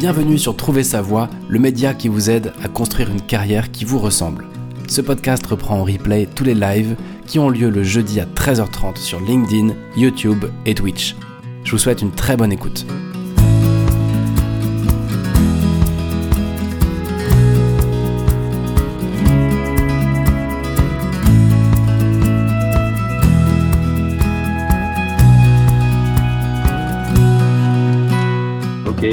Bienvenue 0.00 0.38
sur 0.38 0.56
Trouver 0.56 0.82
sa 0.82 1.02
voie, 1.02 1.28
le 1.50 1.58
média 1.58 1.92
qui 1.92 2.08
vous 2.08 2.30
aide 2.30 2.54
à 2.64 2.68
construire 2.68 3.10
une 3.10 3.20
carrière 3.20 3.70
qui 3.70 3.84
vous 3.84 3.98
ressemble. 3.98 4.46
Ce 4.88 5.02
podcast 5.02 5.46
reprend 5.46 5.80
en 5.80 5.84
replay 5.84 6.26
tous 6.34 6.42
les 6.42 6.54
lives 6.54 6.96
qui 7.26 7.38
ont 7.38 7.50
lieu 7.50 7.68
le 7.68 7.82
jeudi 7.82 8.18
à 8.18 8.24
13h30 8.24 8.96
sur 8.96 9.20
LinkedIn, 9.20 9.74
YouTube 9.98 10.46
et 10.64 10.74
Twitch. 10.74 11.16
Je 11.64 11.72
vous 11.72 11.76
souhaite 11.76 12.00
une 12.00 12.12
très 12.12 12.38
bonne 12.38 12.50
écoute. 12.50 12.86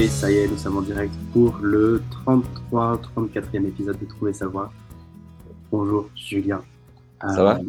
Ok, 0.08 0.14
ça 0.14 0.32
y 0.32 0.38
est, 0.38 0.48
nous 0.48 0.58
sommes 0.58 0.78
en 0.78 0.82
direct 0.82 1.14
pour 1.34 1.58
le 1.62 2.02
33, 2.12 3.02
34e 3.18 3.68
épisode 3.68 4.00
de 4.00 4.06
Trouver 4.06 4.32
sa 4.32 4.48
voie. 4.48 4.72
Bonjour, 5.70 6.10
Julien. 6.16 6.64
Ça 7.20 7.44
va 7.44 7.60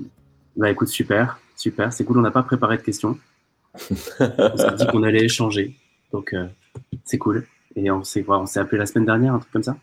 Bah 0.56 0.70
écoute, 0.70 0.86
super, 0.86 1.40
super, 1.56 1.92
c'est 1.92 2.04
cool, 2.04 2.18
on 2.18 2.22
n'a 2.22 2.30
pas 2.30 2.44
préparé 2.44 2.76
de 2.76 2.82
questions. 2.82 3.18
on 3.90 4.56
s'est 4.56 4.74
dit 4.76 4.86
qu'on 4.86 5.02
allait 5.02 5.24
échanger, 5.24 5.74
donc 6.12 6.32
euh, 6.32 6.46
c'est 7.04 7.18
cool. 7.18 7.44
Et 7.74 7.90
on 7.90 8.04
s'est 8.04 8.24
on 8.28 8.46
s'est 8.46 8.60
appelé 8.60 8.78
la 8.78 8.86
semaine 8.86 9.06
dernière, 9.06 9.34
un 9.34 9.40
truc 9.40 9.52
comme 9.52 9.64
ça 9.64 9.76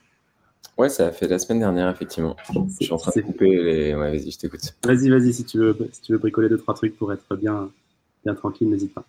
Ouais, 0.78 0.88
ça 0.88 1.08
a 1.08 1.12
fait 1.12 1.28
la 1.28 1.40
semaine 1.40 1.60
dernière, 1.60 1.90
effectivement. 1.90 2.38
Je 2.48 2.86
suis 2.86 2.94
en 2.94 2.98
train 2.98 3.12
de 3.14 3.22
couper 3.22 3.64
les... 3.64 3.96
Ouais, 3.96 4.12
vas-y, 4.12 4.32
je 4.32 4.40
t'écoute. 4.40 4.62
Vas-y, 4.86 5.10
vas-y, 5.10 5.34
si 5.34 5.44
tu 5.44 5.58
veux, 5.58 5.78
si 5.92 6.02
tu 6.02 6.14
veux 6.14 6.20
bricoler 6.20 6.48
deux, 6.48 6.58
trois 6.58 6.74
trucs 6.74 6.98
pour 6.98 7.12
être 7.12 7.36
bien, 7.36 7.70
bien 8.24 8.34
tranquille, 8.34 8.70
n'hésite 8.70 8.94
pas. 8.94 9.04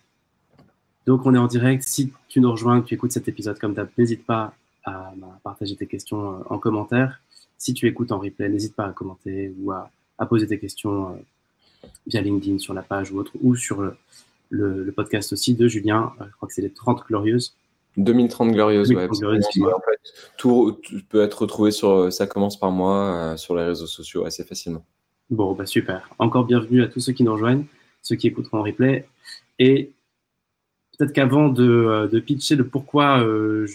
Donc, 1.07 1.25
on 1.25 1.33
est 1.33 1.37
en 1.37 1.47
direct. 1.47 1.83
Si 1.83 2.11
tu 2.27 2.39
nous 2.41 2.51
rejoins, 2.51 2.81
tu 2.81 2.93
écoutes 2.93 3.11
cet 3.13 3.27
épisode 3.27 3.57
comme 3.59 3.73
d'hab, 3.73 3.87
n'hésite 3.97 4.25
pas 4.25 4.53
à 4.83 5.13
bah, 5.17 5.39
partager 5.43 5.75
tes 5.75 5.87
questions 5.87 6.33
euh, 6.33 6.43
en 6.49 6.59
commentaire. 6.59 7.19
Si 7.57 7.73
tu 7.73 7.87
écoutes 7.87 8.11
en 8.11 8.19
replay, 8.19 8.49
n'hésite 8.49 8.75
pas 8.75 8.85
à 8.85 8.91
commenter 8.91 9.53
ou 9.59 9.71
à, 9.71 9.89
à 10.17 10.25
poser 10.25 10.47
tes 10.47 10.59
questions 10.59 11.09
euh, 11.09 11.87
via 12.05 12.21
LinkedIn 12.21 12.59
sur 12.59 12.73
la 12.73 12.81
page 12.83 13.11
ou 13.11 13.17
autre, 13.19 13.31
ou 13.41 13.55
sur 13.55 13.81
le, 13.81 13.95
le- 14.49 14.83
le 14.83 14.91
podcast 14.91 15.33
aussi 15.33 15.55
de 15.55 15.67
Julien. 15.67 16.11
Euh, 16.21 16.25
je 16.29 16.35
crois 16.35 16.47
que 16.47 16.53
c'est 16.53 16.61
les 16.61 16.69
30 16.71 17.03
Glorieuses. 17.07 17.55
2030 17.97 18.51
Glorieuses, 18.51 18.89
2030 18.89 19.11
ouais. 19.15 19.19
Glorieuses, 19.19 19.45
absolument. 19.45 19.75
En 19.75 19.79
fait, 19.79 19.99
tout, 20.37 20.77
tout 20.83 20.99
peut 21.09 21.21
être 21.23 21.41
retrouvé 21.41 21.71
sur 21.71 22.13
Ça 22.13 22.27
commence 22.27 22.59
par 22.59 22.69
moi 22.71 22.93
euh, 23.33 23.37
sur 23.37 23.55
les 23.55 23.63
réseaux 23.63 23.87
sociaux 23.87 24.23
assez 24.25 24.43
facilement. 24.43 24.85
Bon, 25.29 25.53
bah 25.53 25.65
super. 25.65 26.09
Encore 26.19 26.45
bienvenue 26.45 26.83
à 26.83 26.87
tous 26.87 26.99
ceux 26.99 27.13
qui 27.13 27.23
nous 27.23 27.33
rejoignent, 27.33 27.65
ceux 28.03 28.15
qui 28.15 28.27
écouteront 28.27 28.59
en 28.59 28.63
replay. 28.63 29.07
Et 29.59 29.91
peut-être 30.97 31.13
qu'avant 31.13 31.49
de, 31.49 31.63
euh, 31.63 32.07
de 32.07 32.19
pitcher 32.19 32.55
le 32.55 32.67
pourquoi 32.67 33.19
euh, 33.21 33.65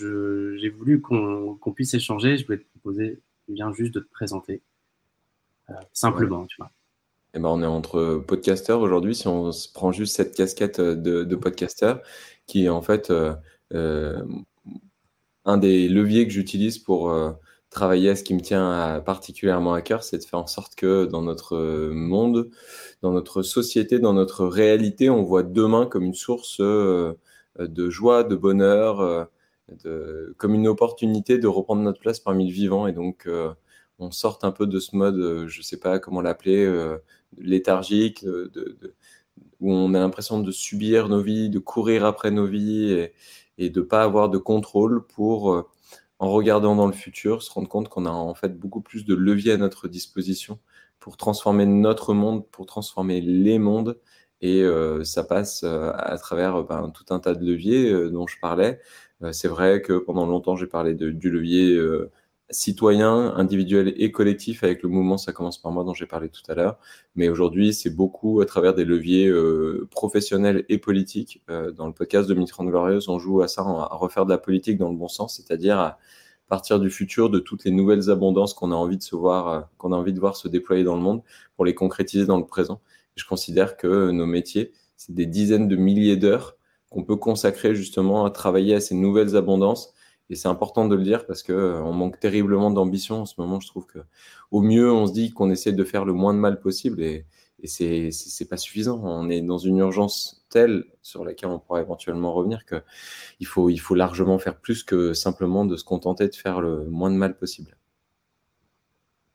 j'ai 0.59 0.69
voulu 0.69 1.01
qu'on 1.01 1.73
puisse 1.75 1.95
échanger, 1.95 2.37
je 2.37 2.45
voulais 2.45 2.59
te 2.59 2.69
proposer, 2.71 3.21
bien 3.49 3.73
juste 3.73 3.95
de 3.95 4.01
te 4.01 4.11
présenter. 4.11 4.61
Euh, 5.71 5.75
simplement, 5.93 6.47
tu 6.47 6.57
vois. 6.59 6.71
Et 7.35 7.39
ben, 7.39 7.49
on 7.49 7.63
est 7.63 7.67
entre 7.67 8.23
podcasteurs 8.27 8.81
aujourd'hui. 8.81 9.15
Si 9.15 9.27
on 9.27 9.53
se 9.53 9.73
prend 9.73 9.93
juste 9.93 10.17
cette 10.17 10.35
casquette 10.35 10.81
de, 10.81 11.25
de 11.25 11.37
podcasteur, 11.37 12.03
qui 12.47 12.65
est 12.65 12.69
en 12.69 12.83
fait 12.83 13.11
un 15.45 15.59
des 15.59 15.89
leviers 15.89 16.27
que 16.27 16.33
j'utilise 16.33 16.79
pour 16.79 17.11
travailler 17.73 18.11
à 18.11 18.17
ce 18.17 18.25
qui 18.25 18.35
me 18.35 18.41
tient 18.41 18.71
à- 18.71 19.01
particulièrement 19.01 19.75
à 19.75 19.83
cœur, 19.83 20.05
c'est 20.05 20.19
de 20.19 20.25
faire 20.25 20.41
en 20.41 20.47
sorte 20.47 20.75
que 20.77 21.07
dans 21.07 21.23
notre 21.23 21.57
euh, 21.57 21.93
monde, 21.95 22.51
dans 23.03 23.13
notre 23.13 23.43
société, 23.43 23.99
dans 24.01 24.13
notre 24.15 24.47
réalité, 24.47 25.11
on 25.11 25.23
voit 25.25 25.43
demain 25.45 25.87
comme 25.87 26.05
une 26.05 26.15
source 26.15 26.59
euh, 26.61 27.15
de 27.59 27.91
joie, 27.91 28.25
de 28.25 28.37
bonheur, 28.37 29.01
euh, 29.87 30.35
comme 30.39 30.55
une 30.55 30.69
opportunité 30.69 31.39
de 31.39 31.47
reprendre 31.49 31.83
notre 31.83 32.01
place 32.01 32.21
parmi 32.21 32.47
le 32.47 32.53
vivant. 32.53 32.87
Et 32.87 32.93
donc, 32.93 33.27
euh, 33.27 33.53
on 33.99 34.11
sorte 34.11 34.45
un 34.45 34.53
peu 34.53 34.67
de 34.67 34.79
ce 34.81 34.97
mode, 34.97 35.17
euh, 35.19 35.49
je 35.49 35.63
sais 35.63 35.79
pas 35.79 35.99
comment 35.99 36.21
l'appeler, 36.21 36.65
euh, 36.65 36.99
léthargique, 37.39 38.25
où 39.61 39.73
on 39.73 39.95
a 39.95 39.99
l'impression 40.01 40.41
de 40.41 40.51
subir 40.51 41.09
nos 41.09 41.23
vies, 41.23 41.49
de 41.51 41.59
courir 41.59 42.05
après 42.05 42.31
nos 42.31 42.47
vies 42.47 42.93
et, 42.93 43.13
et 43.59 43.71
de 43.71 43.81
pas 43.81 44.03
avoir 44.03 44.29
de 44.29 44.39
contrôle 44.39 45.07
pour, 45.07 45.53
euh, 45.53 45.63
en 46.23 46.31
regardant 46.31 46.77
dans 46.77 46.87
le 46.87 46.93
futur, 46.95 47.43
se 47.43 47.51
rendre 47.53 47.69
compte 47.69 47.89
qu'on 47.89 48.07
a 48.07 48.11
en 48.11 48.35
fait 48.35 48.59
beaucoup 48.59 48.81
plus 48.81 49.05
de 49.05 49.15
leviers 49.15 49.53
à 49.53 49.57
notre 49.59 49.89
disposition 49.89 50.61
pour 51.01 51.17
transformer 51.17 51.67
notre 51.67 52.15
monde, 52.15 52.47
pour 52.51 52.67
transformer 52.67 53.21
les 53.21 53.59
mondes. 53.59 53.99
Et 54.41 54.63
euh, 54.63 55.05
ça 55.05 55.25
passe 55.25 55.63
euh, 55.65 55.93
à 55.95 56.17
travers 56.19 56.57
euh, 56.57 56.63
ben, 56.65 56.91
tout 56.91 57.05
un 57.15 57.21
tas 57.21 57.35
de 57.35 57.45
leviers 57.45 57.93
dont 58.11 58.27
je 58.27 58.39
parlais. 58.41 58.81
C'est 59.33 59.49
vrai 59.49 59.83
que 59.83 59.95
pendant 59.99 60.27
longtemps, 60.27 60.57
j'ai 60.57 60.67
parlé 60.67 60.95
de- 60.95 61.11
du 61.11 61.31
levier 61.31 61.79
citoyen, 62.53 63.35
individuel 63.37 63.95
et 63.97 64.13
collectif 64.13 64.63
avec 64.63 64.83
le 64.83 64.89
mouvement 64.89 65.19
Ça 65.19 65.33
commence 65.33 65.61
par 65.61 65.73
moi 65.73 65.85
dont 65.85 65.95
j'ai 65.95 66.07
parlé 66.07 66.29
tout 66.29 66.43
à 66.49 66.55
l'heure. 66.55 66.79
Mais 67.17 67.29
aujourd'hui, 67.29 67.75
c'est 67.75 67.91
beaucoup 67.91 68.41
à 68.41 68.47
travers 68.47 68.75
des 68.75 68.85
leviers 68.85 69.27
euh, 69.27 69.89
professionnels 69.91 70.65
et 70.69 70.79
politiques. 70.79 71.43
Euh, 71.51 71.73
dans 71.73 71.87
le 71.87 71.93
podcast 71.93 72.29
de 72.29 72.35
2030 72.35 72.69
Glorieuse, 72.69 73.09
on 73.09 73.19
joue 73.19 73.43
à 73.43 73.49
ça, 73.49 73.63
à 73.63 73.95
refaire 73.97 74.27
de 74.27 74.31
la 74.31 74.39
politique 74.39 74.79
dans 74.79 74.91
le 74.91 74.97
bon 74.97 75.09
sens, 75.09 75.37
c'est-à-dire 75.37 75.79
à 75.79 75.99
partir 76.49 76.79
du 76.79 76.91
futur, 76.91 77.31
de 77.31 77.39
toutes 77.39 77.65
les 77.65 77.71
nouvelles 77.71 78.11
abondances 78.11 78.55
qu'on 78.55 78.73
a 78.73 78.75
envie 78.75 78.99
de 78.99 79.03
se 79.03 79.17
voir, 79.17 79.49
euh, 79.49 79.61
qu'on 79.79 79.93
a 79.93 79.97
envie 79.97 80.13
de 80.13 80.21
voir 80.21 80.37
se 80.37 80.49
déployer 80.49 80.85
dans 80.85 80.97
le 80.97 81.03
monde, 81.03 81.23
pour 81.57 81.65
les 81.65 81.75
concrétiser 81.75 82.27
dans 82.27 82.39
le 82.39 82.47
présent. 82.47 82.81
Je 83.17 83.25
considère 83.25 83.77
que 83.77 84.11
nos 84.11 84.27
métiers, 84.27 84.73
c'est 84.97 85.15
des 85.15 85.27
dizaines 85.27 85.69
de 85.69 85.77
milliers 85.77 86.17
d'heures 86.17 86.57
qu'on 86.91 87.05
peut 87.05 87.17
consacrer 87.17 87.75
justement 87.75 88.25
à 88.25 88.31
travailler 88.31 88.75
à 88.75 88.81
ces 88.81 88.95
nouvelles 88.95 89.37
abondances. 89.37 89.95
Et 90.33 90.35
c'est 90.35 90.49
important 90.49 90.89
de 90.89 90.97
le 90.97 91.03
dire 91.05 91.27
parce 91.27 91.43
que 91.43 91.53
euh, 91.53 91.83
on 91.83 91.93
manque 91.93 92.19
terriblement 92.19 92.71
d'ambition 92.71 93.21
en 93.23 93.27
ce 93.27 93.35
moment. 93.39 93.61
Je 93.61 93.69
trouve 93.69 93.87
que 93.87 93.99
au 94.51 94.63
mieux, 94.63 94.91
on 94.91 95.07
se 95.07 95.13
dit 95.13 95.31
qu'on 95.33 95.51
essaie 95.51 95.73
de 95.73 95.85
faire 95.85 96.05
le 96.07 96.15
moins 96.15 96.33
de 96.35 96.39
mal 96.41 96.59
possible 96.59 97.03
et, 97.03 97.27
et 97.61 97.67
c'est 97.69 98.11
c'est 98.11 98.31
c'est 98.31 98.49
pas 98.49 98.57
suffisant. 98.57 99.01
On 99.05 99.29
est 99.29 99.43
dans 99.43 99.59
une 99.59 99.77
urgence 99.79 100.45
telle 100.49 100.85
sur 101.03 101.25
laquelle 101.25 101.51
on 101.51 101.59
pourra 101.59 101.81
éventuellement 101.83 102.33
revenir 102.33 102.65
que 102.65 102.83
il 103.41 103.47
faut 103.47 103.69
il 103.69 103.79
faut 103.79 103.95
largement 103.95 104.39
faire 104.39 104.57
plus 104.57 104.83
que 104.85 105.13
simplement 105.13 105.67
de 105.67 105.77
se 105.77 105.85
contenter 105.85 106.29
de 106.29 106.35
faire 106.35 106.61
le 106.63 106.87
moins 106.87 107.11
de 107.11 107.17
mal 107.17 107.37
possible. 107.37 107.77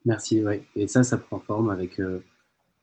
Merci, 0.05 0.43
ouais. 0.43 0.63
Et 0.75 0.87
ça, 0.87 1.03
ça 1.03 1.17
prend 1.17 1.39
forme 1.39 1.69
avec 1.69 1.99
euh, 1.99 2.23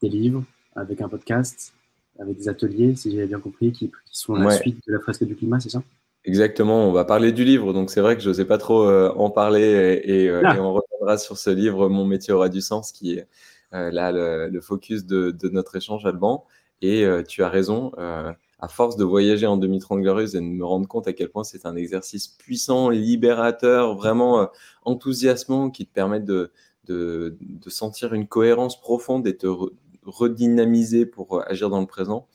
des 0.03 0.09
livres, 0.09 0.45
avec 0.77 1.01
un 1.01 1.09
podcast, 1.09 1.75
avec 2.19 2.37
des 2.37 2.49
ateliers, 2.49 2.95
si 2.97 3.11
j'ai 3.11 3.27
bien 3.27 3.41
compris, 3.41 3.73
qui, 3.73 3.89
qui 3.89 4.19
sont 4.19 4.35
la 4.35 4.47
Ouais. 4.47 4.57
suite 4.61 4.79
de 4.87 4.93
la 4.93 5.01
fresque 5.01 5.25
du 5.25 5.35
climat, 5.35 5.59
c'est 5.61 5.71
ça? 5.71 5.83
Exactement, 6.27 6.89
on 6.89 6.93
va 6.93 7.05
parler 7.05 7.33
du 7.33 7.45
livre, 7.45 7.75
donc 7.75 7.91
c'est 7.91 8.01
vrai 8.01 8.17
que 8.17 8.23
je 8.23 8.29
n'osais 8.31 8.47
pas 8.47 8.57
trop 8.57 8.85
euh, 8.89 9.13
en 9.17 9.29
parler 9.31 10.01
et, 10.05 10.25
et, 10.25 10.29
euh, 10.31 10.43
Ah. 10.43 10.55
et 10.55 10.59
on 10.59 10.73
reviendra 10.73 11.19
sur 11.19 11.37
ce 11.37 11.51
livre 11.51 11.89
Mon 11.91 12.07
métier 12.07 12.33
aura 12.33 12.49
du 12.49 12.63
sens, 12.63 12.93
qui 12.93 13.15
est 13.19 13.29
euh, 13.75 13.91
là 13.91 14.11
le, 14.11 14.49
le 14.49 14.61
focus 14.63 15.05
de, 15.05 15.31
de 15.33 15.49
notre 15.51 15.77
échange, 15.77 16.07
Alban. 16.07 16.47
Et 16.81 17.05
euh, 17.05 17.23
tu 17.23 17.43
as 17.43 17.49
raison, 17.51 17.93
à 17.97 18.69
force 18.69 18.97
de 18.97 19.05
voyager 19.05 19.47
en 19.47 19.59
2030 19.59 20.01
glorieuse 20.01 20.35
et 20.35 20.41
de 20.41 20.45
me 20.47 20.65
rendre 20.65 20.89
compte 20.89 21.07
à 21.07 21.13
quel 21.13 21.29
point 21.29 21.45
c'est 21.45 21.67
un 21.67 21.77
exercice 21.77 22.29
puissant, 22.29 22.89
libérateur, 22.89 23.95
vraiment 23.95 24.49
enthousiasmant, 24.85 25.69
qui 25.71 25.87
te 25.87 25.93
permet 25.93 26.21
de, 26.21 26.51
de, 26.87 27.37
de 27.41 27.71
sentir 27.71 28.15
une 28.15 28.27
cohérence 28.27 28.81
profonde 28.81 29.27
et 29.27 29.37
te 29.37 29.47
re- 29.47 29.73
redynamiser 30.05 31.05
pour 31.05 31.43
agir 31.47 31.69
dans 31.69 31.81
le 31.81 31.87
présent. 31.87 32.27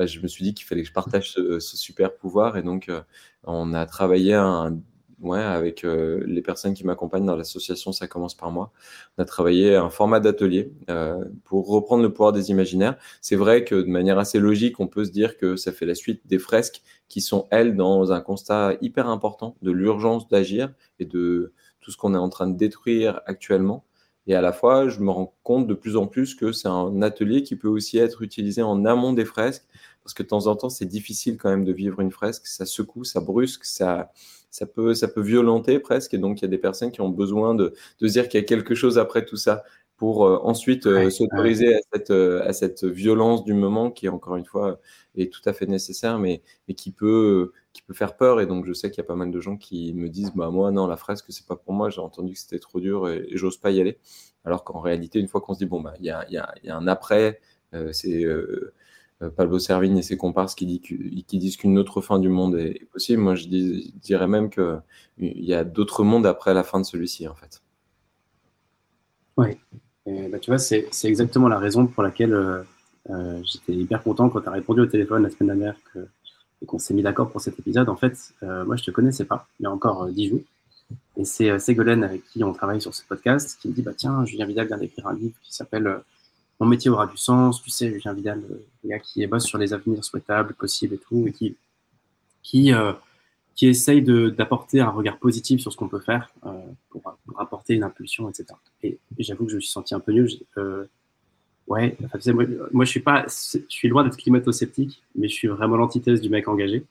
Bah, 0.00 0.06
je 0.06 0.18
me 0.20 0.28
suis 0.28 0.44
dit 0.44 0.54
qu'il 0.54 0.64
fallait 0.64 0.80
que 0.80 0.88
je 0.88 0.94
partage 0.94 1.30
ce, 1.30 1.60
ce 1.60 1.76
super 1.76 2.16
pouvoir 2.16 2.56
et 2.56 2.62
donc 2.62 2.88
euh, 2.88 3.02
on 3.44 3.74
a 3.74 3.84
travaillé 3.84 4.32
un, 4.32 4.78
ouais, 5.20 5.42
avec 5.42 5.84
euh, 5.84 6.22
les 6.26 6.40
personnes 6.40 6.72
qui 6.72 6.86
m'accompagnent 6.86 7.26
dans 7.26 7.36
l'association 7.36 7.92
Ça 7.92 8.08
commence 8.08 8.34
par 8.34 8.50
moi. 8.50 8.72
On 9.18 9.22
a 9.22 9.26
travaillé 9.26 9.76
un 9.76 9.90
format 9.90 10.18
d'atelier 10.18 10.72
euh, 10.88 11.22
pour 11.44 11.68
reprendre 11.68 12.02
le 12.02 12.10
pouvoir 12.10 12.32
des 12.32 12.48
imaginaires. 12.50 12.96
C'est 13.20 13.36
vrai 13.36 13.62
que 13.62 13.74
de 13.74 13.90
manière 13.90 14.18
assez 14.18 14.38
logique, 14.38 14.80
on 14.80 14.86
peut 14.86 15.04
se 15.04 15.10
dire 15.10 15.36
que 15.36 15.56
ça 15.56 15.70
fait 15.70 15.84
la 15.84 15.94
suite 15.94 16.26
des 16.26 16.38
fresques 16.38 16.80
qui 17.08 17.20
sont, 17.20 17.46
elles, 17.50 17.76
dans 17.76 18.10
un 18.10 18.22
constat 18.22 18.78
hyper 18.80 19.06
important 19.06 19.54
de 19.60 19.70
l'urgence 19.70 20.28
d'agir 20.28 20.72
et 20.98 21.04
de 21.04 21.52
tout 21.82 21.90
ce 21.90 21.98
qu'on 21.98 22.14
est 22.14 22.18
en 22.18 22.30
train 22.30 22.46
de 22.46 22.56
détruire 22.56 23.20
actuellement. 23.26 23.84
Et 24.26 24.34
à 24.34 24.40
la 24.40 24.52
fois, 24.52 24.88
je 24.88 25.00
me 25.00 25.10
rends 25.10 25.34
compte 25.42 25.66
de 25.66 25.74
plus 25.74 25.96
en 25.96 26.06
plus 26.06 26.34
que 26.34 26.52
c'est 26.52 26.68
un 26.68 27.02
atelier 27.02 27.42
qui 27.42 27.56
peut 27.56 27.68
aussi 27.68 27.98
être 27.98 28.22
utilisé 28.22 28.62
en 28.62 28.84
amont 28.84 29.12
des 29.12 29.24
fresques, 29.24 29.64
parce 30.02 30.14
que 30.14 30.22
de 30.22 30.28
temps 30.28 30.46
en 30.46 30.56
temps, 30.56 30.70
c'est 30.70 30.86
difficile 30.86 31.36
quand 31.38 31.50
même 31.50 31.64
de 31.64 31.72
vivre 31.72 32.00
une 32.00 32.10
fresque, 32.10 32.46
ça 32.46 32.66
secoue, 32.66 33.04
ça 33.04 33.20
brusque, 33.20 33.64
ça, 33.64 34.10
ça, 34.50 34.66
peut, 34.66 34.94
ça 34.94 35.08
peut 35.08 35.20
violenter 35.22 35.78
presque, 35.78 36.14
et 36.14 36.18
donc 36.18 36.40
il 36.40 36.42
y 36.42 36.44
a 36.46 36.48
des 36.48 36.58
personnes 36.58 36.90
qui 36.92 37.00
ont 37.00 37.08
besoin 37.10 37.54
de, 37.54 37.74
de 38.00 38.08
se 38.08 38.12
dire 38.12 38.28
qu'il 38.28 38.40
y 38.40 38.42
a 38.42 38.46
quelque 38.46 38.74
chose 38.74 38.98
après 38.98 39.24
tout 39.24 39.36
ça, 39.36 39.62
pour 40.00 40.26
euh, 40.26 40.38
ensuite 40.42 40.86
euh, 40.86 41.04
Ouais, 41.04 41.10
s'autoriser 41.10 41.74
à, 41.74 41.78
cette, 41.92 42.10
euh, 42.10 42.42
à 42.48 42.54
cette 42.54 42.84
violence 42.84 43.44
du 43.44 43.52
moment 43.52 43.90
qui, 43.90 44.08
encore 44.08 44.36
une 44.36 44.46
fois, 44.46 44.80
est 45.14 45.30
tout 45.30 45.42
à 45.44 45.52
fait 45.52 45.66
nécessaire, 45.66 46.18
mais, 46.18 46.40
mais 46.66 46.74
qui, 46.74 46.90
peut, 46.90 47.52
qui 47.74 47.82
peut 47.82 47.92
faire 47.92 48.16
peur. 48.16 48.40
Et 48.40 48.46
donc, 48.46 48.64
je 48.64 48.72
sais 48.72 48.90
qu'il 48.90 48.96
y 49.02 49.04
a 49.04 49.06
pas 49.06 49.14
mal 49.14 49.30
de 49.30 49.40
gens 49.40 49.58
qui 49.58 49.92
me 49.92 50.08
disent 50.08 50.32
Bah, 50.34 50.48
moi, 50.48 50.70
non, 50.70 50.86
la 50.86 50.96
fresque, 50.96 51.26
c'est 51.28 51.46
pas 51.46 51.54
pour 51.56 51.74
moi, 51.74 51.90
j'ai 51.90 52.00
entendu 52.00 52.32
que 52.32 52.38
c'était 52.38 52.58
trop 52.58 52.80
dur 52.80 53.10
et, 53.10 53.26
et 53.28 53.36
j'ose 53.36 53.58
pas 53.58 53.70
y 53.72 53.80
aller. 53.80 53.98
Alors 54.46 54.64
qu'en 54.64 54.80
réalité, 54.80 55.18
une 55.20 55.28
fois 55.28 55.42
qu'on 55.42 55.52
se 55.52 55.58
dit 55.58 55.66
Bon, 55.66 55.82
bah, 55.82 55.92
il 56.00 56.06
y 56.06 56.10
a, 56.10 56.26
y, 56.30 56.38
a, 56.38 56.54
y 56.64 56.70
a 56.70 56.76
un 56.76 56.86
après, 56.86 57.40
c'est. 57.92 58.24
Euh, 59.22 59.30
Pablo 59.30 59.58
Servigne 59.58 59.98
et 59.98 60.02
ses 60.02 60.16
comparses 60.16 60.54
qui, 60.54 60.66
disent 60.66 61.56
qu'une 61.56 61.78
autre 61.78 62.00
fin 62.00 62.18
du 62.18 62.28
monde 62.28 62.56
est, 62.56 62.86
possible. 62.92 63.22
Moi, 63.22 63.34
je, 63.34 63.46
dirais 63.48 64.26
même 64.26 64.50
qu'il 64.50 64.80
y 65.18 65.54
a 65.54 65.64
d'autres 65.64 66.04
mondes 66.04 66.26
après 66.26 66.54
la 66.54 66.62
fin 66.62 66.80
de 66.80 66.84
celui-ci, 66.84 67.28
en 67.28 67.34
fait. 67.34 67.62
Oui. 69.36 69.58
Bah, 70.06 70.38
tu 70.40 70.50
vois, 70.50 70.58
c'est 70.58 70.88
exactement 71.04 71.48
la 71.48 71.58
raison 71.58 71.86
pour 71.86 72.02
laquelle 72.02 72.64
j'étais 73.44 73.72
hyper 73.72 74.02
content 74.02 74.28
quand 74.28 74.40
tu 74.40 74.48
as 74.48 74.52
répondu 74.52 74.80
au 74.80 74.86
téléphone 74.86 75.22
la 75.22 75.30
semaine 75.30 75.58
dernière 75.58 75.76
et 76.62 76.66
qu'on 76.66 76.78
s'est 76.78 76.94
mis 76.94 77.02
d'accord 77.02 77.30
pour 77.30 77.40
cet 77.40 77.58
épisode. 77.58 77.88
En 77.88 77.96
fait, 77.96 78.34
moi, 78.42 78.76
je 78.76 78.82
te 78.82 78.90
connaissais 78.90 79.24
pas 79.24 79.46
il 79.60 79.64
y 79.64 79.66
a 79.66 79.70
encore 79.70 80.08
dix 80.08 80.28
jours. 80.28 80.40
Et 81.16 81.24
c'est 81.24 81.56
Ségolène 81.58 82.02
avec 82.02 82.24
qui 82.24 82.42
on 82.42 82.52
travaille 82.52 82.80
sur 82.80 82.94
ce 82.94 83.04
podcast 83.04 83.58
qui 83.60 83.68
me 83.68 83.74
dit 83.74 83.82
bah, 83.82 83.92
Tiens, 83.96 84.24
Julien 84.24 84.46
Vidal 84.46 84.66
vient 84.66 84.78
d'écrire 84.78 85.06
un 85.06 85.14
livre 85.14 85.36
qui 85.42 85.54
s'appelle 85.54 86.00
mon 86.60 86.66
métier 86.66 86.90
aura 86.90 87.06
du 87.06 87.16
sens. 87.16 87.62
Tu 87.62 87.70
sais, 87.70 87.90
Julien 87.90 88.12
Vidal, 88.12 88.42
le 88.84 88.88
gars 88.88 88.98
qui 88.98 89.26
bosse 89.26 89.46
sur 89.46 89.58
les 89.58 89.72
avenirs 89.72 90.04
souhaitables, 90.04 90.54
possibles 90.54 90.94
et 90.94 90.98
tout, 90.98 91.26
et 91.26 91.32
qui, 91.32 91.56
qui, 92.42 92.72
euh, 92.72 92.92
qui 93.54 93.66
essaye 93.66 94.02
d'apporter 94.02 94.80
un 94.80 94.90
regard 94.90 95.18
positif 95.18 95.60
sur 95.60 95.72
ce 95.72 95.76
qu'on 95.76 95.88
peut 95.88 96.00
faire 96.00 96.30
euh, 96.46 96.50
pour, 96.90 97.02
apporter 97.38 97.74
une 97.74 97.82
impulsion, 97.82 98.28
etc. 98.28 98.46
Et, 98.82 98.98
j'avoue 99.18 99.46
que 99.46 99.50
je 99.50 99.56
me 99.56 99.60
suis 99.60 99.70
senti 99.70 99.94
un 99.94 100.00
peu 100.00 100.12
nul. 100.12 100.28
Euh, 100.58 100.84
ouais, 101.66 101.96
moi, 102.72 102.84
je 102.84 102.90
suis 102.90 103.00
pas, 103.00 103.24
je 103.26 103.60
suis 103.68 103.88
loin 103.88 104.04
d'être 104.04 104.18
climato-sceptique, 104.18 105.02
mais 105.16 105.28
je 105.28 105.34
suis 105.34 105.48
vraiment 105.48 105.76
l'antithèse 105.76 106.20
du 106.20 106.28
mec 106.28 106.46
engagé. 106.46 106.84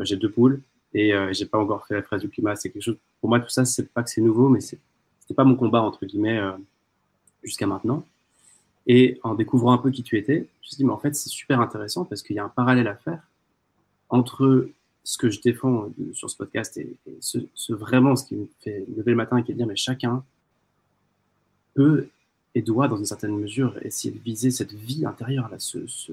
J'ai 0.00 0.16
deux 0.16 0.30
poules 0.30 0.60
et 0.92 1.12
j'ai 1.32 1.46
pas 1.46 1.58
encore 1.58 1.86
fait 1.86 1.94
la 1.94 2.02
phrase 2.02 2.20
du 2.20 2.28
climat. 2.28 2.56
C'est 2.56 2.70
quelque 2.70 2.82
chose. 2.82 2.96
Pour 3.20 3.28
moi, 3.28 3.38
tout 3.40 3.48
ça, 3.48 3.64
c'est 3.64 3.92
pas 3.92 4.02
que 4.02 4.10
c'est 4.10 4.20
nouveau, 4.20 4.48
mais 4.48 4.60
c'était 4.60 5.34
pas 5.36 5.44
mon 5.44 5.54
combat 5.54 5.82
entre 5.82 6.04
guillemets 6.04 6.40
jusqu'à 7.44 7.66
maintenant. 7.68 8.04
Et 8.86 9.18
en 9.22 9.34
découvrant 9.34 9.72
un 9.72 9.78
peu 9.78 9.90
qui 9.90 10.02
tu 10.02 10.18
étais, 10.18 10.36
je 10.36 10.40
me 10.40 10.46
suis 10.62 10.76
dit, 10.76 10.84
mais 10.84 10.92
en 10.92 10.98
fait, 10.98 11.14
c'est 11.14 11.30
super 11.30 11.60
intéressant 11.60 12.04
parce 12.04 12.22
qu'il 12.22 12.36
y 12.36 12.38
a 12.38 12.44
un 12.44 12.50
parallèle 12.50 12.88
à 12.88 12.94
faire 12.94 13.22
entre 14.10 14.68
ce 15.04 15.18
que 15.18 15.30
je 15.30 15.40
défends 15.40 15.90
sur 16.12 16.30
ce 16.30 16.36
podcast 16.36 16.76
et, 16.76 16.96
ce, 17.20 17.72
vraiment 17.72 18.16
ce 18.16 18.24
qui 18.24 18.36
me 18.36 18.48
fait 18.60 18.84
lever 18.96 19.12
le 19.12 19.16
matin 19.16 19.36
et 19.38 19.44
qui 19.44 19.52
est 19.52 19.54
de 19.54 19.58
dire, 19.58 19.66
mais 19.66 19.76
chacun 19.76 20.24
peut 21.74 22.08
et 22.54 22.62
doit, 22.62 22.88
dans 22.88 22.96
une 22.96 23.04
certaine 23.04 23.36
mesure, 23.36 23.76
essayer 23.82 24.14
de 24.14 24.20
viser 24.20 24.50
cette 24.50 24.72
vie 24.72 25.04
intérieure. 25.04 25.48
Là, 25.50 25.58
ce, 25.58 25.86
ce... 25.86 26.12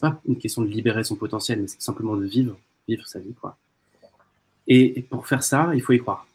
Pas 0.00 0.20
une 0.28 0.36
question 0.36 0.60
de 0.60 0.68
libérer 0.68 1.04
son 1.04 1.16
potentiel, 1.16 1.58
mais 1.58 1.68
c'est 1.68 1.80
simplement 1.80 2.16
de 2.16 2.24
vivre, 2.26 2.58
vivre 2.86 3.06
sa 3.06 3.18
vie. 3.18 3.32
Quoi. 3.32 3.56
Et, 4.66 5.02
pour 5.02 5.26
faire 5.26 5.42
ça, 5.42 5.74
il 5.74 5.80
faut 5.80 5.94
y 5.94 5.98
croire. 5.98 6.26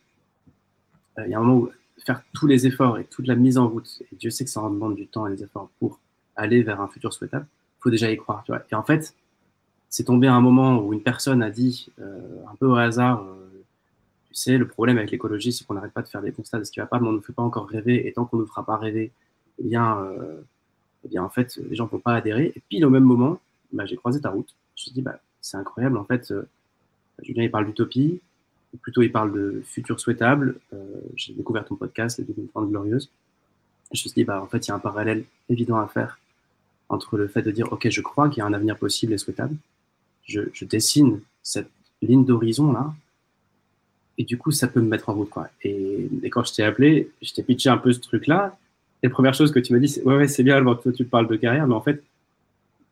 Euh, 1.20 1.28
il 1.28 1.32
y 1.32 1.34
a 1.36 1.38
un 1.38 1.42
moment 1.44 1.58
où 1.58 1.72
faire 2.06 2.24
tous 2.34 2.48
les 2.48 2.68
efforts 2.68 2.98
et 2.98 3.06
toute 3.06 3.28
la 3.28 3.36
mise 3.36 3.58
en 3.58 3.68
route, 3.68 4.02
et 4.12 4.16
Dieu 4.16 4.30
sait 4.30 4.44
que 4.44 4.50
ça 4.50 4.62
en 4.62 4.70
demande 4.70 4.96
du 4.96 5.08
temps 5.08 5.28
et 5.28 5.36
des 5.36 5.44
efforts 5.44 5.70
pour 5.80 6.00
aller 6.36 6.64
vers 6.64 6.82
un 6.82 6.88
futur 6.88 7.14
souhaitable, 7.14 7.46
il 7.50 7.84
faut 7.84 7.90
déjà 7.90 8.12
y 8.12 8.18
croire. 8.18 8.44
Tu 8.44 8.52
vois. 8.52 8.64
Et 8.72 8.76
en 8.76 8.84
fait, 8.84 9.16
c'est 9.90 10.06
tombé 10.06 10.28
à 10.28 10.34
un 10.34 10.42
moment 10.42 10.80
où 10.80 10.94
une 10.94 11.04
personne 11.04 11.44
a 11.44 11.50
dit, 11.50 11.92
euh, 12.00 12.44
un 12.52 12.56
peu 12.56 12.66
au 12.66 12.76
hasard, 12.76 13.24
euh, 13.24 13.64
tu 14.30 14.36
sais, 14.36 14.58
le 14.58 14.68
problème 14.68 14.98
avec 14.98 15.12
l'écologie, 15.12 15.52
c'est 15.52 15.66
qu'on 15.66 15.74
n'arrête 15.74 15.94
pas 15.94 16.02
de 16.02 16.08
faire 16.08 16.22
des 16.22 16.32
constats 16.32 16.60
de 16.60 16.64
ce 16.64 16.72
qui 16.72 16.80
va 16.80 16.86
pas, 16.86 17.00
mais 17.00 17.08
on 17.08 17.14
ne 17.14 17.20
fait 17.20 17.34
pas 17.34 17.44
encore 17.44 17.68
rêver, 17.68 18.08
et 18.08 18.14
tant 18.14 18.26
qu'on 18.26 18.38
ne 18.38 18.44
nous 18.44 18.48
fera 18.48 18.66
pas 18.66 18.78
rêver, 18.78 19.12
eh 19.60 19.64
bien, 19.64 20.00
euh, 20.00 20.42
eh 21.04 21.10
bien, 21.10 21.24
en 21.24 21.30
fait, 21.30 21.60
les 21.70 21.76
gens 21.76 21.86
ne 21.86 21.90
vont 21.90 22.00
pas 22.00 22.16
adhérer. 22.16 22.54
Et 22.56 22.62
puis, 22.70 22.84
au 22.84 22.90
même 22.90 23.04
moment, 23.04 23.40
bah, 23.74 23.86
j'ai 23.86 23.98
croisé 23.98 24.22
ta 24.22 24.30
route. 24.30 24.56
Je 24.76 24.82
me 24.82 24.84
suis 24.84 24.92
dit, 24.92 25.02
bah, 25.02 25.20
c'est 25.42 25.58
incroyable, 25.58 25.98
en 25.98 26.06
fait, 26.06 26.34
Julien, 27.22 27.44
il 27.44 27.52
parle 27.52 27.66
d'utopie, 27.66 28.22
plutôt 28.78 29.02
il 29.02 29.12
parle 29.12 29.34
de 29.34 29.62
futur 29.66 30.00
souhaitable. 30.00 30.56
Euh, 30.74 30.78
j'ai 31.16 31.34
découvert 31.34 31.66
ton 31.66 31.76
podcast, 31.76 32.20
Les 32.20 32.24
2030 32.26 32.70
Glorieuses. 32.70 33.10
Je 33.92 33.98
me 33.98 33.98
suis 33.98 34.12
dit, 34.12 34.24
bah, 34.24 34.42
en 34.42 34.48
fait, 34.48 34.66
il 34.66 34.70
y 34.70 34.72
a 34.72 34.76
un 34.76 34.80
parallèle 34.80 35.24
évident 35.50 35.78
à 35.78 35.88
faire 35.88 36.20
entre 36.90 37.18
le 37.18 37.28
fait 37.28 37.42
de 37.42 37.52
dire, 37.52 37.72
OK, 37.72 37.90
je 37.90 38.02
crois 38.02 38.30
qu'il 38.30 38.40
y 38.40 38.42
a 38.42 38.46
un 38.46 38.54
avenir 38.54 38.78
possible 38.78 39.14
et 39.14 39.18
souhaitable. 39.18 39.56
Je, 40.26 40.66
dessine 40.66 41.20
cette 41.44 41.70
ligne 42.02 42.24
d'horizon 42.24 42.72
là. 42.72 42.94
Et 44.18 44.24
du 44.24 44.38
coup, 44.38 44.52
ça 44.52 44.68
peut 44.68 44.82
me 44.82 44.88
mettre 44.88 45.10
en 45.10 45.14
route. 45.14 45.30
Quoi. 45.30 45.50
Et, 45.64 46.10
quand 46.30 46.44
je 46.44 46.54
t'ai 46.54 46.64
appelé, 46.64 47.10
je 47.22 47.34
t'ai 47.34 47.44
pitché 47.44 47.70
un 47.70 47.78
peu 47.78 47.92
ce 47.92 48.00
truc-là. 48.00 48.58
Et 49.04 49.08
la 49.08 49.14
première 49.14 49.34
chose 49.34 49.52
que 49.52 49.60
tu 49.60 49.74
m'as 49.74 49.80
dit, 49.80 49.90
c'est 49.90 50.04
Ouais, 50.04 50.16
ouais, 50.16 50.28
c'est 50.28 50.44
bien, 50.44 50.58
alors 50.58 50.82
toi, 50.82 50.92
tu 50.92 51.06
parles 51.06 51.28
de 51.28 51.36
carrière, 51.36 51.68
mais 51.68 51.74
en 51.74 51.82
fait, 51.82 52.04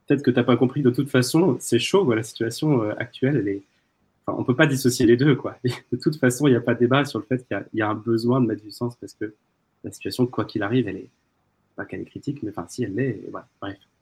peut-être 0.07 0.23
que 0.23 0.31
tu 0.31 0.37
n'as 0.37 0.43
pas 0.43 0.57
compris 0.57 0.81
de 0.81 0.89
toute 0.89 1.09
façon, 1.09 1.57
c'est 1.59 1.79
chaud, 1.79 2.11
la 2.13 2.23
situation 2.23 2.81
euh, 2.81 2.93
actuelle, 2.97 3.37
elle 3.37 3.47
est, 3.47 3.61
on 4.37 4.43
peut 4.43 4.55
pas 4.55 4.67
dissocier 4.67 5.05
les 5.05 5.17
deux, 5.17 5.35
quoi. 5.35 5.57
de 5.91 5.97
toute 5.97 6.17
façon, 6.17 6.47
il 6.47 6.51
n'y 6.51 6.57
a 6.57 6.61
pas 6.61 6.73
de 6.73 6.79
débat 6.79 7.05
sur 7.05 7.19
le 7.19 7.25
fait 7.25 7.45
qu'il 7.47 7.79
y, 7.79 7.81
a 7.81 7.89
un 7.89 7.95
besoin 7.95 8.41
de 8.41 8.47
mettre 8.47 8.63
du 8.63 8.71
sens 8.71 8.95
parce 8.95 9.13
que 9.13 9.33
la 9.83 9.91
situation, 9.91 10.27
quoi 10.27 10.45
qu'il 10.45 10.63
arrive, 10.63 10.87
elle 10.87 10.97
est 10.97 11.09
pas 11.75 11.85
qu'elle 11.85 12.01
est 12.01 12.05
critique, 12.05 12.43
mais 12.43 12.51
si 12.67 12.83
elle 12.83 12.95
l'est. 12.95 13.21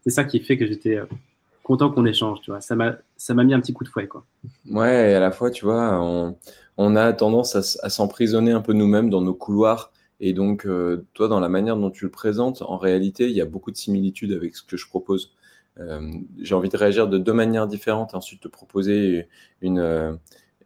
C'est 0.03 0.09
ça 0.09 0.24
qui 0.24 0.39
fait 0.39 0.57
que 0.57 0.65
j'étais 0.65 0.97
euh, 0.97 1.06
content 1.63 1.91
qu'on 1.91 2.06
échange, 2.06 2.41
tu 2.41 2.50
vois. 2.50 2.62
Ça 2.62 2.75
m'a, 2.75 3.44
mis 3.44 3.53
un 3.53 3.59
petit 3.59 3.74
coup 3.74 3.83
de 3.83 3.89
fouet, 3.89 4.07
quoi. 4.07 4.25
Ouais, 4.69 5.13
à 5.13 5.19
la 5.19 5.31
fois, 5.31 5.51
tu 5.51 5.65
vois, 5.65 6.01
on, 6.77 6.95
a 6.95 7.13
tendance 7.13 7.56
à, 7.56 7.89
s'emprisonner 7.89 8.51
un 8.51 8.62
peu 8.62 8.73
nous-mêmes 8.73 9.09
dans 9.09 9.21
nos 9.21 9.35
couloirs. 9.35 9.91
Et 10.19 10.33
donc, 10.33 10.65
euh, 10.65 11.06
toi, 11.13 11.27
dans 11.27 11.39
la 11.39 11.50
manière 11.50 11.77
dont 11.77 11.91
tu 11.91 12.06
le 12.06 12.12
présentes, 12.12 12.63
en 12.63 12.77
réalité, 12.77 13.25
il 13.30 13.35
y 13.35 13.41
a 13.41 13.45
beaucoup 13.45 13.69
de 13.69 13.77
similitudes 13.77 14.31
avec 14.31 14.56
ce 14.56 14.63
que 14.63 14.77
je 14.77 14.88
propose. 14.88 15.35
Euh, 15.79 16.12
j'ai 16.39 16.56
envie 16.56 16.69
de 16.69 16.77
réagir 16.77 17.07
de 17.07 17.18
deux 17.18 17.33
manières 17.33 17.68
différentes 17.68 18.13
et 18.13 18.18
ensuite 18.18 18.41
te 18.41 18.47
proposer 18.47 19.27
une, 19.62 19.79
euh, 19.79 20.13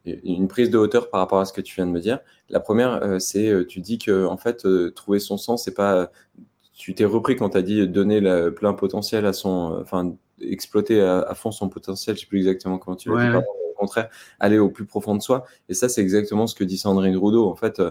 une 0.05 0.47
prise 0.47 0.69
de 0.69 0.77
hauteur 0.77 1.09
par 1.09 1.19
rapport 1.19 1.39
à 1.39 1.45
ce 1.45 1.53
que 1.53 1.61
tu 1.61 1.75
viens 1.75 1.85
de 1.85 1.91
me 1.91 1.99
dire. 1.99 2.19
La 2.49 2.59
première, 2.59 3.03
euh, 3.03 3.19
c'est 3.19 3.65
tu 3.67 3.79
dis 3.79 3.97
que 3.97 4.25
en 4.25 4.37
fait, 4.37 4.65
trouver 4.95 5.19
son 5.19 5.37
sens, 5.37 5.65
c'est 5.65 5.73
pas. 5.73 6.11
Tu 6.73 6.95
t'es 6.95 7.05
repris 7.05 7.35
quand 7.35 7.51
tu 7.51 7.57
as 7.57 7.61
dit 7.61 7.87
donner 7.87 8.19
le 8.19 8.53
plein 8.53 8.73
potentiel 8.73 9.25
à 9.25 9.33
son. 9.33 9.77
Enfin, 9.81 10.15
exploiter 10.39 11.01
à, 11.01 11.35
fond 11.35 11.51
son 11.51 11.69
potentiel, 11.69 12.15
je 12.15 12.21
sais 12.21 12.27
plus 12.27 12.39
exactement 12.39 12.79
comment 12.79 12.97
tu 12.97 13.09
l'as 13.09 13.31
dit. 13.31 13.37
Au 13.37 13.73
contraire, 13.81 14.09
aller 14.39 14.59
au 14.59 14.69
plus 14.69 14.85
profond 14.85 15.15
de 15.15 15.21
soi. 15.21 15.43
Et 15.67 15.73
ça, 15.73 15.89
c'est 15.89 16.01
exactement 16.01 16.45
ce 16.45 16.55
que 16.55 16.63
dit 16.63 16.77
Sandrine 16.77 17.17
Roudot. 17.17 17.49
En 17.49 17.55
fait, 17.55 17.81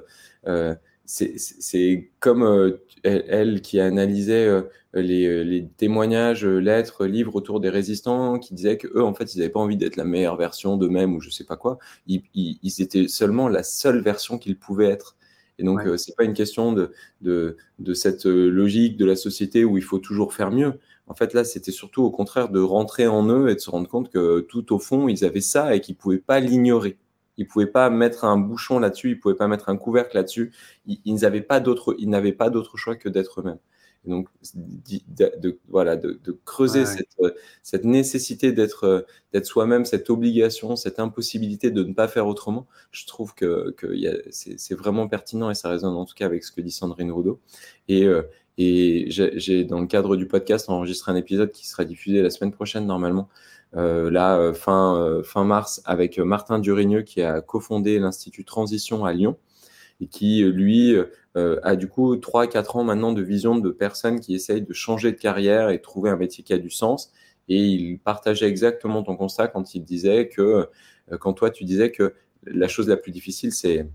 c'est 1.11 2.11
comme 2.21 2.45
euh, 2.45 2.85
elle, 3.03 3.63
qui 3.63 3.81
analysait 3.81 4.47
euh, 4.47 4.63
les, 4.95 5.27
euh, 5.27 5.43
les, 5.43 5.67
témoignages, 5.67 6.47
lettres, 6.47 7.05
livres 7.07 7.35
autour 7.35 7.59
des 7.59 7.69
résistants, 7.69 8.39
qui 8.39 8.55
disaient 8.55 8.79
que 8.79 8.87
eux, 8.95 9.03
en 9.03 9.13
fait, 9.13 9.35
ils 9.35 9.39
n'avaient 9.39 9.51
pas 9.51 9.61
envie 9.61 9.77
d'être 9.77 9.97
la 9.97 10.05
meilleure 10.05 10.37
version 10.37 10.77
d'eux-mêmes 10.77 11.15
ou 11.15 11.21
je 11.21 11.31
sais 11.31 11.45
pas 11.45 11.57
quoi. 11.57 11.79
Ils, 12.07 12.23
ils, 12.35 12.81
étaient 12.81 13.09
seulement 13.09 13.49
la 13.49 13.65
seule 13.65 14.01
version 14.01 14.39
qu'ils 14.39 14.57
pouvaient 14.57 14.89
être. 14.89 15.17
Et 15.59 15.65
donc, 15.65 15.83
ce 15.83 15.97
c'est 15.97 16.17
pas 16.17 16.25
une 16.25 16.33
question 16.33 16.73
de, 16.73 16.93
de, 17.21 17.57
de, 17.81 17.93
cette 17.93 18.25
logique 18.25 18.97
de 18.97 19.05
la 19.05 19.17
société 19.17 19.65
où 19.65 19.77
il 19.77 19.85
faut 19.85 19.99
toujours 19.99 20.33
faire 20.33 20.51
mieux. 20.51 20.75
En 21.07 21.15
fait, 21.15 21.35
là, 21.35 21.45
c'était 21.45 21.73
surtout 21.73 22.03
au 22.03 22.11
contraire 22.11 22.49
de 22.49 22.61
rentrer 22.61 23.09
en 23.09 23.29
eux 23.29 23.51
et 23.51 23.57
de 23.57 23.61
se 23.61 23.69
rendre 23.69 23.89
compte 23.89 24.11
que 24.11 24.41
tout 24.41 24.73
au 24.73 24.79
fond, 24.79 25.09
ils 25.09 25.25
avaient 25.25 25.41
ça 25.43 25.75
et 25.75 25.81
qu'ils 25.81 25.97
pouvaient 25.97 26.19
pas 26.19 26.41
l'ignorer. 26.41 26.97
Ils 27.41 27.47
pouvaient 27.47 27.67
pas 27.67 27.89
mettre 27.89 28.27
un 28.27 28.37
bouchon 28.37 28.79
là-dessus, 28.79 29.13
ils 29.13 29.19
pouvaient 29.19 29.35
pas 29.35 29.49
mettre 29.49 29.71
un 29.71 29.79
couvercle 29.79 30.15
là-dessus. 30.15 30.53
Ils, 30.85 31.15
n'avaient 31.15 31.41
pas 31.41 31.59
d'autre, 31.59 31.97
ils 31.99 32.11
n'avaient 32.11 32.35
pas 32.35 32.51
d'autre 32.51 32.77
choix 32.77 32.97
que 32.97 33.09
d'être 33.09 33.41
eux-mêmes. 33.41 33.59
Et 34.05 34.11
donc, 34.11 34.29
de, 34.55 35.59
voilà, 35.69 35.97
de, 35.97 36.19
creuser 36.45 36.85
cette, 36.85 37.17
cette, 37.63 37.85
nécessité 37.85 38.53
d'être, 38.53 39.07
d'être 39.33 39.47
soi-même, 39.47 39.87
cette 39.87 40.11
obligation, 40.11 40.77
cette 40.77 40.99
impossibilité 40.99 41.71
de 41.71 41.83
ne 41.83 41.95
pas 41.95 42.09
faire 42.09 42.27
autrement, 42.27 42.67
je 42.91 43.07
trouve 43.07 43.35
que, 43.35 43.71
que 43.71 43.95
c'est, 44.31 44.75
vraiment 44.75 45.09
pertinent 45.09 45.51
et 45.51 45.55
ça 45.55 45.71
résonne 45.71 45.95
en 45.95 46.05
tout 46.05 46.15
cas 46.15 46.27
avec 46.27 46.45
ce 46.45 46.53
que 46.53 46.61
dit 46.61 46.71
Sandrine 46.71 47.11
Roudot. 47.11 47.41
Et, 47.89 48.05
euh, 48.05 48.23
et 48.59 49.07
j'ai, 49.09 49.65
dans 49.65 49.81
le 49.81 49.87
cadre 49.87 50.15
du 50.17 50.27
podcast, 50.27 50.69
enregistré 50.69 51.11
un 51.11 51.17
épisode 51.17 51.53
qui 51.53 51.67
sera 51.67 51.87
diffusé 51.87 52.21
la 52.21 52.29
semaine 52.29 52.53
prochaine 52.53 52.85
normalement 52.85 53.31
euh, 53.31 53.60
là, 53.73 54.39
euh, 54.39 54.53
fin, 54.53 54.97
euh, 54.97 55.23
fin 55.23 55.45
mars, 55.45 55.83
avec 55.85 56.19
Martin 56.19 56.59
Durigneux 56.59 57.03
qui 57.03 57.23
a 57.23 57.41
cofondé 57.41 57.99
l'Institut 57.99 58.45
Transition 58.45 59.05
à 59.05 59.13
Lyon 59.13 59.37
et 60.01 60.07
qui, 60.07 60.43
lui, 60.45 60.97
a 61.35 61.77
du 61.77 61.87
coup 61.87 62.17
3-4 62.17 62.79
ans 62.79 62.85
maintenant 62.85 63.13
de 63.13 63.21
vision 63.23 63.59
de 63.59 63.71
personnes 63.71 64.21
qui 64.21 64.35
essayent 64.35 64.63
de 64.63 64.73
changer 64.73 65.13
de 65.13 65.19
carrière 65.19 65.69
et 65.69 65.81
trouver 65.83 66.09
un 66.09 66.17
métier 66.17 66.43
qui 66.43 66.55
a 66.55 66.59
du 66.59 66.71
sens. 66.71 67.13
Et 67.49 67.59
il 67.59 67.99
partageait 67.99 68.49
exactement 68.49 69.03
ton 69.03 69.15
constat 69.17 69.49
quand 69.49 69.75
il 69.75 69.85
disait 69.85 70.29
que, 70.29 70.71
quand 71.21 71.35
toi 71.35 71.51
tu 71.51 71.65
disais 71.65 71.91
que 71.91 72.15
la 72.45 72.67
chose 72.67 72.89
la 72.89 72.97
plus 72.97 73.13
difficile, 73.13 73.53
c'est 73.53 73.87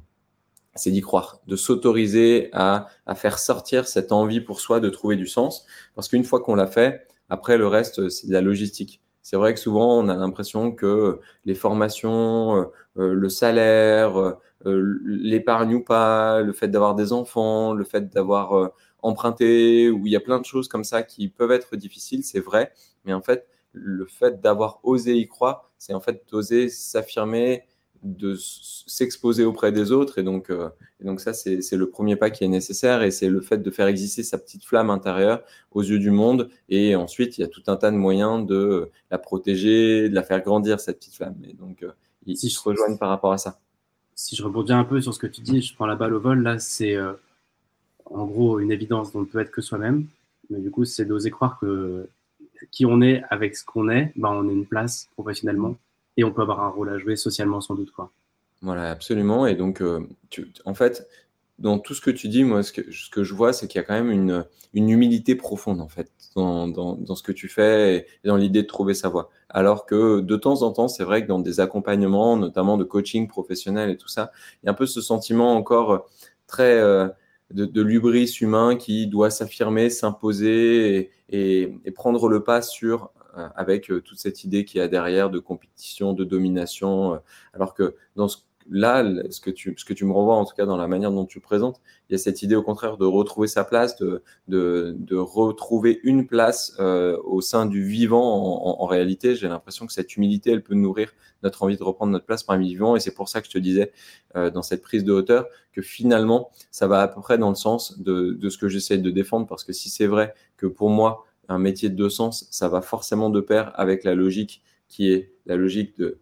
c'est 0.76 0.92
d'y 0.92 1.02
croire, 1.02 1.40
de 1.48 1.56
s'autoriser 1.56 2.50
à, 2.54 2.88
à, 3.06 3.16
faire 3.16 3.40
sortir 3.40 3.88
cette 3.88 4.12
envie 4.12 4.42
pour 4.42 4.60
soi 4.60 4.80
de 4.80 4.90
trouver 4.90 5.16
du 5.16 5.26
sens. 5.26 5.66
Parce 5.96 6.10
qu'une 6.10 6.26
fois 6.26 6.42
qu'on 6.42 6.56
l'a 6.56 6.68
fait, 6.68 7.08
après 7.30 7.58
le 7.58 7.68
reste, 7.68 8.10
c'est 8.10 8.28
de 8.28 8.34
la 8.34 8.42
logistique. 8.42 9.02
C'est 9.26 9.38
vrai 9.38 9.56
que 9.56 9.60
souvent, 9.60 9.98
on 10.04 10.08
a 10.08 10.16
l'impression 10.16 10.72
que 10.72 11.20
les 11.46 11.56
formations, 11.56 12.58
euh, 12.58 12.66
euh, 13.00 13.14
le 13.16 13.28
salaire, 13.30 14.20
euh, 14.20 15.00
l'épargne 15.04 15.74
ou 15.74 15.84
pas, 15.84 16.42
le 16.42 16.54
fait 16.54 16.68
d'avoir 16.68 16.94
des 16.94 17.12
enfants, 17.12 17.74
le 17.74 17.84
fait 17.86 18.08
d'avoir 18.14 18.70
emprunté, 19.02 19.90
où 19.90 20.06
il 20.06 20.12
y 20.12 20.16
a 20.16 20.20
plein 20.20 20.38
de 20.40 20.46
choses 20.46 20.68
comme 20.68 20.84
ça 20.84 21.02
qui 21.02 21.28
peuvent 21.28 21.52
être 21.52 21.76
difficiles, 21.76 22.24
c'est 22.24 22.40
vrai. 22.40 22.72
Mais 23.04 23.14
en 23.14 23.22
fait, 23.24 23.48
le 23.74 24.06
fait 24.06 24.42
d'avoir 24.42 24.80
osé 24.84 25.16
y 25.16 25.28
croire, 25.28 25.72
c'est 25.80 25.96
en 25.96 26.02
fait 26.02 26.24
d'oser 26.32 26.70
s'affirmer, 26.70 27.64
de 28.06 28.36
s'exposer 28.36 29.44
auprès 29.44 29.72
des 29.72 29.92
autres. 29.92 30.20
Et 30.20 30.24
donc, 30.24 30.50
euh, 30.50 30.70
donc 31.04 31.20
ça, 31.20 31.34
c'est 31.34 31.76
le 31.76 31.90
premier 31.90 32.16
pas 32.16 32.30
qui 32.30 32.44
est 32.44 32.48
nécessaire. 32.48 33.02
Et 33.02 33.12
c'est 33.12 33.30
le 33.30 33.42
fait 33.42 33.58
de 33.58 33.72
faire 33.72 33.88
exister 33.88 34.24
sa 34.24 34.38
petite 34.38 34.64
flamme 34.64 34.90
intérieure 34.90 35.42
aux 35.72 35.82
yeux 35.82 36.00
du 36.00 36.12
monde. 36.12 36.50
Et 36.70 36.96
ensuite, 36.96 37.38
il 37.38 37.42
y 37.42 37.44
a 37.44 37.48
tout 37.48 37.64
un 37.68 37.76
tas 37.76 37.92
de 37.92 37.98
moyens 37.98 38.46
de 38.46 38.90
la 39.12 39.18
protéger, 39.18 40.08
de 40.08 40.16
la 40.16 40.24
faire 40.24 40.42
grandir, 40.42 40.80
cette 40.80 41.00
petite 41.00 41.16
flamme. 41.16 41.36
Et 41.44 41.54
donc, 41.54 41.84
euh, 41.84 41.92
ils, 42.26 42.38
si 42.38 42.50
se 42.50 42.62
rejoignent 42.62 42.98
par 42.98 43.10
rapport 43.10 43.34
à 43.34 43.38
ça. 43.38 43.60
Si 44.14 44.36
je 44.36 44.44
rebondis 44.44 44.72
un 44.72 44.86
peu 44.86 45.02
sur 45.02 45.14
ce 45.14 45.20
que 45.20 45.28
tu 45.28 45.42
dis, 45.42 45.62
je 45.62 45.76
prends 45.76 45.88
la 45.88 45.96
balle 45.96 46.14
au 46.14 46.20
vol. 46.20 46.42
Là, 46.44 46.60
c'est 46.60 46.96
euh, 46.96 47.14
en 48.06 48.26
gros 48.26 48.60
une 48.60 48.72
évidence 48.72 49.12
dont 49.12 49.20
on 49.20 49.22
ne 49.24 49.28
peut 49.28 49.40
être 49.40 49.52
que 49.52 49.62
soi-même. 49.62 50.06
Mais 50.50 50.60
du 50.60 50.70
coup, 50.70 50.86
c'est 50.86 51.06
d'oser 51.06 51.32
croire 51.32 51.60
que 51.60 52.08
qui 52.72 52.86
on 52.86 53.02
est 53.02 53.24
avec 53.30 53.56
ce 53.58 53.66
qu'on 53.66 53.90
est, 53.90 54.14
ben, 54.16 54.30
on 54.30 54.48
est 54.48 54.54
une 54.54 54.66
place 54.66 55.10
professionnellement 55.16 55.76
et 56.18 56.24
on 56.24 56.32
peut 56.32 56.42
avoir 56.42 56.62
un 56.62 56.70
rôle 56.70 56.90
à 56.90 56.98
jouer 56.98 57.16
socialement 57.16 57.62
sans 57.62 57.76
doute. 57.76 57.92
Quoi. 57.92 58.12
Voilà, 58.62 58.90
absolument. 58.90 59.46
Et 59.46 59.56
donc, 59.56 59.82
euh, 59.82 60.08
en 60.66 60.74
fait, 60.74 61.08
dans 61.60 61.80
tout 61.80 61.94
ce 61.94 62.02
que 62.02 62.12
tu 62.12 62.28
dis, 62.28 62.44
moi, 62.44 62.64
ce 62.64 62.72
que, 62.72 63.24
je 63.24 63.34
vois, 63.34 63.54
c'est 63.54 63.68
qu'il 63.68 63.80
y 63.80 63.84
a 63.84 63.88
quand 63.88 63.94
même 63.94 64.12
une, 64.12 64.46
humilité 64.74 65.36
profonde, 65.36 65.80
en 65.82 65.88
fait, 65.88 66.12
dans, 66.36 67.16
ce 67.16 67.24
que 67.24 67.32
tu 67.32 67.48
fais 67.48 68.08
et, 68.24 68.28
dans 68.28 68.38
l'idée 68.38 68.64
de 68.64 68.68
trouver 68.68 68.94
sa 68.94 69.10
voie. 69.10 69.30
Alors 69.50 69.86
que 69.86 70.20
de 70.20 70.36
temps 70.36 70.64
en 70.64 70.72
temps, 70.72 70.88
c'est 70.88 71.04
vrai 71.04 71.24
que 71.24 71.28
dans 71.28 71.40
des 71.40 71.60
accompagnements, 71.60 72.36
notamment 72.36 72.78
de 72.78 72.84
coaching 72.84 73.28
professionnel 73.28 73.90
et 73.90 73.98
tout 73.98 74.10
ça, 74.10 74.32
il 74.62 74.66
y 74.66 74.70
a 74.70 74.72
un 74.72 74.76
peu 74.76 74.86
ce 74.86 75.00
sentiment 75.02 75.56
encore 75.56 76.08
très 76.48 76.78
euh, 76.80 77.08
de, 77.52 77.66
de 77.66 77.82
l'ubris 77.82 78.38
humain 78.42 78.76
qui 78.76 79.08
doit 79.08 79.30
s'affirmer, 79.30 79.90
s'imposer 79.90 81.12
et, 81.30 81.74
prendre 81.96 82.28
le 82.28 82.44
pas 82.44 82.62
sur 82.62 83.12
avec 83.56 83.92
euh, 83.92 84.02
toute 84.02 84.18
cette 84.18 84.44
idée 84.44 84.66
qu'il 84.66 84.80
y 84.80 84.82
a 84.82 84.88
derrière 84.88 85.30
de 85.30 85.40
compétition, 85.40 86.14
de 86.14 86.24
domination. 86.24 87.16
Euh, 87.16 87.18
alors 87.54 87.74
que 87.74 87.96
dans 88.16 88.28
ce 88.28 88.38
là, 88.70 89.04
ce 89.30 89.40
que, 89.40 89.50
tu, 89.50 89.76
ce 89.78 89.86
que 89.86 89.94
tu 89.94 90.06
me 90.06 90.14
renvoies, 90.14 90.36
en 90.36 90.46
tout 90.46 90.56
cas 90.56 90.66
dans 90.66 90.78
la 90.78 90.88
manière 90.88 91.12
dont 91.12 91.26
tu 91.26 91.40
présentes, 91.40 91.82
il 92.10 92.14
y 92.14 92.16
a 92.16 92.18
cette 92.18 92.42
idée 92.42 92.56
au 92.56 92.64
contraire 92.64 92.98
de 92.98 93.06
retrouver 93.06 93.48
sa 93.48 93.64
place, 93.64 93.96
de, 93.98 94.24
de, 94.48 94.96
de 94.98 95.16
retrouver 95.16 96.00
une 96.04 96.28
place 96.28 96.76
euh, 96.80 97.18
au 97.24 97.42
sein 97.42 97.66
du 97.66 97.84
vivant. 97.84 98.24
En, 98.24 98.82
en, 98.82 98.86
réalité, 98.86 99.36
j'ai 99.36 99.48
l'impression 99.48 99.86
que 99.86 99.94
cette 99.94 100.16
humilité, 100.16 100.52
elle 100.52 100.64
peut 100.64 100.76
nourrir 100.76 101.12
notre 101.44 101.64
envie 101.64 101.78
de 101.78 101.84
reprendre 101.84 102.12
notre 102.12 102.26
place 102.26 102.44
parmi 102.44 102.68
les 102.68 102.74
vivants. 102.74 102.96
Et 102.96 103.00
c'est 103.00 103.14
pour 103.14 103.30
ça 103.30 103.42
que 103.42 103.48
je 103.48 103.52
te 103.52 103.60
disais 103.60 103.92
euh, 104.36 104.50
dans 104.50 104.64
cette 104.64 104.82
prise 104.82 105.04
de 105.04 105.14
hauteur 105.14 105.48
que 105.72 105.82
finalement, 105.82 106.52
ça 106.72 106.88
va 106.88 107.02
à 107.02 107.08
peu 107.08 107.22
près 107.22 107.38
dans 107.38 107.50
le 107.50 107.56
sens 107.56 108.00
de, 108.00 108.32
de 108.32 108.50
ce 108.50 108.58
que 108.58 108.68
j'essaie 108.68 108.98
de 108.98 109.12
défendre. 109.12 109.48
Parce 109.48 109.64
que 109.64 109.74
si 109.74 109.90
c'est 109.90 110.08
vrai 110.08 110.34
que 110.58 110.66
pour 110.66 110.90
moi, 110.90 111.26
un 111.50 111.60
métier 111.60 111.90
de 111.90 111.96
deux 111.96 112.10
sens, 112.10 112.48
ça 112.52 112.70
va 112.70 112.82
forcément 112.82 113.30
de 113.30 113.42
pair 113.42 113.72
avec 113.76 114.04
la 114.04 114.16
logique 114.16 114.62
qui 114.88 115.12
est 115.12 115.32
la 115.46 115.56
logique 115.56 115.98
de, 115.98 116.20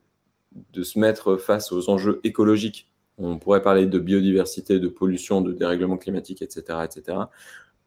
de 0.73 0.83
se 0.83 0.99
mettre 0.99 1.37
face 1.37 1.71
aux 1.71 1.89
enjeux 1.89 2.19
écologiques. 2.23 2.89
On 3.17 3.37
pourrait 3.37 3.61
parler 3.61 3.85
de 3.85 3.99
biodiversité, 3.99 4.79
de 4.79 4.87
pollution, 4.87 5.41
de 5.41 5.53
dérèglement 5.53 5.97
climatique, 5.97 6.41
etc., 6.41 6.79
etc. 6.83 7.17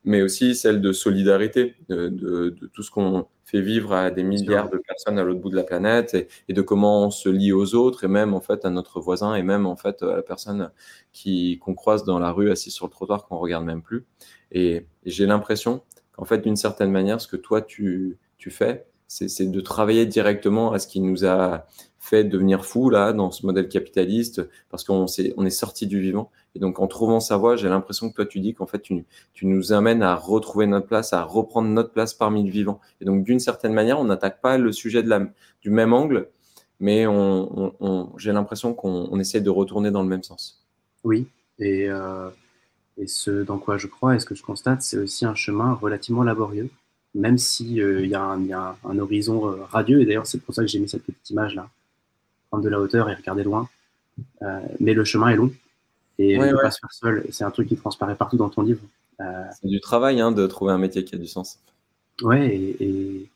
Mais 0.04 0.22
aussi 0.22 0.54
celle 0.54 0.80
de 0.80 0.92
solidarité, 0.92 1.74
de, 1.88 2.08
de, 2.08 2.50
de 2.50 2.66
tout 2.68 2.82
ce 2.84 2.92
qu'on 2.92 3.26
fait 3.44 3.60
vivre 3.60 3.92
à 3.92 4.10
des 4.10 4.22
milliards 4.22 4.68
de 4.70 4.78
personnes 4.78 5.18
à 5.18 5.24
l'autre 5.24 5.40
bout 5.40 5.50
de 5.50 5.56
la 5.56 5.64
planète 5.64 6.14
et, 6.14 6.28
et, 6.48 6.52
de 6.52 6.62
comment 6.62 7.06
on 7.06 7.10
se 7.10 7.28
lie 7.28 7.52
aux 7.52 7.74
autres 7.74 8.04
et 8.04 8.08
même 8.08 8.34
en 8.34 8.40
fait 8.40 8.64
à 8.64 8.70
notre 8.70 9.00
voisin 9.00 9.34
et 9.34 9.42
même 9.42 9.66
en 9.66 9.76
fait 9.76 10.02
à 10.02 10.16
la 10.16 10.22
personne 10.22 10.70
qui 11.12 11.58
qu'on 11.60 11.74
croise 11.74 12.04
dans 12.04 12.18
la 12.18 12.32
rue 12.32 12.50
assise 12.50 12.74
sur 12.74 12.86
le 12.86 12.90
trottoir 12.90 13.26
qu'on 13.26 13.38
regarde 13.38 13.64
même 13.64 13.82
plus. 13.82 14.04
Et, 14.52 14.86
et 15.04 15.10
j'ai 15.10 15.26
l'impression 15.26 15.82
en 16.18 16.24
fait, 16.24 16.38
d'une 16.38 16.56
certaine 16.56 16.90
manière, 16.90 17.20
ce 17.20 17.28
que 17.28 17.36
toi, 17.36 17.62
tu, 17.62 18.18
fais, 18.48 18.86
c'est 19.08 19.50
de 19.50 19.60
travailler 19.60 20.06
directement 20.06 20.72
à 20.72 20.78
ce 20.78 20.86
qui 20.86 21.00
nous 21.00 21.24
a 21.24 21.66
fait 21.98 22.22
devenir 22.22 22.64
fous 22.64 22.88
là 22.88 23.12
dans 23.12 23.32
ce 23.32 23.44
modèle 23.44 23.68
capitaliste 23.68 24.48
parce 24.70 24.84
qu'on 24.84 25.06
est, 25.06 25.34
est 25.36 25.50
sorti 25.50 25.88
du 25.88 26.00
vivant. 26.00 26.30
Et 26.54 26.60
donc 26.60 26.78
en 26.78 26.86
trouvant 26.86 27.18
sa 27.18 27.36
voie 27.36 27.56
j'ai 27.56 27.68
l'impression 27.68 28.08
que 28.08 28.14
toi 28.14 28.26
tu 28.26 28.38
dis 28.38 28.54
qu'en 28.54 28.66
fait 28.66 28.80
tu, 28.80 29.04
nous 29.42 29.72
amènes 29.72 30.04
à 30.04 30.14
retrouver 30.14 30.66
notre 30.66 30.86
place 30.86 31.12
à 31.12 31.24
reprendre 31.24 31.68
notre 31.68 31.90
place 31.90 32.14
parmi 32.14 32.44
le 32.44 32.50
vivant. 32.50 32.80
Et 33.00 33.04
donc 33.04 33.24
d'une 33.24 33.40
certaine 33.40 33.72
manière 33.72 33.98
on 33.98 34.04
n'attaque 34.04 34.40
pas 34.40 34.56
le 34.56 34.70
sujet 34.70 35.02
de 35.02 35.08
la, 35.08 35.26
du 35.60 35.70
même 35.70 35.92
angle 35.92 36.28
mais 36.78 37.06
on, 37.08 38.12
j'ai 38.18 38.32
l'impression 38.32 38.74
qu'on 38.74 39.18
essaie 39.18 39.40
de 39.40 39.50
retourner 39.50 39.90
dans 39.90 40.02
le 40.02 40.08
même 40.08 40.22
sens. 40.22 40.64
Oui. 41.04 41.26
Et 41.58 41.88
euh, 41.88 42.28
et 42.98 43.06
ce 43.06 43.42
dans 43.42 43.58
quoi 43.58 43.78
je 43.78 43.86
crois 43.86 44.14
et 44.14 44.18
ce 44.18 44.26
que 44.26 44.34
je 44.34 44.42
constate, 44.42 44.82
c'est 44.82 44.98
aussi 44.98 45.24
un 45.24 45.34
chemin 45.34 45.74
relativement 45.74 46.22
laborieux, 46.22 46.70
même 47.14 47.38
s'il 47.38 47.80
euh, 47.80 48.06
y, 48.06 48.14
a 48.14 48.22
un, 48.22 48.42
y 48.44 48.52
a 48.52 48.76
un 48.84 48.98
horizon 48.98 49.48
euh, 49.48 49.56
radieux. 49.70 50.00
Et 50.00 50.06
d'ailleurs, 50.06 50.26
c'est 50.26 50.40
pour 50.40 50.54
ça 50.54 50.62
que 50.62 50.68
j'ai 50.68 50.78
mis 50.78 50.88
cette 50.88 51.04
petite 51.04 51.30
image-là. 51.30 51.68
Prendre 52.50 52.64
de 52.64 52.68
la 52.68 52.80
hauteur 52.80 53.10
et 53.10 53.14
regarder 53.14 53.44
loin. 53.44 53.68
Euh, 54.42 54.60
mais 54.80 54.94
le 54.94 55.04
chemin 55.04 55.28
est 55.28 55.36
long. 55.36 55.52
Et 56.18 56.38
ouais, 56.38 56.50
ne 56.50 56.54
ouais. 56.54 56.62
pas 56.62 56.70
se 56.70 56.80
faire 56.80 56.92
seul. 56.92 57.26
C'est 57.30 57.44
un 57.44 57.50
truc 57.50 57.68
qui 57.68 57.76
transparaît 57.76 58.14
partout 58.14 58.36
dans 58.36 58.48
ton 58.48 58.62
livre. 58.62 58.80
Euh, 59.20 59.44
c'est 59.60 59.68
du 59.68 59.80
travail 59.80 60.20
hein, 60.20 60.32
de 60.32 60.46
trouver 60.46 60.72
un 60.72 60.78
métier 60.78 61.04
qui 61.04 61.14
a 61.14 61.18
du 61.18 61.26
sens. 61.26 61.58
Ouais, 62.22 62.48
et, 62.48 62.76
et... 62.82 63.30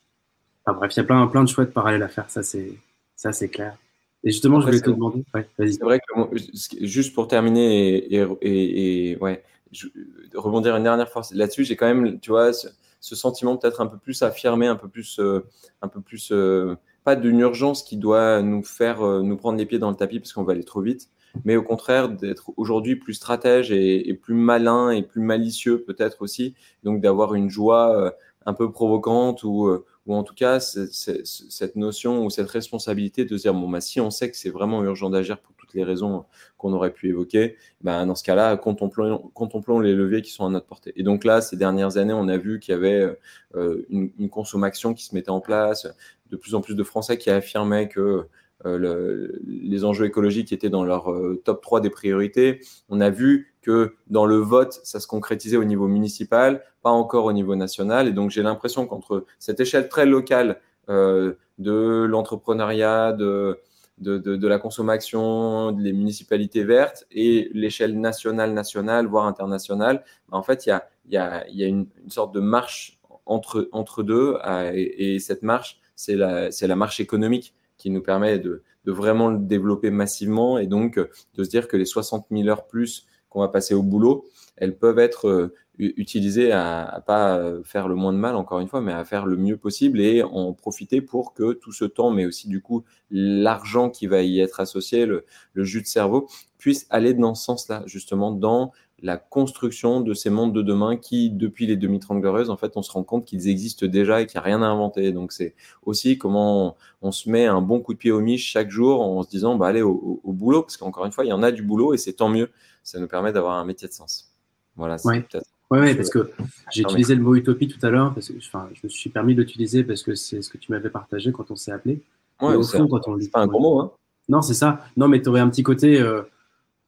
Enfin, 0.65 0.77
bref, 0.77 0.95
il 0.95 0.97
y 0.97 0.99
a 1.01 1.03
plein, 1.03 1.25
plein 1.27 1.43
de 1.43 1.49
chouettes 1.49 1.73
parallèles 1.73 2.03
à 2.03 2.07
faire, 2.07 2.29
ça 2.29 2.43
c'est, 2.43 2.71
ça 3.15 3.33
c'est 3.33 3.49
clair. 3.49 3.77
Et 4.23 4.31
justement, 4.31 4.61
je 4.61 4.67
voulais 4.67 4.81
te 4.81 4.89
demander. 4.89 5.23
Ouais, 5.33 5.47
c'est 5.57 5.81
vrai 5.81 5.99
que 5.99 6.37
juste 6.81 7.13
pour 7.15 7.27
terminer 7.27 7.97
et, 7.97 8.15
et, 8.15 8.27
et, 8.41 9.11
et 9.11 9.17
ouais, 9.17 9.43
je, 9.71 9.87
rebondir 10.35 10.75
une 10.75 10.83
dernière 10.83 11.09
fois 11.09 11.23
là-dessus, 11.33 11.63
j'ai 11.63 11.75
quand 11.75 11.87
même, 11.87 12.19
tu 12.19 12.29
vois, 12.29 12.53
ce, 12.53 12.67
ce 13.01 13.15
sentiment 13.15 13.57
peut-être 13.57 13.81
un 13.81 13.87
peu 13.87 13.97
plus 13.97 14.21
affirmé, 14.21 14.67
un 14.67 14.75
peu 14.75 14.87
plus, 14.87 15.19
euh, 15.19 15.45
un 15.81 15.87
peu 15.87 15.99
plus, 15.99 16.31
euh, 16.31 16.75
pas 17.03 17.15
d'une 17.15 17.39
urgence 17.39 17.83
qui 17.83 17.97
doit 17.97 18.41
nous 18.43 18.63
faire 18.63 19.01
euh, 19.01 19.23
nous 19.23 19.35
prendre 19.35 19.57
les 19.57 19.65
pieds 19.65 19.79
dans 19.79 19.89
le 19.89 19.95
tapis 19.95 20.19
parce 20.19 20.31
qu'on 20.31 20.43
va 20.43 20.53
aller 20.53 20.63
trop 20.63 20.81
vite, 20.81 21.09
mais 21.43 21.55
au 21.55 21.63
contraire 21.63 22.09
d'être 22.09 22.51
aujourd'hui 22.57 22.95
plus 22.95 23.15
stratège 23.15 23.71
et, 23.71 24.13
plus 24.13 24.35
malin 24.35 24.91
et 24.91 25.01
plus 25.01 25.21
malicieux 25.21 25.83
peut-être 25.83 26.21
aussi, 26.21 26.53
donc 26.83 27.01
d'avoir 27.01 27.33
une 27.33 27.49
joie 27.49 28.13
un 28.45 28.53
peu 28.53 28.71
provocante 28.71 29.43
ou 29.43 29.71
ou 30.07 30.15
en 30.15 30.23
tout 30.23 30.33
cas 30.33 30.59
cette 30.59 31.75
notion 31.75 32.25
ou 32.25 32.29
cette 32.29 32.49
responsabilité 32.49 33.25
de 33.25 33.37
dire 33.37 33.53
bon 33.53 33.69
bah 33.69 33.81
si 33.81 34.01
on 34.01 34.09
sait 34.09 34.31
que 34.31 34.37
c'est 34.37 34.49
vraiment 34.49 34.83
urgent 34.83 35.09
d'agir 35.09 35.39
pour 35.39 35.53
toutes 35.55 35.73
les 35.73 35.83
raisons 35.83 36.25
qu'on 36.57 36.73
aurait 36.73 36.91
pu 36.91 37.09
évoquer, 37.09 37.55
bah, 37.81 38.05
dans 38.05 38.15
ce 38.15 38.23
cas-là 38.23 38.57
contemplons, 38.57 39.31
contemplons 39.33 39.79
les 39.79 39.93
leviers 39.93 40.21
qui 40.21 40.31
sont 40.31 40.45
à 40.45 40.49
notre 40.49 40.65
portée. 40.65 40.91
Et 40.95 41.03
donc 41.03 41.23
là 41.23 41.41
ces 41.41 41.55
dernières 41.55 41.97
années 41.97 42.13
on 42.13 42.27
a 42.27 42.37
vu 42.37 42.59
qu'il 42.59 42.73
y 42.73 42.75
avait 42.75 43.15
euh, 43.55 43.85
une, 43.89 44.11
une, 44.17 44.29
consommation 44.29 44.93
qui 44.93 45.05
se 45.05 45.13
mettait 45.13 45.29
en 45.29 45.41
place, 45.41 45.87
de 46.31 46.37
plus 46.37 46.55
en 46.55 46.61
plus 46.61 46.75
de 46.75 46.83
Français 46.83 47.17
qui 47.17 47.29
affirmaient 47.29 47.87
que 47.87 48.27
euh, 48.65 48.77
le, 48.77 49.41
les 49.45 49.85
enjeux 49.85 50.05
écologiques 50.05 50.53
étaient 50.53 50.69
dans 50.69 50.83
leur 50.83 51.11
euh, 51.11 51.41
top 51.43 51.61
3 51.61 51.81
des 51.81 51.89
priorités. 51.89 52.61
On 52.89 53.01
a 53.01 53.09
vu 53.09 53.50
que 53.61 53.95
dans 54.07 54.25
le 54.25 54.37
vote, 54.37 54.79
ça 54.83 54.99
se 54.99 55.07
concrétisait 55.07 55.57
au 55.57 55.63
niveau 55.63 55.87
municipal, 55.87 56.63
pas 56.81 56.89
encore 56.89 57.25
au 57.25 57.33
niveau 57.33 57.55
national. 57.55 58.07
Et 58.07 58.11
donc 58.11 58.31
j'ai 58.31 58.43
l'impression 58.43 58.87
qu'entre 58.87 59.25
cette 59.39 59.59
échelle 59.59 59.87
très 59.87 60.05
locale 60.05 60.59
euh, 60.89 61.33
de 61.59 62.05
l'entrepreneuriat, 62.09 63.13
de, 63.13 63.59
de, 63.99 64.17
de, 64.17 64.47
la 64.47 64.57
consommation, 64.57 65.71
des 65.71 65.93
municipalités 65.93 66.63
vertes 66.63 67.05
et 67.11 67.51
l'échelle 67.53 67.99
nationale, 67.99 68.53
nationale, 68.53 69.05
voire 69.05 69.27
internationale, 69.27 70.03
bah, 70.29 70.37
en 70.37 70.43
fait, 70.43 70.65
il 70.65 70.69
y 70.69 70.71
a, 70.71 70.87
y 71.09 71.17
a, 71.17 71.47
y 71.49 71.63
a 71.63 71.67
une, 71.67 71.87
sorte 72.07 72.33
de 72.33 72.39
marche 72.39 72.99
entre, 73.27 73.69
entre 73.71 74.01
deux. 74.01 74.37
et, 74.73 75.15
et 75.15 75.19
cette 75.19 75.43
marche, 75.43 75.79
c'est 75.95 76.15
la, 76.15 76.49
la 76.49 76.75
marche 76.75 76.99
économique 76.99 77.53
qui 77.77 77.91
nous 77.91 78.01
permet 78.01 78.39
de, 78.39 78.63
de, 78.85 78.91
vraiment 78.91 79.29
le 79.29 79.37
développer 79.37 79.91
massivement 79.91 80.57
et 80.57 80.67
donc 80.67 80.99
de 80.99 81.43
se 81.43 81.49
dire 81.49 81.67
que 81.67 81.77
les 81.77 81.85
60 81.85 82.27
000 82.31 82.47
heures 82.47 82.65
plus 82.65 83.07
qu'on 83.31 83.39
va 83.39 83.47
passer 83.47 83.73
au 83.73 83.81
boulot, 83.81 84.25
elles 84.57 84.77
peuvent 84.77 84.99
être 84.99 85.27
euh, 85.27 85.55
utilisées 85.79 86.51
à, 86.51 87.03
pas 87.07 87.41
faire 87.63 87.87
le 87.87 87.95
moins 87.95 88.13
de 88.13 88.19
mal, 88.19 88.35
encore 88.35 88.59
une 88.59 88.67
fois, 88.67 88.81
mais 88.81 88.91
à 88.91 89.03
faire 89.03 89.25
le 89.25 89.35
mieux 89.37 89.57
possible 89.57 89.99
et 89.99 90.21
en 90.21 90.53
profiter 90.53 91.01
pour 91.01 91.33
que 91.33 91.53
tout 91.53 91.71
ce 91.71 91.85
temps, 91.85 92.11
mais 92.11 92.27
aussi 92.27 92.47
du 92.47 92.61
coup 92.61 92.83
l'argent 93.09 93.89
qui 93.89 94.05
va 94.05 94.21
y 94.21 94.39
être 94.39 94.59
associé, 94.59 95.07
le, 95.07 95.25
le 95.53 95.63
jus 95.63 95.81
de 95.81 95.87
cerveau, 95.87 96.27
puisse 96.59 96.85
aller 96.91 97.15
dans 97.15 97.33
ce 97.33 97.45
sens-là, 97.45 97.81
justement 97.87 98.31
dans 98.31 98.71
la 99.01 99.17
construction 99.17 100.01
de 100.01 100.13
ces 100.13 100.29
mondes 100.29 100.53
de 100.53 100.61
demain 100.61 100.95
qui, 100.95 101.29
depuis 101.29 101.65
les 101.65 101.75
2030 101.75 102.21
glorieuses, 102.21 102.49
en 102.49 102.57
fait, 102.57 102.73
on 102.75 102.81
se 102.81 102.91
rend 102.91 103.03
compte 103.03 103.25
qu'ils 103.25 103.49
existent 103.49 103.85
déjà 103.87 104.21
et 104.21 104.27
qu'il 104.27 104.39
n'y 104.39 104.43
a 104.43 104.45
rien 104.45 104.61
à 104.61 104.67
inventer. 104.67 105.11
Donc, 105.11 105.31
c'est 105.31 105.55
aussi 105.83 106.17
comment 106.17 106.67
on, 107.01 107.07
on, 107.07 107.11
se 107.11 107.29
met 107.29 107.47
un 107.47 107.61
bon 107.61 107.79
coup 107.79 107.93
de 107.93 107.97
pied 107.97 108.11
au 108.11 108.21
miche 108.21 108.45
chaque 108.45 108.69
jour 108.69 109.01
en 109.01 109.23
se 109.23 109.29
disant, 109.29 109.55
bah, 109.55 109.67
allez 109.67 109.81
au, 109.81 110.21
au, 110.23 110.33
boulot, 110.33 110.61
parce 110.61 110.77
qu'encore 110.77 111.05
une 111.05 111.11
fois, 111.11 111.25
il 111.25 111.29
y 111.29 111.33
en 111.33 111.41
a 111.41 111.51
du 111.51 111.63
boulot 111.63 111.93
et 111.93 111.97
c'est 111.97 112.13
tant 112.13 112.29
mieux. 112.29 112.49
Ça 112.83 112.99
nous 112.99 113.07
permet 113.07 113.31
d'avoir 113.31 113.57
un 113.57 113.65
métier 113.65 113.87
de 113.87 113.93
sens. 113.93 114.31
Voilà. 114.75 114.97
Oui, 115.05 115.23
ouais, 115.71 115.79
ouais, 115.79 115.95
parce 115.95 116.09
que 116.09 116.31
j'ai 116.71 116.83
utilisé 116.83 117.15
le 117.15 117.21
mot 117.21 117.35
utopie 117.35 117.67
tout 117.67 117.83
à 117.85 117.89
l'heure, 117.89 118.13
parce 118.13 118.29
que 118.29 118.37
enfin, 118.37 118.69
je 118.73 118.81
me 118.83 118.89
suis 118.89 119.09
permis 119.09 119.35
de 119.35 119.41
l'utiliser 119.41 119.83
parce 119.83 120.03
que 120.03 120.15
c'est 120.15 120.41
ce 120.41 120.49
que 120.49 120.57
tu 120.57 120.71
m'avais 120.71 120.89
partagé 120.89 121.31
quand 121.31 121.51
on 121.51 121.55
s'est 121.55 121.71
appelé. 121.71 122.01
Ouais, 122.41 122.55
au 122.55 122.63
fond, 122.63 122.87
quand 122.87 123.07
on 123.07 123.17
dit. 123.17 123.29
pas 123.29 123.41
un 123.41 123.47
gros 123.47 123.59
mot, 123.59 123.79
hein. 123.79 123.91
Non, 124.29 124.41
c'est 124.41 124.53
ça. 124.53 124.85
Non, 124.95 125.07
mais 125.07 125.21
tu 125.21 125.29
aurais 125.29 125.41
un 125.41 125.49
petit 125.49 125.63
côté. 125.63 125.99
Euh, 125.99 126.21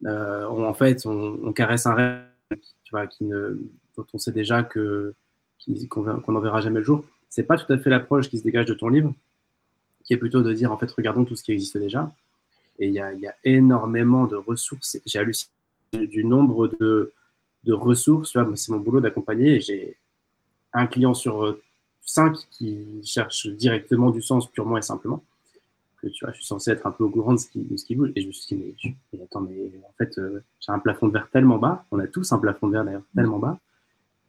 on, 0.05 0.63
en 0.63 0.73
fait, 0.73 1.05
on, 1.05 1.53
caresse 1.53 1.85
un 1.85 1.93
rêve 1.93 2.23
qui 3.09 3.23
ne, 3.25 3.59
dont 3.97 4.05
on 4.13 4.17
sait 4.17 4.31
déjà 4.31 4.63
que 4.63 5.13
qu'on 5.89 6.31
n'en 6.31 6.39
verra 6.39 6.59
jamais 6.61 6.79
le 6.79 6.85
jour. 6.85 7.05
C'est 7.29 7.43
pas 7.43 7.57
tout 7.57 7.71
à 7.71 7.77
fait 7.77 7.89
l'approche 7.89 8.29
qui 8.29 8.37
se 8.37 8.43
dégage 8.43 8.65
de 8.65 8.73
ton 8.73 8.89
livre, 8.89 9.13
qui 10.03 10.13
est 10.13 10.17
plutôt 10.17 10.41
de 10.41 10.53
dire 10.53 10.71
en 10.71 10.77
fait 10.77 10.91
regardons 10.91 11.23
tout 11.23 11.35
ce 11.35 11.43
qui 11.43 11.53
existe 11.53 11.77
déjà. 11.77 12.11
Et 12.79 12.87
il 12.87 12.93
y 12.93 12.99
a, 12.99 13.35
énormément 13.43 14.25
de 14.25 14.35
ressources. 14.35 14.97
J'ai 15.05 15.19
halluciné 15.19 15.49
du 15.93 16.25
nombre 16.25 16.67
de, 16.79 17.13
de 17.63 17.73
ressources. 17.73 18.35
C'est 18.55 18.71
mon 18.71 18.79
boulot 18.79 18.99
d'accompagner. 18.99 19.59
J'ai 19.59 19.95
un 20.73 20.87
client 20.87 21.13
sur 21.13 21.57
cinq 22.01 22.35
qui 22.51 23.01
cherche 23.03 23.47
directement 23.47 24.09
du 24.09 24.21
sens 24.21 24.49
purement 24.51 24.77
et 24.77 24.81
simplement. 24.81 25.23
Que, 26.03 26.09
tu 26.09 26.25
vois, 26.25 26.33
je 26.33 26.39
suis 26.39 26.45
censé 26.45 26.71
être 26.71 26.85
un 26.85 26.91
peu 26.91 27.05
au 27.05 27.09
courant 27.09 27.33
de 27.33 27.37
ce 27.37 27.47
qui, 27.47 27.59
de 27.59 27.77
ce 27.77 27.85
qui 27.85 27.95
bouge. 27.95 28.11
Et 28.15 28.21
je 28.21 28.27
me 28.27 28.33
suis 28.33 28.55
dit, 28.55 28.75
mais, 29.13 29.23
attends, 29.23 29.41
mais 29.41 29.71
en 29.87 29.93
fait, 29.97 30.17
euh, 30.17 30.43
j'ai 30.59 30.73
un 30.73 30.79
plafond 30.79 31.07
de 31.07 31.13
verre 31.13 31.29
tellement 31.31 31.57
bas. 31.57 31.85
On 31.91 31.99
a 31.99 32.07
tous 32.07 32.31
un 32.33 32.39
plafond 32.39 32.67
de 32.67 32.73
verre 32.73 32.83
d'ailleurs 32.83 33.03
tellement 33.15 33.39
bas. 33.39 33.57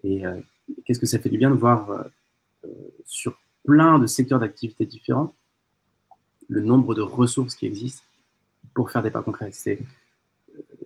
Et 0.05 0.25
euh, 0.25 0.41
qu'est-ce 0.85 1.01
que 1.01 1.07
ça 1.07 1.19
fait 1.19 1.31
du 1.31 1.39
bien 1.39 1.51
de 1.51 1.57
voir 1.57 1.91
euh, 1.91 2.69
sur 3.07 3.37
plein 3.65 3.99
de 3.99 4.07
secteurs 4.07 4.39
d'activité 4.39 4.87
différents 4.87 5.35
le 6.49 6.61
nombre 6.61 6.95
de 6.95 7.01
ressources 7.01 7.55
qui 7.55 7.67
existent 7.67 8.05
pour 8.75 8.91
faire 8.91 9.03
des 9.03 9.11
pas 9.11 9.23
concrets. 9.23 9.51
C'est, 9.51 9.79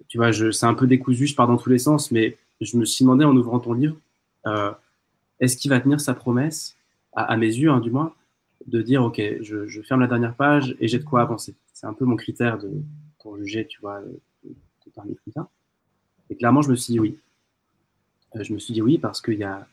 tu 0.07 0.17
vois, 0.17 0.33
c'est 0.33 0.67
un 0.67 0.75
peu 0.75 0.87
décousu, 0.87 1.27
je 1.27 1.35
pars 1.35 1.49
dans 1.49 1.57
tous 1.57 1.69
les 1.69 1.79
sens, 1.79 2.13
mais 2.13 2.39
je 2.61 2.79
me 2.79 2.85
suis 2.85 3.05
demandé 3.05 3.25
en 3.25 3.37
ouvrant 3.37 3.59
ton 3.59 3.73
livre, 3.73 3.97
est-ce 5.41 5.57
qu'il 5.57 5.71
va 5.71 5.81
tenir 5.81 6.01
sa 6.01 6.15
promesse 6.15 6.77
à, 7.13 7.37
mes 7.37 7.49
yeux, 7.49 7.71
hein, 7.71 7.81
du 7.81 7.91
moins, 7.91 8.15
de 8.67 8.83
dire, 8.83 9.03
OK, 9.03 9.21
je, 9.41 9.83
ferme 9.83 10.01
la 10.01 10.07
dernière 10.07 10.35
page 10.35 10.77
et 10.81 10.89
j'ai 10.89 10.99
de 10.99 11.05
quoi 11.05 11.23
avancer. 11.23 11.55
C'est 11.73 11.87
un 11.87 11.95
peu 11.95 12.05
mon 12.05 12.17
critère 12.17 12.59
de, 12.59 12.71
pour 13.21 13.37
juger, 13.39 13.67
tu 13.67 13.81
vois, 13.81 14.01
de, 14.01 14.21
de 14.45 14.91
comme 14.95 15.33
ça. 15.33 15.49
Et 16.31 16.37
clairement, 16.37 16.63
je 16.63 16.71
me 16.71 16.77
suis 16.77 16.93
dit 16.93 17.01
oui. 17.01 17.19
Euh, 18.37 18.43
je 18.43 18.53
me 18.53 18.59
suis 18.59 18.75
dit 18.75 18.83
oui 18.83 18.99
parce 18.99 19.21
qu'il 19.21 19.39
y 19.39 19.45
a 19.45 19.67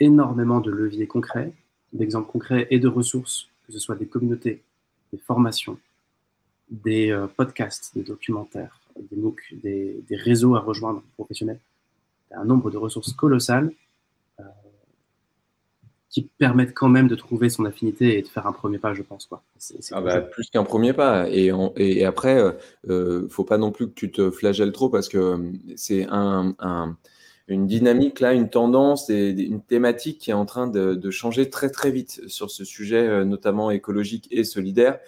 énormément 0.00 0.60
de 0.60 0.70
leviers 0.70 1.06
concrets, 1.06 1.52
d'exemples 1.92 2.30
concrets 2.30 2.66
et 2.70 2.78
de 2.78 2.88
ressources, 2.88 3.48
que 3.66 3.72
ce 3.72 3.78
soit 3.78 3.96
des 3.96 4.06
communautés, 4.06 4.62
des 5.12 5.18
formations, 5.18 5.78
des 6.70 7.10
euh, 7.10 7.26
podcasts, 7.26 7.94
des 7.94 8.02
documentaires, 8.02 8.80
des 9.10 9.16
MOOC, 9.16 9.54
des, 9.62 10.02
des, 10.08 10.16
réseaux 10.16 10.56
à 10.56 10.60
rejoindre 10.60 11.02
professionnels. 11.14 11.60
Il 12.30 12.34
y 12.34 12.36
a 12.36 12.40
un 12.40 12.44
nombre 12.44 12.70
de 12.70 12.78
ressources 12.78 13.12
colossales 13.12 13.72
qui 16.14 16.30
permettent 16.38 16.74
quand 16.74 16.88
même 16.88 17.08
de 17.08 17.16
trouver 17.16 17.48
son 17.50 17.64
affinité 17.64 18.16
et 18.16 18.22
de 18.22 18.28
faire 18.28 18.46
un 18.46 18.52
premier 18.52 18.78
pas, 18.78 18.94
je 18.94 19.02
pense. 19.02 19.26
Quoi. 19.26 19.42
ah 19.90 20.00
bah, 20.00 20.20
plus 20.20 20.48
qu'un 20.48 20.62
premier 20.62 20.92
pas. 20.92 21.28
Et, 21.28 21.50
et 21.76 22.04
après, 22.04 22.38
euh, 22.38 22.52
euh, 22.88 23.28
faut 23.28 23.42
pas 23.42 23.58
non 23.58 23.72
plus 23.72 23.88
que 23.88 23.94
tu 23.94 24.12
te 24.12 24.30
flagelles 24.30 24.70
trop 24.70 24.88
parce 24.88 25.08
que 25.08 25.18
euh, 25.18 25.38
c'est 25.74 26.06
un, 26.08 26.54
un, 26.60 26.96
une 27.46 27.66
dynamique 27.66 28.20
là, 28.20 28.32
une 28.32 28.48
tendance 28.48 29.10
et 29.10 29.28
une 29.28 29.60
thématique 29.60 30.18
qui 30.18 30.30
est 30.30 30.34
en 30.34 30.46
train 30.46 30.66
de, 30.66 31.10
changer 31.10 31.50
très 31.50 31.68
très 31.68 31.90
vite 31.90 32.22
sur 32.26 32.50
ce 32.50 32.64
sujet, 32.64 33.06
euh, 33.06 33.24
notamment 33.24 33.70
écologique 33.70 34.26
et 34.30 34.44
solidaire. 34.44 34.98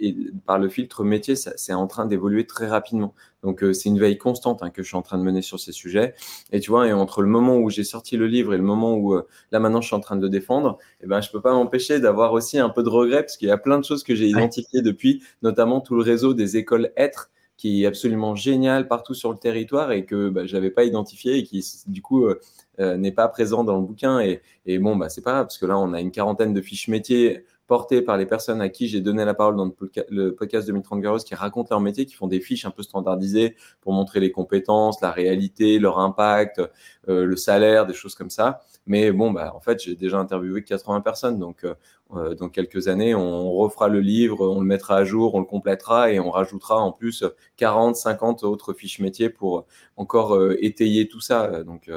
Et 0.00 0.16
par 0.44 0.58
le 0.58 0.68
filtre 0.68 1.04
métier, 1.04 1.36
c'est 1.36 1.72
en 1.72 1.86
train 1.86 2.06
d'évoluer 2.06 2.46
très 2.46 2.66
rapidement. 2.66 3.14
Donc 3.44 3.62
euh, 3.62 3.72
c'est 3.72 3.88
une 3.88 4.00
veille 4.00 4.18
constante 4.18 4.62
hein, 4.62 4.70
que 4.70 4.82
je 4.82 4.88
suis 4.88 4.96
en 4.96 5.02
train 5.02 5.18
de 5.18 5.22
mener 5.22 5.40
sur 5.40 5.60
ces 5.60 5.70
sujets. 5.70 6.14
Et 6.50 6.58
tu 6.58 6.70
vois, 6.70 6.88
et 6.88 6.92
entre 6.92 7.22
le 7.22 7.28
moment 7.28 7.58
où 7.58 7.70
j'ai 7.70 7.84
sorti 7.84 8.16
le 8.16 8.26
livre 8.26 8.52
et 8.54 8.56
le 8.56 8.64
moment 8.64 8.96
où 8.96 9.14
euh, 9.14 9.26
là 9.52 9.60
maintenant 9.60 9.80
je 9.80 9.86
suis 9.86 9.96
en 9.96 10.00
train 10.00 10.16
de 10.16 10.22
le 10.22 10.28
défendre, 10.28 10.78
eh 11.00 11.06
ben 11.06 11.20
je 11.20 11.30
peux 11.30 11.40
pas 11.40 11.52
m'empêcher 11.52 12.00
d'avoir 12.00 12.32
aussi 12.32 12.58
un 12.58 12.70
peu 12.70 12.82
de 12.82 12.88
regret 12.88 13.22
parce 13.22 13.36
qu'il 13.36 13.48
y 13.48 13.52
a 13.52 13.58
plein 13.58 13.78
de 13.78 13.84
choses 13.84 14.02
que 14.02 14.16
j'ai 14.16 14.26
identifiées 14.26 14.82
depuis, 14.82 15.22
notamment 15.42 15.80
tout 15.80 15.94
le 15.94 16.02
réseau 16.02 16.34
des 16.34 16.56
écoles 16.56 16.90
être 16.96 17.30
qui 17.58 17.82
est 17.82 17.86
absolument 17.86 18.36
génial 18.36 18.88
partout 18.88 19.14
sur 19.14 19.32
le 19.32 19.36
territoire 19.36 19.92
et 19.92 20.06
que 20.06 20.30
bah, 20.30 20.46
je 20.46 20.54
n'avais 20.54 20.70
pas 20.70 20.84
identifié 20.84 21.36
et 21.36 21.42
qui 21.42 21.62
du 21.88 22.00
coup 22.00 22.24
euh, 22.24 22.40
euh, 22.78 22.96
n'est 22.96 23.12
pas 23.12 23.28
présent 23.28 23.64
dans 23.64 23.76
le 23.76 23.82
bouquin. 23.82 24.20
Et, 24.20 24.40
et 24.64 24.78
bon, 24.78 24.96
bah, 24.96 25.10
c'est 25.10 25.22
pas 25.22 25.32
grave 25.32 25.46
parce 25.46 25.58
que 25.58 25.66
là, 25.66 25.76
on 25.76 25.92
a 25.92 26.00
une 26.00 26.12
quarantaine 26.12 26.54
de 26.54 26.60
fiches 26.62 26.88
métiers 26.88 27.44
portées 27.68 28.02
par 28.02 28.16
les 28.16 28.26
personnes 28.26 28.60
à 28.60 28.70
qui 28.70 28.88
j'ai 28.88 29.00
donné 29.00 29.24
la 29.24 29.34
parole 29.34 29.54
dans 29.54 29.70
le 30.08 30.34
podcast 30.34 30.66
2030 30.66 31.00
Garros 31.00 31.18
qui 31.18 31.36
racontent 31.36 31.68
leur 31.70 31.80
métier, 31.80 32.06
qui 32.06 32.14
font 32.14 32.26
des 32.26 32.40
fiches 32.40 32.64
un 32.64 32.70
peu 32.70 32.82
standardisées 32.82 33.54
pour 33.82 33.92
montrer 33.92 34.18
les 34.18 34.32
compétences, 34.32 35.00
la 35.02 35.12
réalité, 35.12 35.78
leur 35.78 36.00
impact, 36.00 36.60
euh, 37.08 37.24
le 37.24 37.36
salaire, 37.36 37.86
des 37.86 37.92
choses 37.92 38.16
comme 38.16 38.30
ça. 38.30 38.60
Mais 38.88 39.12
bon, 39.12 39.30
bah, 39.30 39.52
en 39.54 39.60
fait, 39.60 39.82
j'ai 39.82 39.94
déjà 39.94 40.18
interviewé 40.18 40.64
80 40.64 41.02
personnes. 41.02 41.38
Donc, 41.38 41.62
euh, 41.64 41.74
euh, 42.14 42.34
dans 42.34 42.48
quelques 42.48 42.88
années, 42.88 43.14
on 43.14 43.52
refera 43.52 43.88
le 43.88 44.00
livre, 44.00 44.48
on 44.48 44.60
le 44.60 44.66
mettra 44.66 44.96
à 44.96 45.04
jour, 45.04 45.34
on 45.34 45.40
le 45.40 45.44
complétera 45.44 46.10
et 46.10 46.18
on 46.18 46.30
rajoutera 46.30 46.80
en 46.80 46.90
plus 46.90 47.22
40, 47.58 47.96
50 47.96 48.44
autres 48.44 48.72
fiches 48.72 48.98
métiers 48.98 49.28
pour 49.28 49.66
encore 49.96 50.34
euh, 50.34 50.56
étayer 50.64 51.06
tout 51.06 51.20
ça. 51.20 51.64
Donc, 51.64 51.90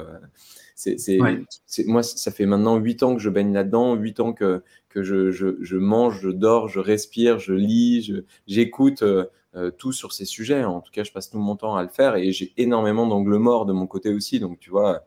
c'est, 0.76 1.18
moi, 1.86 2.04
ça 2.04 2.30
fait 2.30 2.46
maintenant 2.46 2.76
8 2.76 3.04
ans 3.04 3.16
que 3.16 3.22
je 3.22 3.30
baigne 3.30 3.54
là-dedans, 3.54 3.96
8 3.96 4.20
ans 4.20 4.34
que, 4.34 4.62
que 4.94 5.04
je, 5.04 5.32
je, 5.32 5.58
je, 5.62 5.78
mange, 5.78 6.20
je 6.22 6.30
dors, 6.30 6.68
je 6.68 6.80
respire, 6.80 7.40
je 7.40 7.54
lis, 7.54 8.14
j'écoute 8.48 9.04
tout 9.78 9.92
sur 9.92 10.14
ces 10.14 10.26
sujets. 10.26 10.64
En 10.64 10.82
tout 10.82 10.92
cas, 10.92 11.04
je 11.04 11.12
passe 11.12 11.30
tout 11.30 11.40
mon 11.40 11.56
temps 11.56 11.76
à 11.76 11.84
le 11.84 11.90
faire 11.90 12.16
et 12.16 12.32
j'ai 12.32 12.54
énormément 12.58 13.08
d'angles 13.08 13.38
morts 13.38 13.66
de 13.66 13.74
mon 13.74 13.88
côté 13.88 14.14
aussi. 14.14 14.40
Donc, 14.40 14.60
tu 14.60 14.70
vois, 14.70 15.04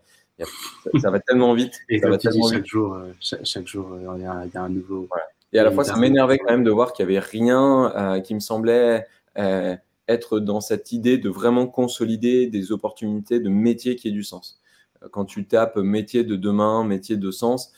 ça, 1.01 1.11
va 1.11 1.21
tellement 1.21 1.55
vite. 1.55 1.75
Et 1.89 1.99
ça 2.01 2.09
va 2.09 2.19
tellement 2.19 2.49
chaque, 2.49 2.67
Jour, 2.67 2.95
euh, 2.95 3.13
chaque, 3.21 3.67
jour, 3.67 3.93
euh, 3.93 4.17
il 4.17 4.23
y, 4.23 4.27
a, 4.27 4.47
y, 4.47 4.57
a 4.57 4.63
un 4.63 4.69
nouveau. 4.69 5.09
Et 5.53 5.59
à 5.59 5.65
la 5.65 5.71
fois, 5.71 5.85
ça 5.85 5.97
m'énervait 5.97 6.39
quand 6.39 6.51
même 6.51 6.65
de 6.65 6.71
voir 6.71 6.93
qu'il 6.93 7.07
n'y 7.07 7.13
avait 7.13 7.25
rien 7.25 7.93
euh, 7.95 8.21
qui 8.21 8.35
me 8.35 8.41
semblait 8.41 9.07
être 10.07 10.39
dans 10.39 10.61
cette 10.61 10.93
idée 10.93 11.19
de 11.19 11.31
vraiment 11.31 11.67
consolider 11.67 12.47
des 12.47 12.73
opportunités 12.73 13.41
de 13.41 13.49
métier 13.49 13.97
qui 13.97 14.09
aient 14.09 14.13
du 14.13 14.25
sens. 14.25 14.61
Quand 15.11 15.25
tu 15.25 15.47
tapes 15.47 15.77
métier 15.77 16.25
de 16.25 16.37
demain, 16.37 16.85
métier 16.85 17.17
de 17.17 17.31
sens, 17.31 17.73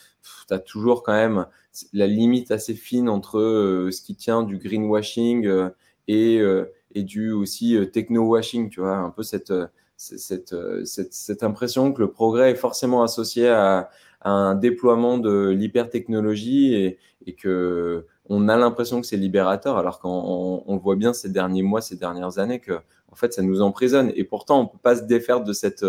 tu 0.49 0.55
as 0.55 0.59
toujours 0.59 1.03
quand 1.03 1.13
même 1.13 1.47
la 1.93 2.07
limite 2.07 2.51
assez 2.51 2.75
fine 2.75 3.09
entre 3.09 3.89
ce 3.93 4.03
qui 4.03 4.15
tient 4.15 4.43
du 4.43 4.59
greenwashing 4.59 5.49
et, 6.09 6.41
et 6.95 7.03
du 7.03 7.33
aussi 7.33 7.79
techno-washing, 7.93 8.71
tu 8.71 8.81
vois, 8.81 8.97
un 8.97 9.11
peu 9.11 9.23
cette 9.23 9.53
euh, 10.13 10.85
cette, 10.85 11.15
cette, 11.15 11.43
impression 11.43 11.93
que 11.93 12.03
le 12.03 12.11
progrès 12.11 12.51
est 12.51 12.57
forcément 12.57 13.03
associé 13.03 13.49
à, 13.49 13.89
un 14.23 14.55
déploiement 14.55 15.19
de 15.19 15.51
l'hypertechnologie 15.51 16.75
et, 16.75 16.99
et 17.27 17.35
que 17.35 18.07
on 18.29 18.49
a 18.49 18.57
l'impression 18.57 19.01
que 19.01 19.07
c'est 19.07 19.17
libérateur, 19.17 19.79
alors 19.79 20.01
qu'on 20.01 20.65
on, 20.67 20.77
voit 20.79 20.97
bien 20.97 21.13
ces 21.13 21.29
derniers 21.29 21.63
mois, 21.63 21.81
ces 21.81 21.97
dernières 21.97 22.39
années, 22.39 22.59
que 22.59 22.73
en 23.13 23.15
fait, 23.15 23.33
ça 23.33 23.43
nous 23.43 23.63
emprisonne. 23.63 24.13
Et 24.17 24.25
pourtant, 24.25 24.61
on 24.61 24.67
peut 24.67 24.79
pas 24.83 24.97
se 24.97 25.03
défaire 25.05 25.45
de 25.45 25.53
cette 25.53 25.85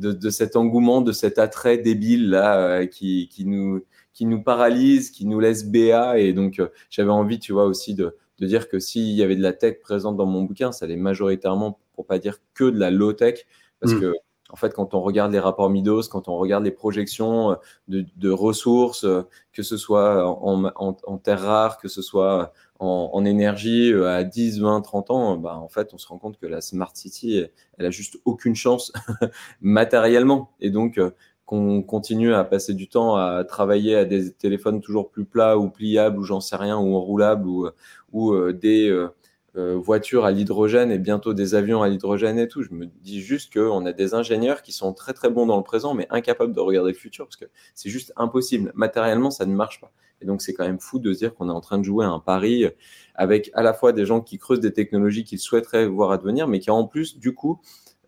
de, 0.00 0.12
de 0.12 0.30
cet 0.30 0.56
engouement, 0.56 1.02
de 1.02 1.12
cet 1.12 1.38
attrait 1.38 1.78
débile 1.78 2.30
là 2.30 2.80
euh, 2.80 2.86
qui, 2.86 3.28
qui 3.28 3.44
nous 3.44 3.84
qui 4.12 4.26
nous 4.26 4.42
paralyse, 4.42 5.10
qui 5.10 5.24
nous 5.24 5.40
laisse 5.40 5.64
béat. 5.64 6.18
Et 6.18 6.32
donc, 6.32 6.58
euh, 6.58 6.68
j'avais 6.90 7.10
envie, 7.10 7.38
tu 7.38 7.52
vois, 7.52 7.64
aussi 7.64 7.94
de, 7.94 8.16
de 8.38 8.46
dire 8.46 8.68
que 8.68 8.78
s'il 8.78 9.12
y 9.12 9.22
avait 9.22 9.36
de 9.36 9.42
la 9.42 9.52
tech 9.52 9.80
présente 9.80 10.16
dans 10.16 10.26
mon 10.26 10.42
bouquin, 10.42 10.72
ça 10.72 10.84
allait 10.84 10.96
majoritairement 10.96 11.78
pour 11.94 12.06
pas 12.06 12.18
dire 12.18 12.38
que 12.52 12.64
de 12.64 12.78
la 12.78 12.90
low-tech, 12.90 13.46
parce 13.78 13.94
mm. 13.94 14.00
que 14.00 14.14
en 14.52 14.56
fait, 14.56 14.74
quand 14.74 14.94
on 14.94 15.00
regarde 15.00 15.32
les 15.32 15.38
rapports 15.38 15.70
Midos, 15.70 16.04
quand 16.10 16.28
on 16.28 16.36
regarde 16.36 16.64
les 16.64 16.70
projections 16.70 17.52
euh, 17.52 18.02
de, 18.16 18.30
ressources, 18.30 19.04
euh, 19.04 19.22
que 19.52 19.62
ce 19.62 19.76
soit 19.76 20.26
en, 20.26 21.18
terres 21.18 21.42
rares, 21.42 21.78
que 21.78 21.88
ce 21.88 22.02
soit 22.02 22.52
en, 22.78 23.24
énergie 23.24 23.92
euh, 23.92 24.08
à 24.08 24.24
10, 24.24 24.60
20, 24.60 24.80
30 24.80 25.10
ans, 25.10 25.36
bah, 25.36 25.56
en 25.56 25.68
fait, 25.68 25.92
on 25.94 25.98
se 25.98 26.06
rend 26.08 26.18
compte 26.18 26.38
que 26.38 26.46
la 26.46 26.60
Smart 26.60 26.92
City, 26.94 27.44
elle 27.78 27.86
a 27.86 27.90
juste 27.90 28.18
aucune 28.24 28.54
chance 28.54 28.92
matériellement. 29.60 30.50
Et 30.60 30.70
donc, 30.70 31.00
qu'on 31.44 31.82
continue 31.82 32.32
à 32.32 32.44
passer 32.44 32.74
du 32.74 32.88
temps 32.88 33.16
à 33.16 33.44
travailler 33.44 33.96
à 33.96 34.04
des 34.04 34.32
téléphones 34.32 34.80
toujours 34.80 35.10
plus 35.10 35.24
plats 35.24 35.58
ou 35.58 35.68
pliables 35.68 36.18
ou 36.18 36.22
j'en 36.22 36.40
sais 36.40 36.56
rien, 36.56 36.78
ou 36.78 36.94
enroulables 36.94 37.48
ou, 37.48 37.68
ou 38.12 38.52
des 38.52 39.08
euh, 39.56 39.76
voitures 39.76 40.24
à 40.24 40.30
l'hydrogène 40.30 40.92
et 40.92 40.98
bientôt 40.98 41.34
des 41.34 41.54
avions 41.56 41.82
à 41.82 41.88
l'hydrogène 41.88 42.38
et 42.38 42.46
tout. 42.46 42.62
Je 42.62 42.72
me 42.72 42.86
dis 42.86 43.20
juste 43.20 43.52
qu'on 43.52 43.84
a 43.84 43.92
des 43.92 44.14
ingénieurs 44.14 44.62
qui 44.62 44.72
sont 44.72 44.92
très 44.92 45.12
très 45.12 45.28
bons 45.28 45.46
dans 45.46 45.56
le 45.56 45.64
présent, 45.64 45.92
mais 45.94 46.06
incapables 46.10 46.52
de 46.52 46.60
regarder 46.60 46.92
le 46.92 46.96
futur 46.96 47.26
parce 47.26 47.36
que 47.36 47.46
c'est 47.74 47.90
juste 47.90 48.12
impossible. 48.16 48.70
Matériellement, 48.74 49.30
ça 49.30 49.46
ne 49.46 49.54
marche 49.54 49.80
pas. 49.80 49.92
Et 50.22 50.26
donc, 50.26 50.42
c'est 50.42 50.52
quand 50.52 50.64
même 50.64 50.78
fou 50.78 50.98
de 50.98 51.12
se 51.12 51.18
dire 51.18 51.34
qu'on 51.34 51.48
est 51.48 51.52
en 51.52 51.60
train 51.60 51.78
de 51.78 51.84
jouer 51.84 52.04
un 52.04 52.20
pari 52.20 52.66
avec 53.14 53.50
à 53.54 53.62
la 53.62 53.74
fois 53.74 53.92
des 53.92 54.06
gens 54.06 54.20
qui 54.20 54.38
creusent 54.38 54.60
des 54.60 54.72
technologies 54.72 55.24
qu'ils 55.24 55.38
souhaiteraient 55.38 55.86
voir 55.86 56.12
advenir, 56.12 56.46
mais 56.46 56.60
qui 56.60 56.70
en 56.70 56.86
plus, 56.86 57.18
du 57.18 57.34
coup, 57.34 57.60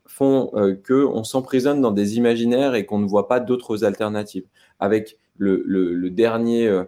font 0.07 0.51
euh, 0.55 0.75
qu'on 0.75 1.25
s'emprisonne 1.25 1.81
dans 1.81 1.91
des 1.91 2.19
imaginaires 2.19 2.75
et 2.75 2.87
qu'on 2.87 2.99
ne 2.99 3.07
voit 3.07 3.29
pas 3.29 3.41
d'autres 3.41 3.85
alternatives. 3.85 4.47
Avec 4.79 5.19
le, 5.39 6.09
dernier. 6.11 6.69
Euh, 6.69 6.85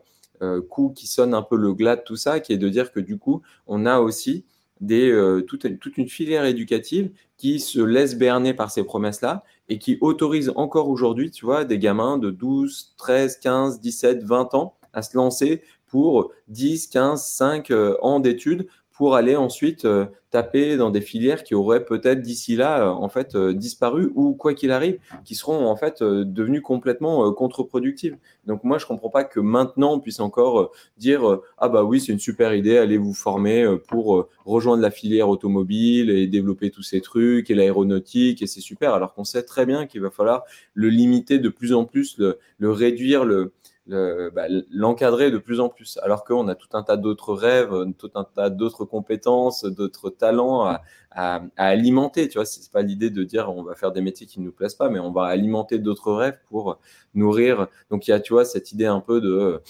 coup 0.68 0.92
qui 0.94 1.06
sonne 1.06 1.32
un 1.32 1.42
peu 1.42 1.56
le 1.56 1.72
glas 1.72 1.96
de 1.96 2.02
tout 2.02 2.16
ça, 2.16 2.40
qui 2.40 2.52
est 2.52 2.58
de 2.58 2.68
dire 2.68 2.92
que 2.92 3.00
du 3.00 3.18
coup, 3.18 3.42
on 3.66 3.86
a 3.86 4.00
aussi 4.00 4.44
des, 4.80 5.10
euh, 5.10 5.40
toute, 5.40 5.64
une 5.96 6.08
filière 6.08 6.44
éducative 6.44 7.10
qui 7.36 7.60
se 7.60 7.80
laisse 7.80 8.16
berner 8.16 8.54
par 8.54 8.70
ces 8.70 8.84
promesses-là 8.84 9.44
et 9.68 9.78
qui 9.78 9.98
autorise 10.00 10.52
encore 10.56 10.88
aujourd'hui, 10.88 11.30
tu 11.30 11.44
vois, 11.44 11.64
des 11.64 11.78
gamins 11.78 12.18
de 12.18 12.30
12, 12.30 12.94
13, 12.96 13.38
15, 13.38 13.80
17, 13.80 14.22
20 14.22 14.54
ans 14.54 14.76
à 14.92 15.02
se 15.02 15.16
lancer 15.16 15.62
pour 15.86 16.32
10, 16.48 16.88
15, 16.88 17.24
5 17.24 17.72
ans 18.02 18.20
d'études 18.20 18.66
pour 18.94 19.16
aller 19.16 19.36
ensuite 19.36 19.84
euh, 19.84 20.06
taper 20.30 20.76
dans 20.76 20.90
des 20.90 21.00
filières 21.00 21.42
qui 21.42 21.54
auraient 21.54 21.84
peut-être 21.84 22.22
d'ici 22.22 22.56
là 22.56 22.90
en 22.90 23.08
fait 23.08 23.36
disparu 23.36 24.10
ou 24.14 24.34
quoi 24.34 24.54
qu'il 24.54 24.70
arrive, 24.72 24.98
qui 25.24 25.34
seront 25.34 25.66
en 25.66 25.76
fait 25.76 26.02
devenues 26.02 26.62
complètement 26.62 27.32
contre-productives. 27.32 28.16
Donc 28.46 28.64
moi 28.64 28.78
je 28.78 28.86
comprends 28.86 29.10
pas 29.10 29.22
que 29.22 29.38
maintenant 29.38 29.94
on 29.94 30.00
puisse 30.00 30.18
encore 30.18 30.72
dire 30.96 31.38
ah 31.58 31.68
bah 31.68 31.84
oui 31.84 32.00
c'est 32.00 32.12
une 32.12 32.18
super 32.18 32.52
idée, 32.52 32.78
allez 32.78 32.98
vous 32.98 33.14
former 33.14 33.76
pour 33.88 34.26
rejoindre 34.44 34.82
la 34.82 34.90
filière 34.90 35.28
automobile 35.28 36.10
et 36.10 36.26
développer 36.26 36.70
tous 36.70 36.82
ces 36.82 37.00
trucs 37.00 37.48
et 37.48 37.54
l'aéronautique 37.54 38.42
et 38.42 38.48
c'est 38.48 38.60
super 38.60 38.92
alors 38.92 39.14
qu'on 39.14 39.24
sait 39.24 39.44
très 39.44 39.66
bien 39.66 39.86
qu'il 39.86 40.00
va 40.00 40.10
falloir 40.10 40.42
le 40.74 40.88
limiter 40.88 41.38
de 41.38 41.48
plus 41.48 41.72
en 41.72 41.84
plus, 41.84 42.18
le, 42.18 42.38
le 42.58 42.70
réduire, 42.70 43.24
le 43.24 43.52
bah, 43.86 44.46
l'encadrer 44.70 45.30
de 45.30 45.38
plus 45.38 45.60
en 45.60 45.68
plus, 45.68 45.98
alors 46.02 46.24
qu'on 46.24 46.48
a 46.48 46.54
tout 46.54 46.68
un 46.72 46.82
tas 46.82 46.96
d'autres 46.96 47.34
rêves, 47.34 47.72
tout 47.98 48.10
un 48.14 48.24
tas 48.24 48.50
d'autres 48.50 48.84
compétences, 48.84 49.64
d'autres 49.64 50.10
talents 50.10 50.64
à, 50.64 50.82
à, 51.10 51.42
alimenter. 51.56 52.28
Tu 52.28 52.38
vois, 52.38 52.46
c'est 52.46 52.70
pas 52.72 52.82
l'idée 52.82 53.10
de 53.10 53.24
dire 53.24 53.50
on 53.50 53.62
va 53.62 53.74
faire 53.74 53.92
des 53.92 54.00
métiers 54.00 54.26
qui 54.26 54.40
ne 54.40 54.46
nous 54.46 54.52
plaisent 54.52 54.74
pas, 54.74 54.88
mais 54.88 55.00
on 55.00 55.12
va 55.12 55.24
alimenter 55.24 55.78
d'autres 55.78 56.12
rêves 56.12 56.38
pour 56.48 56.78
nourrir. 57.14 57.68
Donc 57.90 58.08
il 58.08 58.10
y 58.10 58.14
a, 58.14 58.20
tu 58.20 58.32
vois, 58.32 58.44
cette 58.44 58.72
idée 58.72 58.86
un 58.86 59.00
peu 59.00 59.20
de 59.20 59.60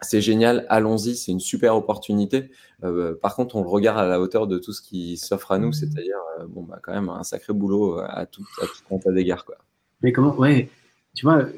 c'est 0.00 0.20
génial, 0.20 0.66
allons-y, 0.68 1.16
c'est 1.16 1.32
une 1.32 1.40
super 1.40 1.74
opportunité. 1.76 2.50
Euh, 2.84 3.14
par 3.14 3.34
contre, 3.34 3.56
on 3.56 3.62
le 3.62 3.68
regarde 3.68 3.98
à 3.98 4.06
la 4.06 4.20
hauteur 4.20 4.46
de 4.46 4.58
tout 4.58 4.72
ce 4.72 4.82
qui 4.82 5.16
s'offre 5.16 5.52
à 5.52 5.58
nous, 5.58 5.68
mmh. 5.68 5.72
c'est-à-dire, 5.72 6.18
euh, 6.38 6.46
bon, 6.46 6.62
bah, 6.64 6.78
quand 6.82 6.92
même, 6.92 7.08
un 7.08 7.22
sacré 7.22 7.54
boulot 7.54 7.98
à 7.98 8.26
tout, 8.26 8.44
à 8.60 8.66
tout 8.66 8.82
compte 8.88 9.06
à 9.06 9.12
d'égard, 9.12 9.44
quoi. 9.44 9.56
Mais 10.02 10.12
comment, 10.12 10.36
ouais, 10.36 10.68
tu 11.16 11.24
vois, 11.24 11.48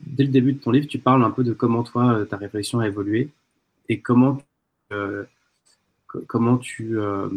dès 0.00 0.24
le 0.24 0.28
début 0.28 0.52
de 0.54 0.58
ton 0.58 0.72
livre, 0.72 0.88
tu 0.88 0.98
parles 0.98 1.22
un 1.22 1.30
peu 1.30 1.44
de 1.44 1.52
comment 1.52 1.84
toi, 1.84 2.14
euh, 2.14 2.24
ta 2.24 2.36
réflexion 2.36 2.80
a 2.80 2.88
évolué 2.88 3.30
et 3.88 4.00
comment, 4.00 4.42
euh, 4.92 5.24
comment 6.26 6.58
tu 6.58 6.98
euh, 6.98 7.28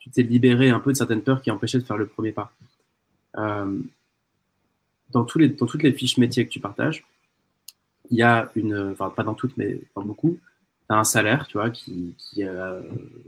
tu 0.00 0.10
t'es 0.10 0.24
libéré 0.24 0.70
un 0.70 0.80
peu 0.80 0.90
de 0.90 0.96
certaines 0.96 1.22
peurs 1.22 1.40
qui 1.40 1.52
empêchaient 1.52 1.78
de 1.78 1.84
faire 1.84 1.96
le 1.96 2.08
premier 2.08 2.32
pas. 2.32 2.52
dans, 3.36 5.26
les, 5.36 5.48
dans 5.50 5.66
toutes 5.66 5.84
les 5.84 5.92
fiches 5.92 6.18
métiers 6.18 6.44
que 6.44 6.50
tu 6.50 6.58
partages, 6.58 7.06
il 8.10 8.18
y 8.18 8.22
a 8.22 8.50
une, 8.56 8.90
enfin 8.90 9.10
pas 9.10 9.22
dans 9.22 9.34
toutes, 9.34 9.56
mais 9.56 9.80
dans 9.94 10.02
beaucoup, 10.02 10.36
tu 10.88 10.94
as 10.94 10.98
un 10.98 11.04
salaire, 11.04 11.46
tu 11.46 11.58
vois, 11.58 11.70
qui, 11.70 12.14
qui 12.18 12.44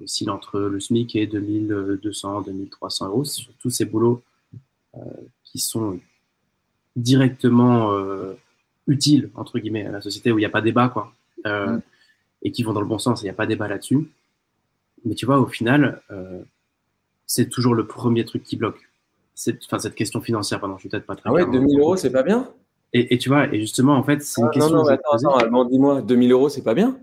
oscille 0.03 0.31
entre 0.31 0.59
le 0.59 0.81
SMIC 0.81 1.15
et 1.15 1.29
2200, 1.29 2.43
2300 2.43 3.07
euros 3.07 3.25
sur 3.25 3.53
tous 3.61 3.71
ces 3.71 3.85
boulots 3.85 4.23
qui 5.45 5.61
sont 5.61 6.01
directement 6.99 7.93
euh, 7.93 8.35
utiles, 8.87 9.31
entre 9.35 9.59
guillemets, 9.59 9.87
à 9.87 9.93
la 9.93 10.01
société 10.01 10.33
où 10.33 10.39
il 10.39 10.43
n'y 10.43 10.47
a 10.47 10.51
pas 10.51 10.61
débat, 10.61 10.89
quoi, 10.89 11.13
euh, 11.47 11.67
mm. 11.69 11.83
et 12.43 12.53
qui 12.53 12.63
vont 12.63 12.73
dans 12.73 12.81
le 12.81 12.87
bon 12.87 12.99
sens, 12.99 13.23
il 13.23 13.25
n'y 13.25 13.31
a 13.31 13.35
pas 13.35 13.47
débat 13.47 13.69
là-dessus. 13.69 14.11
Mais 15.05 15.15
tu 15.15 15.27
vois, 15.27 15.39
au 15.39 15.47
final, 15.47 16.03
euh, 16.11 16.43
c'est 17.27 17.49
toujours 17.49 17.75
le 17.75 17.87
premier 17.87 18.25
truc 18.25 18.43
qui 18.43 18.57
bloque. 18.57 18.89
Enfin, 19.67 19.79
cette 19.79 19.95
question 19.95 20.21
financière, 20.21 20.59
pardon, 20.59 20.77
je 20.77 20.81
suis 20.81 20.89
peut-être 20.89 21.07
pas 21.07 21.15
très 21.15 21.31
Ah 21.31 21.33
ouais, 21.33 21.47
2000 21.47 21.79
euros, 21.79 21.97
c'est 21.97 22.11
pas 22.11 22.25
bien? 22.25 22.51
Et, 22.93 23.15
et, 23.15 23.19
tu 23.19 23.29
vois, 23.29 23.53
et 23.53 23.61
justement, 23.61 23.95
en 23.95 24.03
fait, 24.03 24.23
c'est 24.23 24.41
une 24.41 24.49
ah, 24.49 24.51
question. 24.51 24.77
Non, 24.77 24.83
non, 24.83 24.89
attends, 24.89 25.37
attends, 25.37 25.65
dis-moi, 25.67 26.03
2000 26.03 26.33
euros, 26.33 26.49
c'est 26.49 26.63
pas 26.63 26.75
bien? 26.75 26.99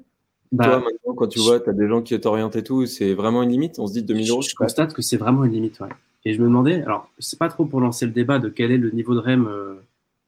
Bah, 0.51 0.65
Toi, 0.65 0.79
maintenant, 0.79 1.13
quand 1.15 1.27
tu 1.27 1.39
vois, 1.39 1.59
tu 1.59 1.69
as 1.69 1.73
des 1.73 1.87
gens 1.87 2.01
qui 2.01 2.19
t'orientent 2.19 2.55
et 2.55 2.63
tout, 2.63 2.85
c'est 2.85 3.13
vraiment 3.13 3.43
une 3.43 3.49
limite? 3.49 3.79
On 3.79 3.87
se 3.87 3.93
dit 3.93 4.03
2000 4.03 4.31
euros 4.31 4.41
Je, 4.41 4.53
constate 4.55 4.93
que 4.93 5.01
c'est 5.01 5.17
vraiment 5.17 5.43
une 5.45 5.53
limite, 5.53 5.79
ouais. 5.79 5.89
Et 6.25 6.33
je 6.33 6.41
me 6.41 6.47
demandais, 6.47 6.81
alors, 6.81 7.09
c'est 7.19 7.37
pas 7.37 7.49
trop 7.49 7.65
pour 7.65 7.79
lancer 7.79 8.05
le 8.07 8.11
débat 8.11 8.39
de 8.39 8.49
quel 8.49 8.71
est 8.71 8.77
le 8.77 8.89
niveau 8.89 9.13
de 9.13 9.19
REM 9.19 9.47
euh, 9.47 9.75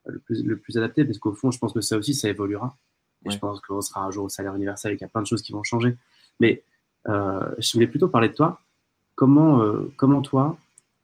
le, 0.05 0.19
plus, 0.19 0.43
le, 0.45 0.55
plus, 0.55 0.77
adapté, 0.77 1.03
parce 1.03 1.17
qu'au 1.17 1.33
fond, 1.33 1.49
je 1.51 1.57
pense 1.57 1.73
que 1.73 1.81
ça 1.81 1.97
aussi, 1.97 2.13
ça 2.13 2.29
évoluera. 2.29 2.77
Et 3.25 3.31
je 3.31 3.39
pense 3.39 3.59
qu'on 3.61 3.81
sera 3.81 4.05
un 4.05 4.11
jour 4.11 4.25
au 4.25 4.29
salaire 4.29 4.55
universel 4.55 4.93
et 4.93 4.95
qu'il 4.95 5.03
y 5.03 5.09
a 5.09 5.09
plein 5.09 5.23
de 5.23 5.27
choses 5.27 5.41
qui 5.41 5.51
vont 5.51 5.63
changer. 5.63 5.97
Mais 6.39 6.63
euh, 7.09 7.41
je 7.57 7.73
voulais 7.73 7.87
plutôt 7.87 8.07
parler 8.07 8.29
de 8.29 8.33
toi. 8.33 8.61
Comment, 9.15 9.61
euh, 9.63 9.91
comment 9.97 10.21
toi, 10.21 10.55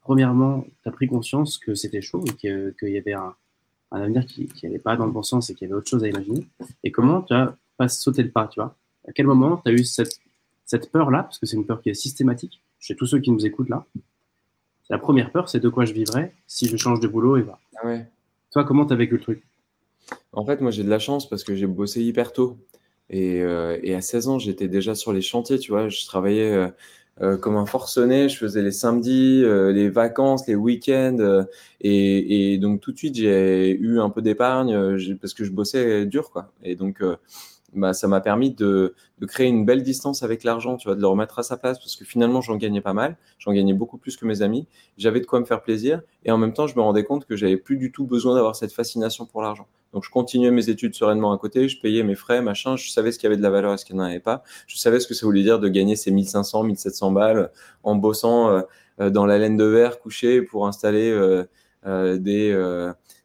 premièrement, 0.02 0.66
tu 0.84 0.90
as 0.90 0.92
pris 0.92 1.08
conscience 1.08 1.58
que 1.58 1.74
c'était 1.74 2.02
chaud 2.02 2.24
et 2.28 2.34
qu'il 2.36 2.90
y 2.90 2.98
avait 2.98 3.14
un, 3.14 3.34
un 3.92 4.02
avenir 4.02 4.26
qui 4.28 4.48
n'allait 4.62 4.80
pas 4.80 4.96
dans 4.96 5.08
le 5.08 5.12
bon 5.12 5.24
sens 5.24 5.50
et 5.50 5.56
qu'il 5.56 5.68
y 5.68 5.72
avait 5.72 5.78
autre 5.78 5.90
chose 5.90 6.04
à 6.04 6.08
imaginer? 6.08 6.48
Et 6.84 6.92
comment 6.92 7.24
tu 7.24 7.34
as 7.34 7.58
pas 7.78 7.90
sauté 7.90 8.22
le 8.22 8.30
pas, 8.30 8.48
tu 8.48 8.60
vois? 8.60 8.76
À 9.08 9.12
quel 9.12 9.26
moment 9.26 9.58
tu 9.58 9.72
as 9.72 9.74
eu 9.74 9.84
cette, 9.84 10.20
cette 10.66 10.92
peur-là, 10.92 11.24
parce 11.24 11.40
que 11.40 11.46
c'est 11.48 11.58
une 11.58 11.66
peur 11.66 11.82
qui 11.82 11.90
est 11.90 11.96
systématique 11.96 12.62
chez 12.80 12.96
tous 12.96 13.08
ceux 13.08 13.20
qui 13.20 13.32
nous 13.32 13.46
écoutent 13.46 13.70
là, 13.70 13.86
la 14.90 14.98
première 14.98 15.32
peur, 15.32 15.50
c'est 15.50 15.60
de 15.60 15.70
quoi 15.70 15.86
je 15.86 15.94
vivrais 15.94 16.34
si 16.48 16.68
je 16.68 16.78
change 16.78 17.00
de 17.00 17.08
boulot 17.08 17.38
et 17.38 17.42
va. 17.42 17.60
Ah 17.82 17.88
ouais. 17.88 18.06
Toi, 18.52 18.64
comment 18.64 18.86
tu 18.86 18.94
as 18.94 18.96
vécu 18.96 19.16
le 19.16 19.22
truc? 19.22 19.44
En 20.32 20.46
fait, 20.46 20.62
moi, 20.62 20.72
j'ai 20.72 20.84
de 20.84 20.90
la 20.90 21.00
chance 21.00 21.28
parce 21.28 21.44
que 21.44 21.56
j'ai 21.56 21.68
bossé 21.68 22.04
hyper 22.04 22.34
tôt. 22.34 22.58
Et, 23.10 23.42
euh, 23.42 23.80
et 23.84 23.96
à 23.96 24.02
16 24.02 24.28
ans, 24.28 24.40
j'étais 24.40 24.68
déjà 24.68 24.96
sur 24.96 25.14
les 25.14 25.22
chantiers, 25.22 25.60
tu 25.60 25.72
vois. 25.72 25.90
Je 25.90 26.06
travaillais 26.06 26.52
euh, 26.52 26.68
euh, 27.22 27.38
comme 27.38 27.56
un 27.56 27.66
forcené. 27.66 28.30
Je 28.30 28.38
faisais 28.38 28.62
les 28.62 28.72
samedis, 28.72 29.44
les 29.44 29.90
vacances, 29.90 30.48
les 30.48 30.56
week-ends. 30.56 31.46
Et, 31.82 32.54
et, 32.54 32.58
donc, 32.58 32.82
tout 32.82 32.92
de 32.92 32.98
suite, 32.98 33.16
j'ai 33.16 33.72
eu 33.72 34.00
un 34.00 34.10
peu 34.10 34.22
d'épargne 34.22 34.98
parce 35.20 35.34
que 35.34 35.44
je 35.44 35.52
bossais 35.52 36.06
dur, 36.06 36.30
quoi. 36.30 36.52
Et 36.64 36.76
donc, 36.76 37.02
bah, 37.76 37.94
ça 37.94 38.08
m'a 38.08 38.22
permis 38.22 38.52
de, 38.52 38.94
de, 39.20 39.26
créer 39.26 39.48
une 39.48 39.66
belle 39.66 39.84
distance 39.84 40.24
avec 40.24 40.44
l'argent, 40.44 40.78
tu 40.78 40.88
vois, 40.88 40.96
de 40.96 41.02
le 41.02 41.08
remettre 41.08 41.40
à 41.40 41.44
sa 41.44 41.58
place, 41.58 41.80
parce 41.80 41.96
que 41.96 42.06
finalement, 42.06 42.42
j'en 42.42 42.56
gagnais 42.56 42.82
pas 42.82 42.94
mal, 42.94 43.18
j'en 43.40 43.54
gagnais 43.54 43.74
beaucoup 43.74 43.98
plus 43.98 44.18
que 44.18 44.26
mes 44.26 44.42
amis, 44.42 44.68
j'avais 44.98 45.20
de 45.20 45.26
quoi 45.26 45.40
me 45.40 45.46
faire 45.46 45.62
plaisir, 45.62 46.02
et 46.26 46.32
en 46.32 46.38
même 46.38 46.54
temps, 46.54 46.68
je 46.68 46.76
me 46.76 46.82
rendais 46.82 47.04
compte 47.04 47.26
que 47.26 47.36
j'avais 47.36 47.58
plus 47.58 47.78
du 47.78 47.92
tout 47.92 48.06
besoin 48.06 48.36
d'avoir 48.36 48.56
cette 48.56 48.72
fascination 48.72 49.26
pour 49.26 49.42
l'argent. 49.42 49.68
Donc, 49.94 50.04
je 50.04 50.10
continuais 50.10 50.52
mes 50.52 50.70
études 50.70 50.96
sereinement 50.96 51.32
à 51.32 51.38
côté, 51.38 51.70
je 51.70 51.80
payais 51.80 52.04
mes 52.04 52.16
frais, 52.16 52.42
machin, 52.42 52.76
je 52.76 52.90
savais 52.90 53.12
ce 53.12 53.20
qu'il 53.20 53.26
y 53.26 53.28
avait 53.28 53.38
de 53.38 53.44
la 53.44 53.50
valeur 53.50 53.74
et 53.74 53.78
ce 53.78 53.86
qu'il 53.86 53.96
n'y 53.96 54.02
en 54.02 54.06
avait 54.06 54.20
pas, 54.20 54.44
je 54.68 54.78
savais 54.78 55.00
ce 55.00 55.08
que 55.08 55.14
ça 55.14 55.26
voulait 55.26 55.44
dire 55.44 55.60
de 55.60 55.70
gagner 55.70 55.96
ces 55.96 56.12
1500, 56.12 56.64
1700 56.64 57.12
balles 57.12 57.52
en 57.84 57.96
bossant 57.96 58.50
euh, 58.50 58.62
euh, 59.00 59.10
dans 59.10 59.26
la 59.26 59.38
laine 59.38 59.58
de 59.58 59.66
verre 59.66 60.00
couché 60.00 60.42
pour 60.42 60.68
installer 60.68 61.12
euh, 61.12 61.46
des 62.18 62.52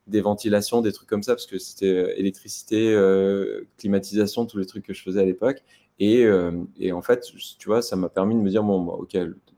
des 0.09 0.21
ventilations, 0.21 0.81
des 0.81 0.93
trucs 0.93 1.09
comme 1.09 1.23
ça, 1.23 1.35
parce 1.35 1.47
que 1.47 1.59
c'était 1.59 1.87
euh, 1.87 2.19
électricité, 2.19 2.93
euh, 2.93 3.67
climatisation, 3.79 4.47
tous 4.47 4.59
les 4.59 4.67
trucs 4.67 4.85
que 4.85 4.95
je 4.95 5.03
faisais 5.03 5.21
à 5.21 5.25
l'époque. 5.25 5.63
Et, 6.01 6.25
euh, 6.25 6.53
et, 6.79 6.93
en 6.93 7.03
fait, 7.03 7.25
tu 7.59 7.69
vois, 7.69 7.83
ça 7.83 7.97
m'a 7.97 8.09
permis 8.09 8.35
de 8.35 8.41
me 8.41 8.51
dire, 8.51 8.63
bon, 8.63 8.81
bah, 8.83 8.95
ok, 8.99 9.17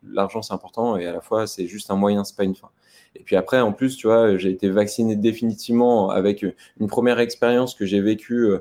l'argent 0.08 0.42
c'est 0.42 0.54
important 0.54 0.96
et 0.96 1.06
à 1.06 1.12
la 1.12 1.20
fois 1.20 1.46
c'est 1.46 1.66
juste 1.66 1.90
un 1.90 1.96
moyen, 1.96 2.24
c'est 2.24 2.36
pas 2.36 2.44
une 2.44 2.54
fin. 2.54 2.70
Et 3.14 3.22
puis 3.22 3.36
après, 3.36 3.60
en 3.60 3.72
plus, 3.72 3.96
tu 3.96 4.06
vois, 4.06 4.36
j'ai 4.38 4.50
été 4.50 4.70
vacciné 4.70 5.16
définitivement 5.16 6.10
avec 6.10 6.42
une 6.78 6.86
première 6.86 7.18
expérience 7.18 7.74
que 7.74 7.84
j'ai 7.84 8.00
vécue 8.00 8.54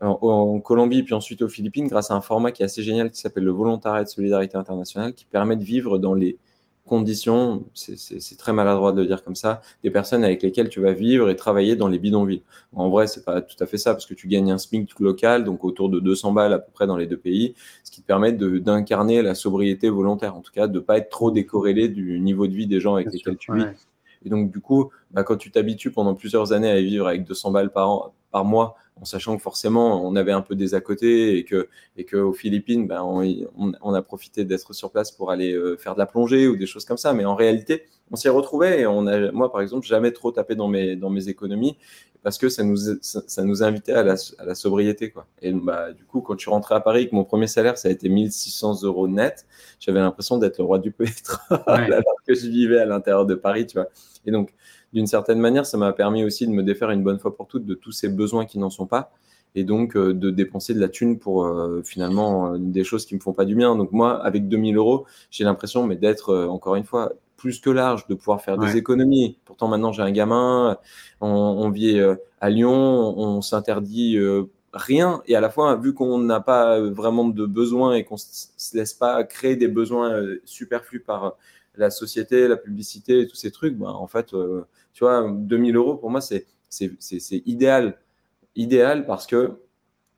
en, 0.00 0.18
en, 0.22 0.60
Colombie, 0.60 1.02
puis 1.02 1.14
ensuite 1.14 1.42
aux 1.42 1.48
Philippines, 1.48 1.88
grâce 1.88 2.10
à 2.10 2.14
un 2.14 2.20
format 2.20 2.52
qui 2.52 2.62
est 2.62 2.64
assez 2.64 2.82
génial 2.82 3.10
qui 3.10 3.20
s'appelle 3.20 3.44
le 3.44 3.50
volontariat 3.50 4.04
de 4.04 4.08
solidarité 4.08 4.56
internationale, 4.56 5.12
qui 5.12 5.26
permet 5.26 5.56
de 5.56 5.64
vivre 5.64 5.98
dans 5.98 6.14
les 6.14 6.38
conditions, 6.86 7.64
c'est 7.74 8.38
très 8.38 8.52
maladroit 8.52 8.92
de 8.92 9.02
le 9.02 9.06
dire 9.06 9.22
comme 9.22 9.34
ça, 9.34 9.60
des 9.82 9.90
personnes 9.90 10.24
avec 10.24 10.42
lesquelles 10.42 10.68
tu 10.68 10.80
vas 10.80 10.92
vivre 10.92 11.28
et 11.28 11.36
travailler 11.36 11.76
dans 11.76 11.88
les 11.88 11.98
bidonvilles. 11.98 12.42
En 12.74 12.88
vrai, 12.88 13.06
c'est 13.06 13.24
pas 13.24 13.42
tout 13.42 13.56
à 13.60 13.66
fait 13.66 13.78
ça, 13.78 13.92
parce 13.92 14.06
que 14.06 14.14
tu 14.14 14.28
gagnes 14.28 14.52
un 14.52 14.58
SMIC 14.58 14.98
local, 15.00 15.44
donc 15.44 15.64
autour 15.64 15.88
de 15.90 16.00
200 16.00 16.32
balles 16.32 16.52
à 16.52 16.58
peu 16.58 16.72
près 16.72 16.86
dans 16.86 16.96
les 16.96 17.06
deux 17.06 17.16
pays, 17.18 17.54
ce 17.84 17.90
qui 17.90 18.00
te 18.00 18.06
permet 18.06 18.32
d'incarner 18.32 19.22
la 19.22 19.34
sobriété 19.34 19.90
volontaire, 19.90 20.36
en 20.36 20.40
tout 20.40 20.52
cas 20.52 20.66
de 20.66 20.78
pas 20.78 20.98
être 20.98 21.10
trop 21.10 21.30
décorrélé 21.30 21.88
du 21.88 22.18
niveau 22.20 22.46
de 22.46 22.54
vie 22.54 22.66
des 22.66 22.80
gens 22.80 22.94
avec 22.94 23.12
lesquels 23.12 23.36
tu 23.36 23.52
vis. 23.54 23.66
Et 24.24 24.28
donc, 24.28 24.50
du 24.50 24.60
coup, 24.60 24.90
bah, 25.12 25.22
quand 25.22 25.36
tu 25.36 25.50
t'habitues 25.52 25.92
pendant 25.92 26.14
plusieurs 26.14 26.52
années 26.52 26.70
à 26.70 26.80
vivre 26.80 27.06
avec 27.06 27.24
200 27.24 27.52
balles 27.52 27.70
par, 27.70 27.90
an, 27.90 28.14
par 28.30 28.44
mois, 28.44 28.76
en 29.00 29.04
sachant 29.04 29.36
que 29.36 29.42
forcément 29.42 30.06
on 30.06 30.16
avait 30.16 30.32
un 30.32 30.40
peu 30.40 30.54
des 30.54 30.74
à 30.74 30.80
côté 30.80 31.36
et 31.36 31.44
que 31.44 31.68
et 31.96 32.04
que 32.04 32.16
aux 32.16 32.32
Philippines, 32.32 32.86
ben, 32.86 33.02
on, 33.02 33.94
a 33.94 34.02
profité 34.02 34.44
d'être 34.44 34.72
sur 34.72 34.90
place 34.90 35.10
pour 35.12 35.30
aller 35.30 35.52
euh, 35.52 35.76
faire 35.76 35.94
de 35.94 35.98
la 35.98 36.06
plongée 36.06 36.48
ou 36.48 36.56
des 36.56 36.66
choses 36.66 36.84
comme 36.84 36.96
ça. 36.96 37.12
Mais 37.12 37.24
en 37.24 37.34
réalité, 37.34 37.84
on 38.10 38.16
s'y 38.16 38.28
retrouvait 38.28 38.80
et 38.80 38.86
on 38.86 39.06
a, 39.06 39.30
moi 39.32 39.52
par 39.52 39.60
exemple, 39.60 39.86
jamais 39.86 40.12
trop 40.12 40.32
tapé 40.32 40.54
dans 40.54 40.68
mes 40.68 40.96
dans 40.96 41.10
mes 41.10 41.28
économies 41.28 41.76
parce 42.26 42.38
que 42.38 42.48
ça 42.48 42.64
nous 42.64 42.76
ça, 43.02 43.44
nous 43.44 43.62
invitait 43.62 43.92
à 43.92 44.02
la, 44.02 44.14
à 44.38 44.44
la 44.44 44.54
sobriété 44.56 45.10
quoi. 45.10 45.26
Et 45.42 45.52
bah 45.52 45.92
du 45.92 46.04
coup, 46.04 46.20
quand 46.22 46.34
je 46.34 46.40
suis 46.40 46.50
rentré 46.50 46.74
à 46.74 46.80
Paris, 46.80 47.08
que 47.08 47.14
mon 47.14 47.22
premier 47.24 47.46
salaire 47.46 47.78
ça 47.78 47.86
a 47.86 47.90
été 47.92 48.08
1600 48.08 48.82
euros 48.82 49.06
net, 49.06 49.46
j'avais 49.78 50.00
l'impression 50.00 50.36
d'être 50.36 50.58
le 50.58 50.64
roi 50.64 50.78
du 50.80 50.90
pétrole 50.90 51.38
alors 51.66 52.16
que 52.26 52.34
je 52.34 52.48
vivais 52.48 52.80
à 52.80 52.84
l'intérieur 52.86 53.26
de 53.26 53.36
Paris, 53.36 53.66
tu 53.66 53.74
vois. 53.74 53.86
Et 54.24 54.32
donc 54.32 54.52
d'une 54.92 55.06
certaine 55.06 55.38
manière, 55.38 55.66
ça 55.66 55.76
m'a 55.76 55.92
permis 55.92 56.24
aussi 56.24 56.46
de 56.46 56.52
me 56.52 56.62
défaire 56.62 56.90
une 56.90 57.02
bonne 57.02 57.18
fois 57.18 57.36
pour 57.36 57.46
toutes 57.46 57.66
de 57.66 57.74
tous 57.74 57.92
ces 57.92 58.08
besoins 58.08 58.46
qui 58.46 58.58
n'en 58.58 58.70
sont 58.70 58.86
pas 58.86 59.12
et 59.56 59.64
donc 59.64 59.96
euh, 59.96 60.14
de 60.14 60.30
dépenser 60.30 60.74
de 60.74 60.80
la 60.80 60.88
thune 60.88 61.18
pour 61.18 61.44
euh, 61.44 61.82
finalement 61.84 62.52
euh, 62.52 62.58
des 62.58 62.84
choses 62.84 63.06
qui 63.06 63.14
me 63.14 63.20
font 63.20 63.32
pas 63.32 63.46
du 63.46 63.56
bien. 63.56 63.74
Donc 63.74 63.90
moi, 63.90 64.22
avec 64.24 64.48
2000 64.48 64.76
euros, 64.76 65.06
j'ai 65.30 65.44
l'impression 65.44 65.84
mais 65.86 65.96
d'être 65.96 66.46
encore 66.46 66.76
une 66.76 66.84
fois 66.84 67.12
plus 67.36 67.60
que 67.60 67.70
large, 67.70 68.06
de 68.06 68.14
pouvoir 68.14 68.40
faire 68.42 68.56
des 68.56 68.76
économies. 68.76 69.38
Pourtant 69.44 69.68
maintenant 69.68 69.92
j'ai 69.92 70.02
un 70.02 70.10
gamin, 70.10 70.78
on, 71.20 71.68
vit 71.70 72.00
à 72.40 72.48
Lyon, 72.48 72.72
on, 72.72 73.42
s'interdit 73.42 74.18
rien 74.76 75.22
et 75.26 75.36
à 75.36 75.40
la 75.40 75.50
fois 75.50 75.76
vu 75.76 75.94
qu'on 75.94 76.18
n'a 76.18 76.40
pas 76.40 76.80
vraiment 76.80 77.28
de 77.28 77.46
besoins 77.46 77.94
et 77.94 78.04
qu'on 78.04 78.16
se 78.16 78.76
laisse 78.76 78.94
pas 78.94 79.24
créer 79.24 79.56
des 79.56 79.68
besoins 79.68 80.22
superflus 80.44 81.00
par 81.00 81.36
la 81.76 81.90
société, 81.90 82.48
la 82.48 82.56
publicité 82.56 83.20
et 83.20 83.26
tous 83.26 83.36
ces 83.36 83.50
trucs, 83.50 83.76
ben, 83.76 83.88
en 83.88 84.06
fait, 84.06 84.34
euh, 84.34 84.66
tu 84.92 85.04
vois, 85.04 85.28
2000 85.30 85.76
euros 85.76 85.96
pour 85.96 86.10
moi, 86.10 86.20
c'est 86.20 86.46
idéal. 87.46 87.98
Idéal 88.54 89.06
parce 89.06 89.26
que 89.26 89.52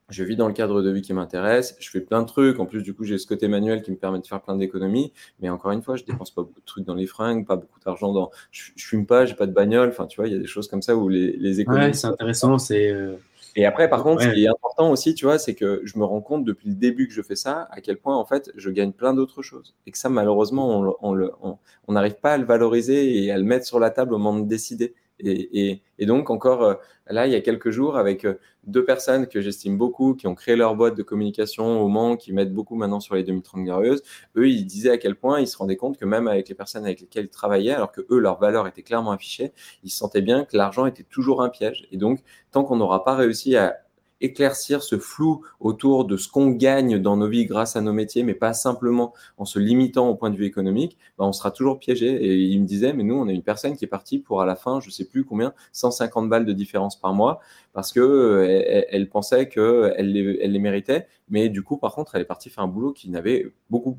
je 0.09 0.25
vis 0.25 0.37
dans 0.37 0.49
le 0.49 0.55
cadre 0.55 0.81
de 0.81 0.91
vie 0.91 1.03
qui 1.03 1.13
m'intéresse, 1.13 1.77
je 1.81 1.91
fais 1.91 2.01
plein 2.01 2.23
de 2.23 2.27
trucs. 2.27 2.59
En 2.61 2.67
plus, 2.67 2.83
du 2.83 2.95
coup, 2.95 3.05
j'ai 3.05 3.19
ce 3.19 3.27
côté 3.27 3.47
manuel 3.47 3.83
qui 3.83 3.91
me 3.91 3.97
permet 3.97 4.21
de 4.21 4.27
faire 4.27 4.41
plein 4.41 4.57
d'économies. 4.57 5.13
Mais 5.41 5.51
encore 5.51 5.73
une 5.73 5.83
fois, 5.83 5.97
je 5.97 6.05
dépense 6.05 6.31
pas 6.31 6.43
beaucoup 6.43 6.61
de 6.61 6.65
trucs 6.65 6.85
dans 6.87 6.95
les 6.95 7.07
fringues, 7.07 7.47
pas 7.47 7.57
beaucoup 7.57 7.79
d'argent 7.81 8.13
dans. 8.13 8.31
Je, 8.51 8.71
je, 8.75 8.87
fume 8.87 9.05
pas, 9.05 9.27
j'ai 9.27 9.35
pas 9.35 9.47
de 9.47 9.53
bagnole. 9.53 9.91
Enfin, 9.91 10.07
tu 10.07 10.17
vois, 10.17 10.27
il 10.29 10.33
y 10.33 10.37
a 10.37 10.39
des 10.39 10.47
choses 10.47 10.67
comme 10.67 10.81
ça 10.81 10.97
où 10.97 11.11
les, 11.11 11.37
les 11.37 11.61
économies. 11.61 11.87
Ouais, 11.87 11.93
c'est 11.93 12.07
intéressant. 12.07 12.57
C'est. 12.59 12.91
Euh, 12.91 13.17
Et 13.57 13.65
après, 13.65 13.89
par 13.89 14.03
contre, 14.03 14.23
ce 14.23 14.29
qui 14.29 14.45
est 14.45 14.49
important 14.49 14.91
aussi, 14.91 15.15
tu 15.15 15.25
vois, 15.25 15.39
c'est 15.39 15.55
que 15.55 15.81
je 15.85 15.99
me 15.99 16.05
rends 16.05 16.21
compte 16.21 16.45
depuis 16.45 16.69
le 16.69 16.75
début 16.75 17.09
que 17.09 17.15
je 17.15 17.23
fais 17.23 17.37
ça, 17.37 17.69
à 17.71 17.81
quel 17.81 17.99
point, 17.99 18.17
en 18.17 18.25
fait, 18.25 18.51
je 18.57 18.71
gagne 18.71 18.93
plein 18.93 19.15
d'autres 19.15 19.43
choses. 19.43 19.75
Et 19.87 19.91
que 19.91 19.99
ça, 19.99 20.09
malheureusement, 20.09 20.97
on 21.03 21.15
n'arrive 21.15 21.35
on, 21.43 21.59
on, 21.89 22.11
pas 22.23 22.33
à 22.33 22.39
le 22.39 22.45
valoriser 22.45 23.25
et 23.25 23.31
à 23.31 23.39
le 23.39 23.45
mettre 23.45 23.67
sur 23.67 23.81
la 23.81 23.91
table 23.91 24.15
au 24.15 24.19
moment 24.19 24.39
de 24.39 24.47
décider. 24.47 24.95
Et, 25.21 25.81
donc, 26.01 26.31
encore 26.31 26.63
euh, 26.63 26.75
là, 27.09 27.27
il 27.27 27.33
y 27.33 27.37
a 27.37 27.41
quelques 27.41 27.71
jours, 27.71 27.97
avec 27.97 28.25
euh, 28.25 28.35
deux 28.65 28.85
personnes 28.85 29.27
que 29.27 29.41
j'estime 29.41 29.77
beaucoup, 29.77 30.15
qui 30.15 30.27
ont 30.27 30.35
créé 30.35 30.57
leur 30.57 30.77
boîte 30.77 30.97
de 30.97 31.03
communication 31.03 31.81
au 31.81 31.89
Mans, 31.89 32.17
qui 32.17 32.33
mettent 32.33 32.53
beaucoup 32.53 32.77
maintenant 32.77 33.01
sur 33.01 33.15
les 33.15 33.25
2030 33.25 33.65
glorieuses, 33.65 34.03
eux, 34.37 34.49
ils 34.49 34.65
disaient 34.65 34.91
à 34.91 34.99
quel 34.99 35.17
point 35.17 35.41
ils 35.41 35.49
se 35.49 35.57
rendaient 35.57 35.77
compte 35.77 35.97
que 35.97 36.05
même 36.05 36.29
avec 36.29 36.49
les 36.49 36.55
personnes 36.55 36.85
avec 36.85 37.01
lesquelles 37.01 37.27
ils 37.27 37.31
travaillaient, 37.31 37.73
alors 37.73 37.93
que 37.93 38.03
eux, 38.11 38.19
leur 38.19 38.39
valeur 38.39 38.67
était 38.67 38.83
clairement 38.83 39.13
affichée, 39.13 39.53
ils 39.83 39.91
sentaient 39.91 40.23
bien 40.23 40.45
que 40.45 40.57
l'argent 40.57 40.87
était 40.87 41.05
toujours 41.05 41.43
un 41.43 41.49
piège. 41.49 41.89
Et 41.91 41.97
donc, 41.97 42.21
tant 42.53 42.65
qu'on 42.65 42.77
n'aura 42.77 43.05
pas 43.05 43.17
réussi 43.17 43.57
à 43.57 43.77
éclaircir 44.21 44.83
ce 44.83 44.99
flou 44.99 45.43
autour 45.61 46.05
de 46.05 46.17
ce 46.17 46.29
qu'on 46.29 46.51
gagne 46.51 46.99
dans 46.99 47.17
nos 47.17 47.29
vies 47.29 47.47
grâce 47.47 47.77
à 47.77 47.81
nos 47.81 47.93
métiers, 47.93 48.23
mais 48.23 48.35
pas 48.35 48.53
simplement 48.53 49.15
en 49.37 49.45
se 49.45 49.59
limitant 49.59 50.09
au 50.09 50.15
point 50.15 50.31
de 50.31 50.37
vue 50.37 50.47
économique, 50.47 50.99
ben 51.19 51.25
on 51.25 51.33
sera 51.33 51.51
toujours 51.51 51.79
piégé. 51.79 52.09
Et 52.09 52.37
il 52.37 52.61
me 52.61 52.67
disait, 52.67 52.93
mais 52.93 53.05
nous, 53.05 53.15
on 53.15 53.29
a 53.29 53.33
une 53.33 53.43
personne 53.43 53.77
qui 53.77 53.85
est 53.85 53.89
partie 53.89 54.19
pour 54.19 54.41
à 54.41 54.47
la 54.47 54.57
fin, 54.57 54.81
je 54.81 54.91
sais 54.91 55.05
plus 55.05 55.25
combien, 55.25 55.53
150 55.73 56.29
balles 56.29 56.47
de 56.47 56.53
différence 56.53 56.99
par 56.99 57.15
mois, 57.15 57.41
parce 57.73 57.93
que 57.93 58.01
euh, 58.01 58.45
elle, 58.49 58.87
elle, 58.91 59.09
pensait 59.09 59.49
qu'elle 59.49 60.13
les, 60.13 60.39
elle 60.43 60.53
les 60.53 60.59
méritait, 60.59 61.07
mais 61.29 61.49
du 61.49 61.63
coup, 61.63 61.77
par 61.77 61.95
contre, 61.95 62.15
elle 62.15 62.23
est 62.23 62.27
partie 62.27 62.51
faire 62.51 62.65
un 62.65 62.69
boulot 62.69 62.93
qui 62.93 63.11
n'avait 63.11 63.53
beaucoup 63.71 63.99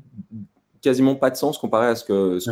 quasiment 0.82 1.14
pas 1.14 1.30
de 1.30 1.36
sens 1.36 1.58
comparé 1.58 1.86
à 1.86 1.94
ce 1.94 2.04
que, 2.04 2.38
ce 2.38 2.50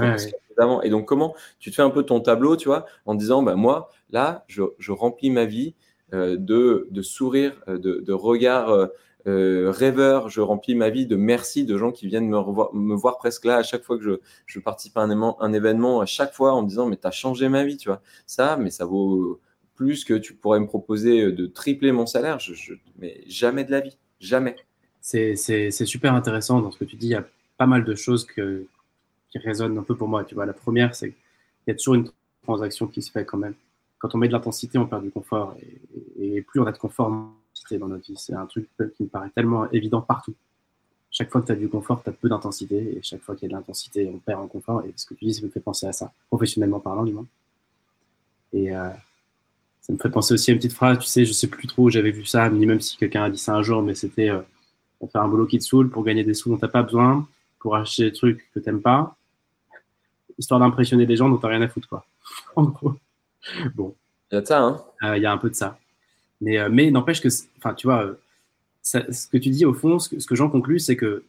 avant. 0.59 0.83
Et 0.83 0.90
donc, 0.90 1.07
comment 1.07 1.35
tu 1.59 1.70
te 1.70 1.76
fais 1.76 1.83
un 1.83 1.90
peu 1.90 2.02
ton 2.02 2.20
tableau, 2.20 2.57
tu 2.57 2.68
vois, 2.68 2.87
en 3.07 3.14
disant, 3.14 3.42
ben 3.42 3.54
moi, 3.54 3.90
là, 4.11 4.44
je, 4.48 4.62
je 4.78 4.92
remplis 4.92 5.31
ma 5.31 5.44
vie 5.44 5.74
de, 6.12 6.86
de 6.90 7.02
sourire, 7.02 7.60
euh, 7.68 7.78
de, 7.78 8.00
de 8.00 8.12
regard 8.12 8.88
euh, 9.26 9.70
rêveur. 9.70 10.28
Je 10.28 10.40
remplis 10.40 10.74
ma 10.74 10.90
vie 10.90 11.06
de 11.06 11.16
merci 11.16 11.64
de 11.64 11.76
gens 11.76 11.92
qui 11.92 12.06
viennent 12.06 12.28
me, 12.28 12.94
voir 12.94 13.18
presque 13.18 13.44
là 13.44 13.56
à 13.56 13.62
chaque 13.62 13.82
fois 13.82 13.98
que 13.98 14.20
je, 14.46 14.60
participe 14.60 14.96
à 14.96 15.02
un 15.02 15.10
événement, 15.10 15.42
un 15.42 15.52
événement, 15.52 16.00
à 16.00 16.06
chaque 16.06 16.32
fois 16.32 16.52
en 16.54 16.62
me 16.62 16.68
disant 16.68 16.86
mais 16.86 16.96
tu 16.96 17.06
as 17.06 17.10
changé 17.10 17.48
ma 17.48 17.64
vie, 17.64 17.76
tu 17.76 17.88
vois. 17.88 18.00
Ça, 18.26 18.56
mais 18.56 18.70
ça 18.70 18.84
vaut 18.84 19.40
plus 19.74 20.04
que 20.04 20.14
tu 20.14 20.34
pourrais 20.34 20.60
me 20.60 20.66
proposer 20.66 21.30
de 21.30 21.46
tripler 21.46 21.92
mon 21.92 22.06
salaire. 22.06 22.38
Je, 22.38 22.74
mais 22.98 23.22
jamais 23.26 23.64
de 23.64 23.70
la 23.70 23.80
vie, 23.80 23.98
jamais. 24.20 24.56
C'est 25.00 25.70
super 25.70 26.14
intéressant 26.14 26.60
dans 26.60 26.70
ce 26.70 26.78
que 26.78 26.84
tu 26.84 26.96
dis. 26.96 27.08
Il 27.08 27.12
y 27.12 27.14
a 27.14 27.26
pas 27.58 27.66
mal 27.66 27.84
de 27.84 27.94
choses 27.94 28.26
qui 28.26 29.38
résonnent 29.38 29.78
un 29.78 29.82
peu 29.82 29.96
pour 29.96 30.08
moi. 30.08 30.24
Tu 30.24 30.34
vois, 30.34 30.46
la 30.46 30.52
première, 30.52 30.94
c'est 30.94 31.08
qu'il 31.08 31.18
y 31.66 31.70
a 31.70 31.74
toujours 31.74 31.94
une 31.96 32.10
transaction 32.44 32.86
qui 32.86 33.02
se 33.02 33.10
fait 33.10 33.24
quand 33.24 33.36
même 33.36 33.54
quand 33.98 34.14
on 34.14 34.18
met 34.18 34.28
de 34.28 34.32
l'intensité, 34.32 34.78
on 34.78 34.87
perd 34.87 35.02
du 35.02 35.11
confort. 35.11 35.56
Et, 36.18 36.42
plus 36.42 36.61
on 36.61 36.66
a 36.66 36.72
de 36.72 36.78
confort 36.78 37.11
dans 37.72 37.88
notre 37.88 38.04
vie, 38.04 38.16
c'est 38.16 38.34
un 38.34 38.46
truc 38.46 38.68
qui 38.96 39.02
me 39.02 39.08
paraît 39.08 39.30
tellement 39.30 39.70
évident 39.72 40.00
partout. 40.00 40.34
Chaque 41.11 41.30
fois 41.30 41.40
que 41.40 41.46
tu 41.46 41.52
as 41.52 41.56
du 41.56 41.68
confort, 41.68 42.02
tu 42.02 42.08
as 42.08 42.12
peu 42.12 42.28
d'intensité. 42.28 42.96
Et 42.96 43.02
chaque 43.02 43.22
fois 43.22 43.34
qu'il 43.34 43.48
y 43.48 43.52
a 43.52 43.54
de 43.54 43.58
l'intensité, 43.58 44.11
on 44.12 44.18
perd 44.18 44.40
en 44.40 44.46
confort. 44.46 44.82
Et 44.84 44.92
ce 44.96 45.06
que 45.06 45.14
tu 45.14 45.24
dis, 45.24 45.34
ça 45.34 45.44
me 45.44 45.50
fait 45.50 45.61
penser 45.61 45.87
à 45.87 45.92
ça, 45.92 46.12
professionnellement 46.28 46.80
parlant, 46.80 47.04
du 47.04 47.12
moins. 47.12 47.26
Et 48.52 48.74
euh, 48.74 48.90
ça 49.80 49.92
me 49.92 49.98
fait 49.98 50.11
penser 50.11 50.34
aussi 50.34 50.50
à 50.50 50.54
une 50.54 50.58
petite 50.58 50.74
phrase, 50.74 50.98
tu 50.98 51.06
sais, 51.06 51.24
je 51.24 51.32
sais 51.32 51.48
plus 51.48 51.66
trop 51.66 51.84
où 51.84 51.90
j'avais 51.90 52.11
vu 52.11 52.24
ça, 52.24 52.48
ni 52.50 52.66
même 52.66 52.80
si 52.80 52.96
quelqu'un 52.96 53.24
a 53.24 53.30
dit 53.30 53.38
ça 53.38 53.54
un 53.54 53.62
jour, 53.62 53.82
mais 53.82 53.94
c'était 53.94 54.30
euh, 54.30 54.40
pour 54.98 55.11
faire 55.11 55.22
un 55.22 55.28
boulot 55.28 55.46
qui 55.46 55.58
te 55.58 55.64
saoule, 55.64 55.90
pour 55.90 56.04
gagner 56.04 56.24
des 56.24 56.34
sous 56.34 56.50
dont 56.50 56.58
tu 56.58 56.68
pas 56.68 56.82
besoin, 56.82 57.26
pour 57.58 57.74
acheter 57.74 58.04
des 58.04 58.12
trucs 58.12 58.46
que 58.54 58.61
tu 58.61 58.72
pas, 58.78 59.16
histoire 60.38 60.61
d'impressionner 60.61 61.06
des 61.06 61.16
gens 61.16 61.28
dont 61.28 61.38
tu 61.38 61.46
rien 61.46 61.62
à 61.62 61.68
foutre, 61.68 61.88
quoi. 61.88 62.06
En 62.56 62.64
gros. 62.64 62.94
Bon. 63.74 63.94
Il 64.30 64.34
y 64.34 64.38
a 64.38 64.40
de 64.42 64.46
ça, 64.46 64.61
hein 64.61 64.84
euh, 65.04 65.16
Il 65.16 65.22
y 65.22 65.26
a 65.26 65.32
un 65.32 65.38
peu 65.38 65.50
de 65.50 65.54
ça. 65.54 65.78
Mais, 66.40 66.58
euh, 66.58 66.68
mais 66.70 66.90
n'empêche 66.90 67.20
que, 67.20 67.28
enfin, 67.58 67.74
tu 67.74 67.87
vois, 67.87 68.04
euh, 68.04 68.14
ça, 68.82 69.02
ce 69.11 69.26
que 69.26 69.38
tu 69.38 69.50
dis 69.50 69.64
au 69.64 69.74
fond, 69.74 69.98
ce 69.98 70.08
que, 70.08 70.34
j'en 70.34 70.50
conclus, 70.50 70.80
c'est 70.80 70.96
que 70.96 71.24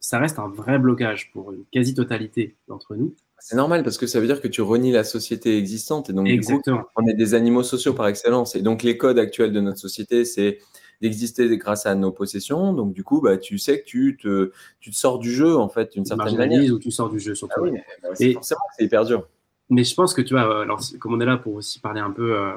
ça 0.00 0.18
reste 0.18 0.38
un 0.38 0.48
vrai 0.48 0.78
blocage 0.78 1.30
pour 1.32 1.52
une 1.52 1.64
quasi-totalité 1.72 2.54
d'entre 2.68 2.94
nous. 2.94 3.14
C'est 3.38 3.56
normal 3.56 3.82
parce 3.82 3.98
que 3.98 4.06
ça 4.06 4.18
veut 4.18 4.26
dire 4.26 4.40
que 4.40 4.48
tu 4.48 4.62
renies 4.62 4.92
la 4.92 5.04
société 5.04 5.58
existante 5.58 6.08
et 6.10 6.12
donc 6.12 6.26
Exactement. 6.26 6.78
Du 6.78 6.82
coup, 6.84 6.90
on 6.96 7.06
est 7.06 7.14
des 7.14 7.34
animaux 7.34 7.62
sociaux 7.62 7.92
par 7.92 8.06
excellence. 8.08 8.56
Et 8.56 8.62
donc 8.62 8.82
les 8.82 8.96
codes 8.96 9.18
actuels 9.18 9.52
de 9.52 9.60
notre 9.60 9.78
société, 9.78 10.24
c'est 10.24 10.58
d'exister 11.02 11.54
grâce 11.58 11.84
à 11.84 11.94
nos 11.94 12.10
possessions. 12.12 12.72
Donc 12.72 12.94
du 12.94 13.04
coup, 13.04 13.20
bah, 13.20 13.36
tu 13.36 13.58
sais 13.58 13.80
que 13.80 13.84
tu 13.84 14.16
te, 14.20 14.52
tu 14.80 14.90
te 14.90 14.96
sors 14.96 15.18
du 15.18 15.30
jeu 15.30 15.56
en 15.56 15.68
fait 15.68 15.92
d'une 15.92 16.06
certaine 16.06 16.36
manière. 16.36 16.72
ou 16.72 16.78
tu 16.78 16.90
sors 16.90 17.10
du 17.10 17.20
jeu 17.20 17.34
surtout. 17.34 17.54
Ah 17.58 17.62
oui, 17.62 17.72
bah, 18.02 18.08
et 18.18 18.32
forcément, 18.32 18.60
c'est 18.76 18.84
hyper 18.84 19.04
dur 19.04 19.28
mais 19.70 19.84
je 19.84 19.94
pense 19.94 20.14
que 20.14 20.22
tu 20.22 20.34
vois, 20.34 20.62
alors, 20.62 20.80
comme 21.00 21.14
on 21.14 21.20
est 21.20 21.26
là 21.26 21.36
pour 21.36 21.54
aussi 21.54 21.80
parler 21.80 22.00
un 22.00 22.10
peu 22.10 22.38
euh, 22.38 22.52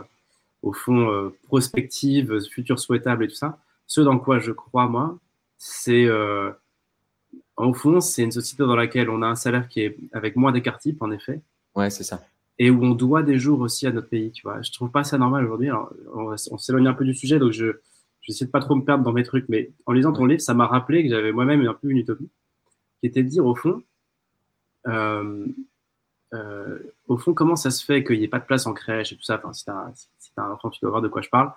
au 0.61 0.73
fond 0.73 1.09
euh, 1.09 1.29
prospective, 1.43 2.39
futur 2.49 2.79
souhaitable 2.79 3.23
et 3.23 3.27
tout 3.27 3.35
ça, 3.35 3.57
ce 3.87 4.01
dans 4.01 4.19
quoi 4.19 4.39
je 4.39 4.51
crois 4.51 4.87
moi, 4.87 5.17
c'est 5.57 6.05
euh, 6.05 6.51
au 7.57 7.73
fond, 7.73 7.99
c'est 7.99 8.23
une 8.23 8.31
société 8.31 8.63
dans 8.63 8.75
laquelle 8.75 9.09
on 9.09 9.21
a 9.21 9.27
un 9.27 9.35
salaire 9.35 9.67
qui 9.67 9.81
est 9.81 9.97
avec 10.13 10.35
moins 10.35 10.51
d'écart 10.51 10.77
type, 10.77 11.01
en 11.01 11.11
effet. 11.11 11.41
Ouais, 11.75 11.89
c'est 11.89 12.03
ça. 12.03 12.21
Et 12.59 12.69
où 12.69 12.83
on 12.83 12.91
doit 12.91 13.23
des 13.23 13.39
jours 13.39 13.61
aussi 13.61 13.87
à 13.87 13.91
notre 13.91 14.09
pays, 14.09 14.31
tu 14.31 14.43
vois. 14.43 14.61
Je 14.61 14.71
trouve 14.71 14.91
pas 14.91 15.03
ça 15.03 15.17
normal 15.17 15.45
aujourd'hui. 15.45 15.71
On, 15.71 16.35
on 16.51 16.57
s'éloigne 16.57 16.87
un 16.87 16.93
peu 16.93 17.05
du 17.05 17.13
sujet, 17.13 17.39
donc 17.39 17.51
je 17.51 17.79
j'essaie 18.21 18.45
de 18.45 18.51
pas 18.51 18.59
trop 18.59 18.75
me 18.75 18.83
perdre 18.83 19.03
dans 19.03 19.13
mes 19.13 19.23
trucs, 19.23 19.49
mais 19.49 19.71
en 19.85 19.93
lisant 19.93 20.13
ton 20.13 20.25
livre, 20.25 20.41
ça 20.41 20.53
m'a 20.53 20.67
rappelé 20.67 21.03
que 21.03 21.09
j'avais 21.09 21.31
moi-même 21.31 21.65
un 21.65 21.73
peu 21.73 21.89
une 21.89 21.97
utopie, 21.97 22.29
qui 22.99 23.07
était 23.07 23.23
de 23.23 23.29
dire 23.29 23.45
au 23.45 23.55
fond, 23.55 23.81
euh, 26.33 26.79
au 27.07 27.17
fond, 27.17 27.33
comment 27.33 27.55
ça 27.55 27.71
se 27.71 27.83
fait 27.83 28.03
qu'il 28.03 28.19
n'y 28.19 28.25
ait 28.25 28.29
pas 28.29 28.39
de 28.39 28.45
place 28.45 28.67
en 28.67 28.73
crèche 28.73 29.11
et 29.11 29.15
tout 29.15 29.23
ça? 29.23 29.37
Enfin, 29.37 29.53
si 29.53 29.65
tu 29.65 29.71
un, 29.71 29.91
si 29.95 30.31
un 30.37 30.51
enfant, 30.51 30.69
tu 30.69 30.79
dois 30.81 30.91
voir 30.91 31.01
de 31.01 31.07
quoi 31.07 31.21
je 31.21 31.29
parle. 31.29 31.51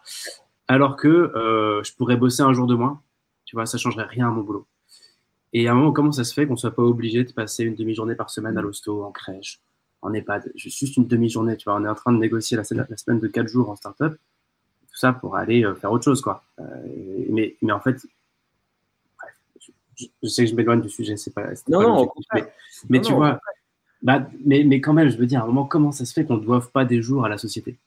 Alors 0.69 0.97
que 0.97 1.09
euh, 1.09 1.83
je 1.83 1.95
pourrais 1.95 2.17
bosser 2.17 2.43
un 2.43 2.53
jour 2.53 2.67
de 2.67 2.75
moins, 2.75 3.03
tu 3.45 3.57
vois, 3.57 3.67
ça 3.67 3.79
changerait 3.79 4.07
rien 4.07 4.29
à 4.29 4.31
mon 4.31 4.43
boulot. 4.43 4.67
Et 5.53 5.69
à 5.69 5.73
un 5.73 5.75
moment, 5.75 5.93
comment 5.93 6.13
ça 6.13 6.25
se 6.25 6.33
fait 6.33 6.47
qu'on 6.47 6.55
ne 6.55 6.59
soit 6.59 6.75
pas 6.75 6.83
obligé 6.83 7.25
de 7.25 7.33
passer 7.33 7.65
une 7.65 7.75
demi-journée 7.75 8.15
par 8.15 8.31
semaine 8.31 8.57
à 8.57 8.63
l'hosto, 8.63 9.05
en 9.05 9.13
crèche, 9.13 9.61
en 10.01 10.15
EHPAD? 10.15 10.53
Juste 10.55 10.97
une 10.97 11.07
demi-journée, 11.07 11.57
tu 11.57 11.65
vois. 11.65 11.75
On 11.79 11.85
est 11.85 11.89
en 11.89 11.95
train 11.95 12.13
de 12.13 12.19
négocier 12.19 12.57
la, 12.57 12.63
la 12.89 12.97
semaine 12.97 13.21
de 13.21 13.29
4 13.29 13.49
jours 13.49 13.69
en 13.69 13.77
start-up, 13.77 14.15
tout 14.15 14.97
ça 14.97 15.13
pour 15.13 15.37
aller 15.37 15.65
euh, 15.65 15.75
faire 15.75 15.93
autre 15.93 16.05
chose, 16.05 16.23
quoi. 16.23 16.45
Euh, 16.59 16.65
mais, 17.29 17.57
mais 17.61 17.73
en 17.73 17.81
fait, 17.81 17.97
bref, 19.19 19.35
je, 19.61 20.07
je, 20.23 20.29
sais 20.29 20.45
que 20.45 20.51
je 20.51 20.55
m'éloigne 20.55 20.81
du 20.81 20.89
sujet, 20.89 21.19
c'est 21.19 21.35
pas. 21.35 21.49
Non, 21.69 21.81
pas 21.81 21.87
non, 21.87 22.13
mais, 22.35 22.53
mais 22.89 22.99
non, 22.99 23.05
tu 23.05 23.13
non, 23.13 23.19
vois. 23.19 23.41
Bah, 24.03 24.29
mais, 24.45 24.65
mais 24.65 24.81
quand 24.81 24.93
même, 24.93 25.09
je 25.09 25.17
veux 25.17 25.27
dire, 25.27 25.41
à 25.41 25.45
un 25.45 25.47
moment, 25.47 25.65
comment 25.65 25.93
ça 25.93 26.05
se 26.05 26.13
fait 26.13 26.25
qu'on 26.25 26.37
ne 26.37 26.45
doive 26.45 26.71
pas 26.71 26.85
des 26.85 27.01
jours 27.01 27.25
à 27.25 27.29
la 27.29 27.39
société? 27.39 27.79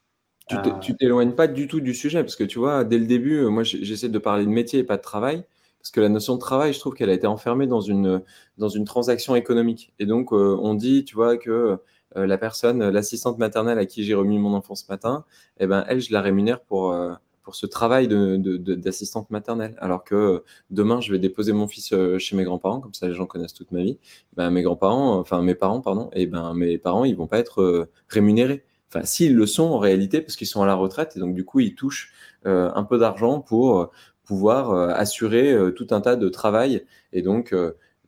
Tu 0.81 0.95
t'éloignes 0.95 1.33
pas 1.33 1.47
du 1.47 1.67
tout 1.67 1.81
du 1.81 1.93
sujet, 1.93 2.21
parce 2.21 2.35
que 2.35 2.43
tu 2.43 2.59
vois, 2.59 2.83
dès 2.83 2.99
le 2.99 3.05
début, 3.05 3.45
moi, 3.45 3.63
j'essaie 3.63 4.09
de 4.09 4.19
parler 4.19 4.45
de 4.45 4.49
métier 4.49 4.79
et 4.79 4.83
pas 4.83 4.97
de 4.97 5.01
travail, 5.01 5.43
parce 5.79 5.91
que 5.91 5.99
la 5.99 6.09
notion 6.09 6.35
de 6.35 6.39
travail, 6.39 6.71
je 6.71 6.79
trouve 6.79 6.93
qu'elle 6.93 7.09
a 7.09 7.13
été 7.13 7.27
enfermée 7.27 7.67
dans 7.67 7.81
une, 7.81 8.21
dans 8.57 8.69
une 8.69 8.85
transaction 8.85 9.35
économique. 9.35 9.91
Et 9.99 10.05
donc, 10.05 10.31
euh, 10.31 10.57
on 10.61 10.75
dit, 10.75 11.03
tu 11.03 11.15
vois, 11.15 11.37
que 11.37 11.79
euh, 12.15 12.27
la 12.27 12.37
personne, 12.37 12.87
l'assistante 12.89 13.39
maternelle 13.39 13.79
à 13.79 13.85
qui 13.85 14.03
j'ai 14.03 14.13
remis 14.13 14.37
mon 14.37 14.53
enfant 14.53 14.75
ce 14.75 14.85
matin, 14.87 15.25
eh 15.59 15.67
ben, 15.67 15.83
elle, 15.87 15.99
je 15.99 16.13
la 16.13 16.21
rémunère 16.21 16.61
pour, 16.61 16.91
euh, 16.91 17.13
pour 17.45 17.55
ce 17.55 17.65
travail 17.65 18.09
d'assistante 18.09 19.25
de, 19.25 19.29
de, 19.29 19.33
maternelle. 19.33 19.75
Alors 19.79 20.03
que 20.03 20.43
demain, 20.71 20.99
je 20.99 21.11
vais 21.11 21.19
déposer 21.19 21.53
mon 21.53 21.67
fils 21.67 21.93
chez 22.17 22.35
mes 22.35 22.43
grands-parents, 22.43 22.81
comme 22.81 22.93
ça 22.93 23.07
les 23.07 23.13
gens 23.13 23.25
connaissent 23.25 23.53
toute 23.53 23.71
ma 23.71 23.81
vie. 23.81 23.97
Ben, 24.35 24.49
mes 24.49 24.63
grands-parents, 24.63 25.17
enfin 25.17 25.41
mes 25.41 25.55
parents, 25.55 25.79
pardon, 25.79 26.09
et 26.11 26.25
ben 26.25 26.53
mes 26.53 26.77
parents, 26.77 27.05
ils 27.05 27.15
vont 27.15 27.27
pas 27.27 27.39
être 27.39 27.87
rémunérés. 28.09 28.65
Enfin, 28.89 29.05
s'ils 29.05 29.35
le 29.35 29.45
sont 29.45 29.63
en 29.63 29.77
réalité, 29.77 30.21
parce 30.21 30.35
qu'ils 30.35 30.47
sont 30.47 30.61
à 30.61 30.65
la 30.65 30.75
retraite, 30.75 31.13
et 31.15 31.19
donc 31.19 31.35
du 31.35 31.43
coup, 31.43 31.59
ils 31.59 31.75
touchent 31.75 32.13
euh, 32.45 32.71
un 32.75 32.83
peu 32.83 32.97
d'argent 32.99 33.41
pour 33.41 33.91
pouvoir 34.23 34.71
euh, 34.71 34.89
assurer 34.89 35.51
euh, 35.51 35.71
tout 35.71 35.87
un 35.91 36.01
tas 36.01 36.15
de 36.15 36.29
travail. 36.29 36.85
Et 37.11 37.21
donc, 37.21 37.55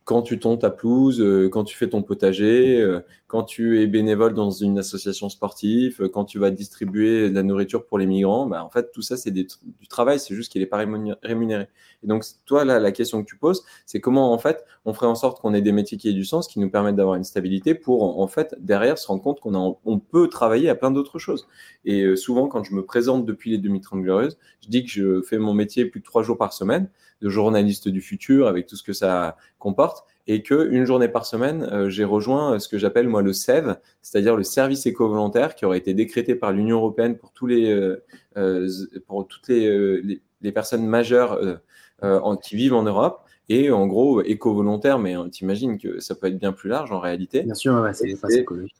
quand 0.07 0.21
tu 0.21 0.39
tonds 0.39 0.55
ta 0.55 0.69
pelouse, 0.69 1.21
quand 1.51 1.65
tu 1.65 1.75
fais 1.75 1.89
ton 1.89 2.01
potager, 2.01 2.81
quand 3.27 3.43
tu 3.43 3.81
es 3.81 3.87
bénévole 3.87 4.33
dans 4.33 4.51
une 4.51 4.79
association 4.79 5.27
sportive, 5.27 6.07
quand 6.13 6.23
tu 6.23 6.39
vas 6.39 6.49
distribuer 6.49 7.29
de 7.29 7.35
la 7.35 7.43
nourriture 7.43 7.85
pour 7.85 7.97
les 7.97 8.05
migrants, 8.05 8.45
bah, 8.45 8.63
en 8.63 8.69
fait, 8.69 8.93
tout 8.93 9.01
ça, 9.01 9.17
c'est 9.17 9.31
du 9.31 9.47
travail, 9.89 10.17
c'est 10.17 10.33
juste 10.33 10.49
qu'il 10.49 10.61
n'est 10.61 10.65
pas 10.65 10.77
rémunéré. 10.77 11.67
Et 12.03 12.07
donc, 12.07 12.23
toi, 12.45 12.63
là, 12.63 12.79
la 12.79 12.93
question 12.93 13.21
que 13.21 13.27
tu 13.27 13.35
poses, 13.35 13.65
c'est 13.85 13.99
comment, 13.99 14.31
en 14.31 14.37
fait, 14.37 14.63
on 14.85 14.93
ferait 14.93 15.07
en 15.07 15.15
sorte 15.15 15.41
qu'on 15.41 15.53
ait 15.53 15.61
des 15.61 15.73
métiers 15.73 15.97
qui 15.97 16.07
aient 16.07 16.13
du 16.13 16.23
sens, 16.23 16.47
qui 16.47 16.61
nous 16.61 16.69
permettent 16.69 16.95
d'avoir 16.95 17.15
une 17.15 17.25
stabilité 17.25 17.75
pour, 17.75 18.17
en 18.17 18.27
fait, 18.27 18.55
derrière, 18.59 18.97
se 18.97 19.07
rendre 19.07 19.21
compte 19.21 19.41
qu'on 19.41 19.77
on 19.83 19.99
peut 19.99 20.29
travailler 20.29 20.69
à 20.69 20.75
plein 20.75 20.91
d'autres 20.91 21.19
choses. 21.19 21.49
Et 21.83 22.15
souvent, 22.15 22.47
quand 22.47 22.63
je 22.63 22.73
me 22.73 22.85
présente 22.85 23.25
depuis 23.25 23.51
les 23.51 23.57
2030 23.57 24.03
glorieuses, 24.03 24.37
je 24.63 24.69
dis 24.69 24.85
que 24.85 24.89
je 24.89 25.21
fais 25.21 25.37
mon 25.37 25.53
métier 25.53 25.83
plus 25.83 25.99
de 25.99 26.05
trois 26.05 26.23
jours 26.23 26.37
par 26.37 26.53
semaine. 26.53 26.89
De 27.21 27.29
journaliste 27.29 27.87
du 27.87 28.01
futur 28.01 28.47
avec 28.47 28.67
tout 28.67 28.75
ce 28.75 28.83
que 28.83 28.93
ça 28.93 29.37
comporte 29.59 30.05
et 30.27 30.43
que 30.43 30.69
une 30.71 30.85
journée 30.85 31.07
par 31.07 31.25
semaine, 31.25 31.63
euh, 31.71 31.89
j'ai 31.89 32.03
rejoint 32.03 32.53
euh, 32.53 32.59
ce 32.59 32.67
que 32.67 32.77
j'appelle 32.77 33.07
moi 33.07 33.21
le 33.21 33.33
SEV, 33.33 33.75
c'est-à-dire 34.01 34.35
le 34.35 34.43
service 34.43 34.85
éco-volontaire 34.85 35.55
qui 35.55 35.65
aurait 35.65 35.77
été 35.77 35.93
décrété 35.93 36.35
par 36.35 36.51
l'Union 36.51 36.77
européenne 36.77 37.17
pour 37.17 37.31
tous 37.31 37.47
les 37.47 37.71
euh, 37.71 38.67
pour 39.07 39.27
toutes 39.27 39.47
les, 39.47 40.21
les, 40.41 40.51
personnes 40.51 40.85
majeures 40.85 41.59
en, 42.01 42.37
qui 42.37 42.55
vivent 42.55 42.75
en 42.75 42.83
Europe 42.83 43.21
et 43.49 43.71
en 43.71 43.87
gros 43.87 44.21
éco-volontaire, 44.21 44.99
mais 44.99 45.15
t'imagines 45.31 45.79
que 45.79 45.99
ça 45.99 46.13
peut 46.13 46.27
être 46.27 46.37
bien 46.37 46.51
plus 46.51 46.69
large 46.69 46.91
en 46.91 46.99
réalité. 46.99 47.41
Bien 47.41 47.55
sûr, 47.55 47.73
ouais, 47.81 47.93
c'est 47.93 48.19
pas 48.21 48.31
écologique 48.31 48.75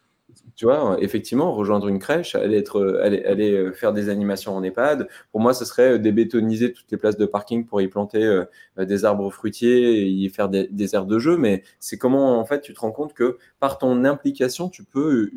tu 0.57 0.65
vois, 0.65 0.97
effectivement, 0.99 1.53
rejoindre 1.53 1.87
une 1.87 1.99
crèche, 1.99 2.33
aller, 2.33 2.57
être, 2.57 2.99
aller, 3.03 3.51
euh, 3.51 3.71
faire 3.71 3.93
des 3.93 4.09
animations 4.09 4.55
en 4.55 4.63
EHPAD. 4.63 5.07
Pour 5.31 5.39
moi, 5.39 5.53
ce 5.53 5.65
serait 5.65 5.93
euh, 5.93 5.99
débétoniser 5.99 6.73
toutes 6.73 6.91
les 6.91 6.97
places 6.97 7.15
de 7.15 7.27
parking 7.27 7.63
pour 7.63 7.79
y 7.79 7.87
planter 7.87 8.23
euh, 8.23 8.43
des 8.75 9.05
arbres 9.05 9.29
fruitiers 9.29 10.01
et 10.01 10.07
y 10.07 10.27
faire 10.29 10.49
des, 10.49 10.67
des 10.67 10.95
aires 10.95 11.05
de 11.05 11.19
jeu. 11.19 11.37
Mais 11.37 11.63
c'est 11.79 11.99
comment, 11.99 12.39
en 12.39 12.45
fait, 12.45 12.61
tu 12.61 12.73
te 12.73 12.79
rends 12.79 12.91
compte 12.91 13.13
que 13.13 13.37
par 13.59 13.77
ton 13.77 14.03
implication, 14.03 14.67
tu 14.67 14.83
peux 14.83 15.31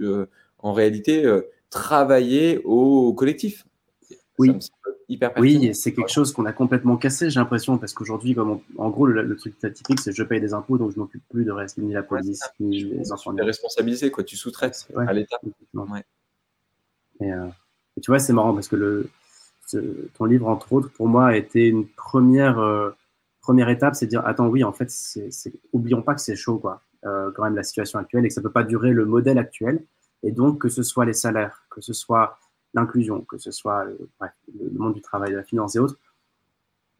en 0.58 0.72
réalité 0.72 1.24
travailler 1.68 2.60
au 2.64 3.12
collectif. 3.12 3.66
Oui. 4.40 4.58
Oui, 5.38 5.74
c'est 5.74 5.92
quelque 5.92 6.10
chose 6.10 6.32
qu'on 6.32 6.46
a 6.46 6.52
complètement 6.52 6.96
cassé, 6.96 7.30
j'ai 7.30 7.40
l'impression, 7.40 7.78
parce 7.78 7.92
qu'aujourd'hui, 7.92 8.34
comme 8.34 8.60
en 8.78 8.90
gros, 8.90 9.06
le, 9.06 9.36
truc 9.36 9.58
typique, 9.74 10.00
c'est 10.00 10.12
je 10.12 10.22
paye 10.22 10.40
des 10.40 10.54
impôts, 10.54 10.78
donc 10.78 10.92
je 10.92 10.98
m'occupe 10.98 11.22
plus 11.28 11.44
de 11.44 11.50
reste, 11.50 11.78
ni 11.78 11.92
la 11.92 12.04
police, 12.04 12.42
ni 12.60 12.84
les 12.84 13.12
enfants. 13.12 13.34
Tu 13.34 13.42
es 13.42 13.44
responsabilisé, 13.44 14.10
quoi. 14.12 14.22
Tu 14.22 14.36
sous-traites 14.36 14.88
à 14.96 15.12
l'État. 15.12 15.36
Et, 17.20 17.32
euh, 17.32 17.46
et, 17.96 18.00
tu 18.00 18.10
vois, 18.10 18.20
c'est 18.20 18.32
marrant 18.32 18.54
parce 18.54 18.68
que 18.68 18.76
le, 18.76 19.10
ton 20.14 20.24
livre, 20.26 20.46
entre 20.46 20.72
autres, 20.72 20.90
pour 20.90 21.08
moi, 21.08 21.28
a 21.28 21.36
été 21.36 21.66
une 21.66 21.86
première, 21.86 22.60
euh, 22.60 22.90
première 23.40 23.68
étape, 23.68 23.96
c'est 23.96 24.06
de 24.06 24.10
dire, 24.10 24.24
attends, 24.24 24.46
oui, 24.46 24.62
en 24.62 24.72
fait, 24.72 24.90
c'est, 24.90 25.30
oublions 25.72 26.02
pas 26.02 26.14
que 26.14 26.20
c'est 26.20 26.36
chaud, 26.36 26.58
quoi, 26.58 26.82
euh, 27.04 27.32
quand 27.34 27.42
même, 27.42 27.56
la 27.56 27.64
situation 27.64 27.98
actuelle, 27.98 28.24
et 28.24 28.28
que 28.28 28.34
ça 28.34 28.42
peut 28.42 28.52
pas 28.52 28.64
durer 28.64 28.92
le 28.92 29.06
modèle 29.06 29.38
actuel. 29.38 29.84
Et 30.22 30.30
donc, 30.30 30.60
que 30.60 30.68
ce 30.68 30.84
soit 30.84 31.04
les 31.04 31.14
salaires, 31.14 31.64
que 31.68 31.80
ce 31.80 31.92
soit 31.92 32.38
l'inclusion, 32.74 33.22
que 33.22 33.38
ce 33.38 33.50
soit 33.50 33.86
euh, 33.86 34.26
le 34.58 34.78
monde 34.78 34.94
du 34.94 35.00
travail, 35.00 35.32
de 35.32 35.36
la 35.36 35.42
finance 35.42 35.76
et 35.76 35.78
autres, 35.78 35.98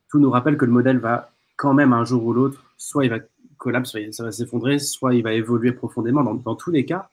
tout 0.09 0.19
nous 0.19 0.31
rappelle 0.31 0.57
que 0.57 0.65
le 0.65 0.73
modèle 0.73 0.99
va 0.99 1.31
quand 1.57 1.75
même 1.75 1.93
un 1.93 2.05
jour 2.05 2.25
ou 2.25 2.33
l'autre, 2.33 2.65
soit 2.77 3.05
il 3.05 3.11
va 3.11 3.19
collapser, 3.59 4.05
soit 4.07 4.13
ça 4.13 4.25
va 4.25 4.33
s'effondrer, 4.33 4.79
soit 4.79 5.15
il 5.15 5.23
va 5.23 5.33
évoluer 5.35 5.73
profondément. 5.73 6.25
Dans, 6.35 6.55
tous 6.57 6.71
les 6.71 6.85
cas, 6.85 7.11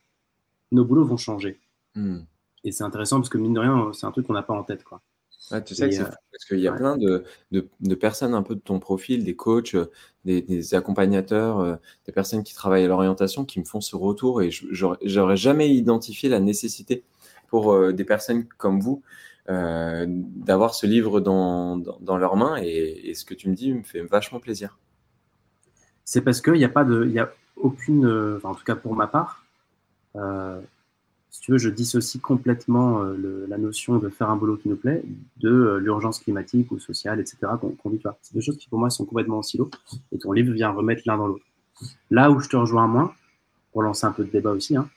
nos 0.72 0.86
boulots 0.86 1.06
vont 1.06 1.18
changer. 1.18 1.60
Hmm. 1.96 2.20
Et 2.64 2.72
c'est 2.72 2.84
intéressant 2.84 3.18
parce 3.18 3.30
que 3.30 3.38
mine 3.38 3.54
de 3.54 3.60
rien, 3.60 3.92
c'est 3.94 4.06
un 4.06 4.12
truc 4.12 4.26
qu'on 4.26 4.34
n'a 4.34 4.44
pas 4.44 4.54
en 4.54 4.64
tête. 4.64 4.84
Quoi. 4.84 5.02
tu 5.66 5.76
sais 5.76 5.90
que 5.90 5.96
c'est 5.96 6.02
euh, 6.02 6.10
parce 6.32 6.46
qu'il 6.48 6.60
y 6.60 6.68
a 6.68 6.72
plein 6.72 6.98
de, 6.98 7.24
de, 7.52 7.96
personnes 7.96 8.34
un 8.34 8.42
peu 8.42 8.56
de 8.56 8.60
ton 8.60 8.80
profil, 8.80 9.24
des 9.24 9.36
coachs, 9.36 9.76
des, 10.26 10.42
des 10.42 10.74
accompagnateurs, 10.74 11.60
euh, 11.60 11.76
des 12.06 12.12
personnes 12.12 12.44
qui 12.44 12.54
travaillent 12.54 12.86
à 12.86 12.88
l'orientation 12.88 13.46
qui 13.46 13.60
me 13.60 13.66
font 13.66 13.82
ce 13.82 13.96
retour 13.96 14.42
et 14.42 14.50
j'aurais 14.52 15.38
jamais 15.38 15.74
identifié 15.74 16.30
la 16.30 16.40
nécessité 16.40 17.04
pour 17.48 17.74
euh, 17.74 17.94
des 17.94 18.04
personnes 18.04 18.46
comme 18.58 18.80
vous 18.80 19.02
euh, 19.50 20.06
d'avoir 20.08 20.76
ce 20.76 20.86
livre 20.86 21.20
dans, 21.20 21.78
dans, 21.78 22.18
leurs 22.18 22.36
mains. 22.36 22.58
Et, 22.62 23.14
ce 23.14 23.26
que 23.26 23.34
tu 23.34 23.50
me 23.50 23.56
dis 23.56 23.74
me 23.74 23.84
fait 23.84 24.02
vachement 24.02 24.40
plaisir. 24.40 24.78
C'est 26.04 26.22
parce 26.22 26.42
qu'il 26.42 26.54
n'y 26.54 26.66
a 26.66 26.70
pas 26.70 26.84
de, 26.84 27.06
il 27.06 27.12
y 27.12 27.20
a 27.20 27.32
aucune, 27.56 28.06
en 28.44 28.54
tout 28.54 28.64
cas 28.64 28.76
pour 28.76 28.96
ma 28.96 29.08
part, 29.08 29.46
euh, 30.16 30.60
si 31.30 31.42
tu 31.42 31.52
veux, 31.52 31.58
je 31.58 31.70
dissocie 31.70 32.22
complètement 32.22 33.04
la 33.04 33.58
notion 33.58 33.98
de 33.98 34.10
faire 34.10 34.30
un 34.30 34.38
boulot 34.38 34.58
qui 34.58 34.70
nous 34.70 34.76
plaît 34.76 35.04
de 35.38 35.76
l'urgence 35.76 36.20
climatique 36.20 36.72
ou 36.72 36.80
sociale, 36.80 37.20
etc. 37.20 37.38
qu'on 37.62 37.90
vit 37.90 38.02
C'est 38.22 38.34
des 38.34 38.42
choses 38.42 38.58
qui 38.58 38.70
pour 38.70 38.80
moi 38.80 38.90
sont 38.90 39.06
complètement 39.06 39.40
en 39.40 39.44
silo 39.44 39.70
et 40.12 40.18
ton 40.18 40.32
livre 40.32 40.54
vient 40.54 40.72
remettre 40.72 41.04
l'un 41.06 41.18
dans 41.18 41.28
l'autre. 41.28 41.46
Là 42.10 42.32
où 42.32 42.40
je 42.40 42.50
te 42.50 42.56
rejoins 42.56 42.88
moins, 42.88 43.14
pour 43.72 43.84
lancer 43.84 44.08
un 44.08 44.12
peu 44.12 44.24
de 44.24 44.32
débat 44.32 44.52
aussi, 44.52 44.76
hein, 44.76 44.90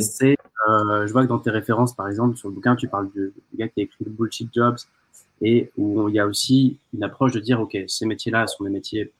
c'est 0.00 0.36
euh, 0.68 1.06
je 1.06 1.12
vois 1.12 1.22
que 1.22 1.28
dans 1.28 1.38
tes 1.38 1.50
références, 1.50 1.94
par 1.94 2.08
exemple, 2.08 2.36
sur 2.36 2.48
le 2.48 2.54
bouquin, 2.54 2.76
tu 2.76 2.88
parles 2.88 3.10
du, 3.10 3.32
gars 3.54 3.68
qui 3.68 3.80
a 3.80 3.82
écrit 3.84 4.04
Bullshit 4.06 4.48
Jobs 4.52 4.78
et 5.40 5.70
où 5.76 6.08
il 6.08 6.14
y 6.14 6.20
a 6.20 6.26
aussi 6.26 6.78
une 6.94 7.02
approche 7.02 7.32
de 7.32 7.40
dire, 7.40 7.60
OK, 7.60 7.76
ces 7.88 8.06
métiers-là 8.06 8.46
sont 8.46 8.64
des 8.64 8.70
métiers, 8.70 9.12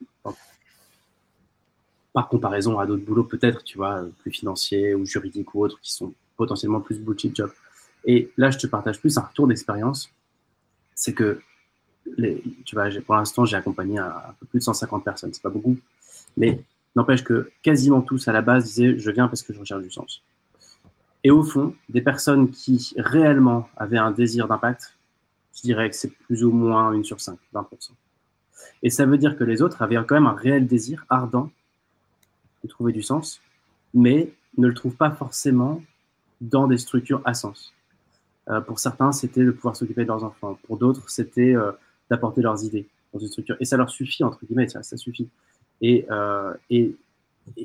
par 2.13 2.29
comparaison 2.29 2.79
à 2.79 2.85
d'autres 2.85 3.03
boulots 3.03 3.23
peut-être, 3.23 3.63
tu 3.63 3.77
vois, 3.77 4.05
plus 4.19 4.31
financiers 4.31 4.93
ou 4.93 5.05
juridiques 5.05 5.53
ou 5.55 5.65
autres, 5.65 5.79
qui 5.81 5.91
sont 5.91 6.13
potentiellement 6.37 6.79
plus 6.79 6.99
bullshit 6.99 7.35
jobs. 7.35 7.51
Et 8.05 8.31
là, 8.37 8.51
je 8.51 8.57
te 8.57 8.67
partage 8.67 8.99
plus 8.99 9.17
un 9.17 9.21
retour 9.21 9.47
d'expérience. 9.47 10.09
C'est 10.95 11.13
que, 11.13 11.41
tu 12.65 12.75
vois, 12.75 12.89
pour 13.05 13.15
l'instant, 13.15 13.45
j'ai 13.45 13.57
accompagné 13.57 13.97
un, 13.97 14.05
un, 14.05 14.35
peu 14.39 14.45
plus 14.45 14.59
de 14.59 14.63
150 14.63 15.03
personnes. 15.03 15.33
C'est 15.33 15.41
pas 15.41 15.49
beaucoup. 15.49 15.77
Mais 16.37 16.63
n'empêche 16.95 17.23
que 17.23 17.51
quasiment 17.63 18.01
tous 18.01 18.27
à 18.27 18.31
la 18.31 18.41
base 18.41 18.65
disaient, 18.65 18.97
je 18.97 19.11
viens 19.11 19.27
parce 19.27 19.41
que 19.41 19.53
je 19.53 19.59
recherche 19.59 19.81
du 19.81 19.91
sens. 19.91 20.21
Et 21.23 21.31
au 21.31 21.43
fond, 21.43 21.73
des 21.89 22.01
personnes 22.01 22.51
qui 22.51 22.93
réellement 22.97 23.69
avaient 23.77 23.97
un 23.97 24.11
désir 24.11 24.47
d'impact, 24.47 24.95
je 25.55 25.61
dirais 25.61 25.89
que 25.89 25.95
c'est 25.95 26.11
plus 26.11 26.43
ou 26.43 26.51
moins 26.51 26.91
une 26.91 27.03
sur 27.03 27.21
cinq, 27.21 27.37
20%. 27.53 27.91
Et 28.81 28.89
ça 28.89 29.05
veut 29.05 29.17
dire 29.17 29.37
que 29.37 29.43
les 29.43 29.61
autres 29.61 29.81
avaient 29.81 29.95
quand 29.95 30.15
même 30.15 30.27
un 30.27 30.35
réel 30.35 30.67
désir 30.67 31.05
ardent 31.09 31.49
de 32.63 32.69
trouver 32.69 32.91
du 32.91 33.01
sens, 33.01 33.41
mais 33.93 34.33
ne 34.57 34.67
le 34.67 34.73
trouvent 34.73 34.95
pas 34.95 35.11
forcément 35.11 35.81
dans 36.41 36.67
des 36.67 36.77
structures 36.77 37.21
à 37.25 37.33
sens. 37.33 37.73
Euh, 38.49 38.61
pour 38.61 38.79
certains, 38.79 39.11
c'était 39.11 39.43
de 39.43 39.51
pouvoir 39.51 39.75
s'occuper 39.75 40.03
de 40.03 40.07
leurs 40.07 40.23
enfants. 40.23 40.57
Pour 40.67 40.77
d'autres, 40.77 41.09
c'était 41.09 41.55
euh, 41.55 41.71
d'apporter 42.09 42.41
leurs 42.41 42.63
idées 42.63 42.87
dans 43.13 43.19
une 43.19 43.27
structure. 43.27 43.55
Et 43.59 43.65
ça 43.65 43.77
leur 43.77 43.89
suffit, 43.89 44.23
entre 44.23 44.45
guillemets, 44.45 44.67
ça, 44.67 44.83
suffit. 44.97 45.29
Euh, 45.83 46.53
et, 46.69 46.95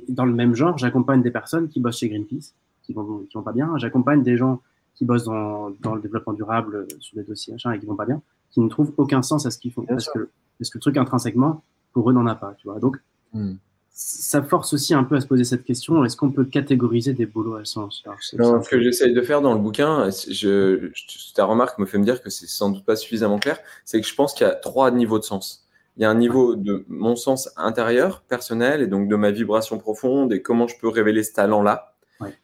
dans 0.09 0.25
le 0.25 0.33
même 0.33 0.55
genre, 0.55 0.77
j'accompagne 0.79 1.23
des 1.23 1.31
personnes 1.31 1.69
qui 1.69 1.81
bossent 1.81 1.99
chez 1.99 2.09
Greenpeace, 2.09 2.53
qui 2.89 2.95
vont, 2.95 3.27
qui 3.29 3.37
vont 3.37 3.43
pas 3.43 3.53
bien. 3.53 3.77
J'accompagne 3.77 4.23
des 4.23 4.39
gens 4.39 4.63
qui 4.95 5.05
bossent 5.05 5.25
dans, 5.25 5.71
dans, 5.83 5.95
le 5.95 6.01
développement 6.01 6.33
durable 6.33 6.75
euh, 6.75 6.87
sur 7.01 7.17
des 7.17 7.23
dossiers 7.23 7.53
machin, 7.53 7.71
et 7.73 7.79
qui 7.79 7.87
vont 7.87 7.97
pas 7.97 8.07
bien, 8.07 8.23
qui 8.51 8.61
ne 8.61 8.69
trouvent 8.69 8.93
aucun 8.97 9.21
sens 9.21 9.45
à 9.45 9.51
ce 9.51 9.59
qu'ils 9.59 9.73
font. 9.73 9.83
parce 9.83 10.09
que, 10.09 10.31
parce 10.59 10.71
que 10.71 10.79
le 10.79 10.81
truc 10.81 10.97
intrinsèquement, 10.97 11.63
pour 11.93 12.09
eux, 12.09 12.15
n'en 12.15 12.27
a 12.27 12.35
pas. 12.35 12.55
Tu 12.59 12.67
vois. 12.67 12.81
Donc, 12.81 12.97
hmm. 13.35 13.57
ça 13.91 14.43
force 14.43 14.73
aussi 14.73 14.95
un 14.95 15.05
peu 15.05 15.17
à 15.17 15.21
se 15.21 15.27
poser 15.27 15.45
cette 15.45 15.65
question 15.65 16.03
est-ce 16.05 16.17
qu'on 16.17 16.31
peut 16.31 16.47
catégoriser 16.47 17.13
des 17.13 17.27
boulots 17.27 17.57
à 17.57 17.67
sens? 17.67 18.03
Non, 18.39 18.63
Ce 18.63 18.69
que 18.69 18.81
j'essaye 18.81 19.13
de 19.13 19.21
faire 19.21 19.43
dans 19.43 19.53
le 19.53 19.61
bouquin, 19.61 20.09
je, 20.11 20.91
ta 21.35 21.45
remarque 21.45 21.79
me 21.79 21.85
fait 21.85 21.99
me 21.99 22.05
dire 22.05 22.23
que 22.23 22.31
c'est 22.31 22.49
sans 22.49 22.71
doute 22.71 22.87
pas 22.87 22.97
suffisamment 22.97 23.39
clair, 23.39 23.59
c'est 23.85 24.01
que 24.01 24.07
je 24.07 24.15
pense 24.15 24.33
qu'il 24.33 24.47
y 24.47 24.51
a 24.51 24.55
trois 24.55 24.91
niveaux 24.91 25.19
de 25.19 25.25
sens. 25.25 25.67
Il 25.99 26.03
y 26.03 26.05
a 26.05 26.11
un 26.11 26.15
niveau 26.15 26.55
de 26.57 26.85
mon 26.89 27.17
sens 27.17 27.51
intérieur, 27.57 28.23
personnel, 28.23 28.81
et 28.81 28.87
donc 28.87 29.09
de 29.09 29.17
ma 29.17 29.31
vibration 29.31 29.79
profonde 29.79 30.33
et 30.33 30.41
comment 30.41 30.67
je 30.67 30.79
peux 30.81 30.89
révéler 30.89 31.23
ce 31.23 31.35
talent-là. 31.35 31.93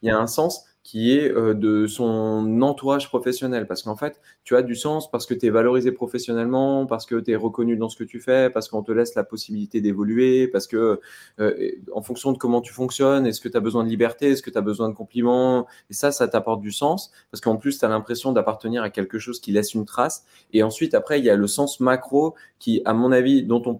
Il 0.02 0.08
y 0.08 0.10
a 0.10 0.18
un 0.18 0.26
sens 0.26 0.64
qui 0.84 1.16
est 1.16 1.32
euh, 1.32 1.54
de 1.54 1.86
son 1.86 2.60
entourage 2.60 3.08
professionnel. 3.08 3.66
Parce 3.66 3.82
qu'en 3.82 3.96
fait, 3.96 4.20
tu 4.44 4.54
as 4.54 4.62
du 4.62 4.76
sens 4.76 5.10
parce 5.10 5.24
que 5.24 5.32
tu 5.32 5.46
es 5.46 5.50
valorisé 5.50 5.92
professionnellement, 5.92 6.84
parce 6.84 7.06
que 7.06 7.18
tu 7.18 7.32
es 7.32 7.36
reconnu 7.36 7.76
dans 7.76 7.88
ce 7.88 7.96
que 7.96 8.04
tu 8.04 8.20
fais, 8.20 8.50
parce 8.50 8.68
qu'on 8.68 8.82
te 8.82 8.92
laisse 8.92 9.14
la 9.14 9.24
possibilité 9.24 9.80
d'évoluer, 9.80 10.46
parce 10.46 10.66
que 10.66 11.00
euh, 11.40 11.70
en 11.92 12.02
fonction 12.02 12.32
de 12.32 12.38
comment 12.38 12.60
tu 12.60 12.74
fonctionnes, 12.74 13.26
est-ce 13.26 13.40
que 13.40 13.48
tu 13.48 13.56
as 13.56 13.60
besoin 13.60 13.82
de 13.82 13.88
liberté, 13.88 14.30
est-ce 14.30 14.42
que 14.42 14.50
tu 14.50 14.58
as 14.58 14.60
besoin 14.60 14.90
de 14.90 14.94
compliments, 14.94 15.66
et 15.88 15.94
ça, 15.94 16.12
ça 16.12 16.28
t'apporte 16.28 16.60
du 16.60 16.70
sens, 16.70 17.10
parce 17.30 17.40
qu'en 17.40 17.56
plus, 17.56 17.78
tu 17.78 17.84
as 17.86 17.88
l'impression 17.88 18.32
d'appartenir 18.32 18.82
à 18.82 18.90
quelque 18.90 19.18
chose 19.18 19.40
qui 19.40 19.52
laisse 19.52 19.72
une 19.72 19.86
trace. 19.86 20.24
Et 20.52 20.62
ensuite, 20.62 20.92
après, 20.92 21.18
il 21.18 21.24
y 21.24 21.30
a 21.30 21.36
le 21.36 21.46
sens 21.46 21.80
macro 21.80 22.34
qui, 22.58 22.82
à 22.84 22.92
mon 22.92 23.10
avis, 23.10 23.42
dont 23.42 23.62
on 23.66 23.74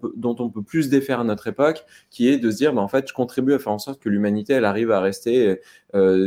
peut, 0.49 0.61
plus 0.63 0.89
défaire 0.89 1.19
à 1.19 1.23
notre 1.23 1.45
époque, 1.45 1.85
qui 2.09 2.29
est 2.29 2.39
de 2.39 2.49
se 2.49 2.57
dire, 2.57 2.73
bah, 2.73 2.81
en 2.81 2.87
fait, 2.87 3.07
je 3.07 3.13
contribue 3.13 3.53
à 3.53 3.59
faire 3.59 3.73
en 3.73 3.79
sorte 3.79 4.01
que 4.01 4.09
l'humanité, 4.09 4.53
elle 4.53 4.65
arrive 4.65 4.91
à 4.91 4.99
rester 5.01 5.59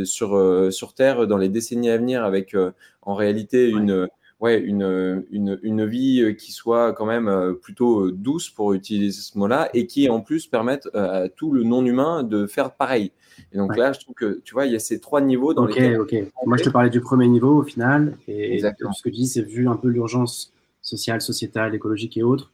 sur 0.03 0.69
sur 0.71 0.93
Terre 0.93 1.27
dans 1.27 1.37
les 1.37 1.49
décennies 1.49 1.89
à 1.89 1.97
venir 1.97 2.23
avec 2.23 2.53
euh, 2.55 2.71
en 3.01 3.15
réalité 3.15 3.69
une, 3.69 4.07
ouais, 4.39 4.59
une, 4.59 5.25
une, 5.31 5.59
une, 5.63 5.85
vie 5.85 6.21
euh, 6.21 6.33
qui 6.33 6.51
soit 6.51 6.93
quand 6.93 7.05
même 7.05 7.27
euh, 7.27 7.53
plutôt 7.53 8.11
douce 8.11 8.49
pour 8.49 8.73
utiliser 8.73 9.21
ce 9.21 9.37
mot-là 9.37 9.69
et 9.73 9.87
qui 9.87 10.09
en 10.09 10.21
plus 10.21 10.47
permette 10.47 10.87
à 10.93 11.29
tout 11.29 11.51
le 11.51 11.63
non-humain 11.63 12.23
de 12.23 12.45
faire 12.45 12.71
pareil. 12.71 13.11
Et 13.53 13.57
donc 13.57 13.75
là, 13.77 13.93
je 13.93 13.99
trouve 13.99 14.15
que 14.15 14.41
tu 14.43 14.53
vois, 14.53 14.65
il 14.65 14.73
y 14.73 14.75
a 14.75 14.79
ces 14.79 14.99
trois 14.99 15.21
niveaux 15.21 15.53
dans 15.53 15.65
lesquels. 15.65 15.99
Ok, 15.99 16.15
Moi, 16.45 16.57
je 16.57 16.63
te 16.63 16.69
parlais 16.69 16.89
du 16.89 17.01
premier 17.01 17.27
niveau 17.27 17.61
au 17.61 17.63
final. 17.63 18.17
Et 18.27 18.53
Exactement. 18.53 18.91
ce 18.91 19.01
que 19.01 19.09
tu 19.09 19.15
dis, 19.15 19.27
c'est 19.27 19.41
vu 19.41 19.67
un 19.67 19.77
peu 19.77 19.87
l'urgence 19.87 20.53
sociale, 20.81 21.21
sociétale, 21.21 21.73
écologique 21.73 22.17
et 22.17 22.23
autres. 22.23 22.51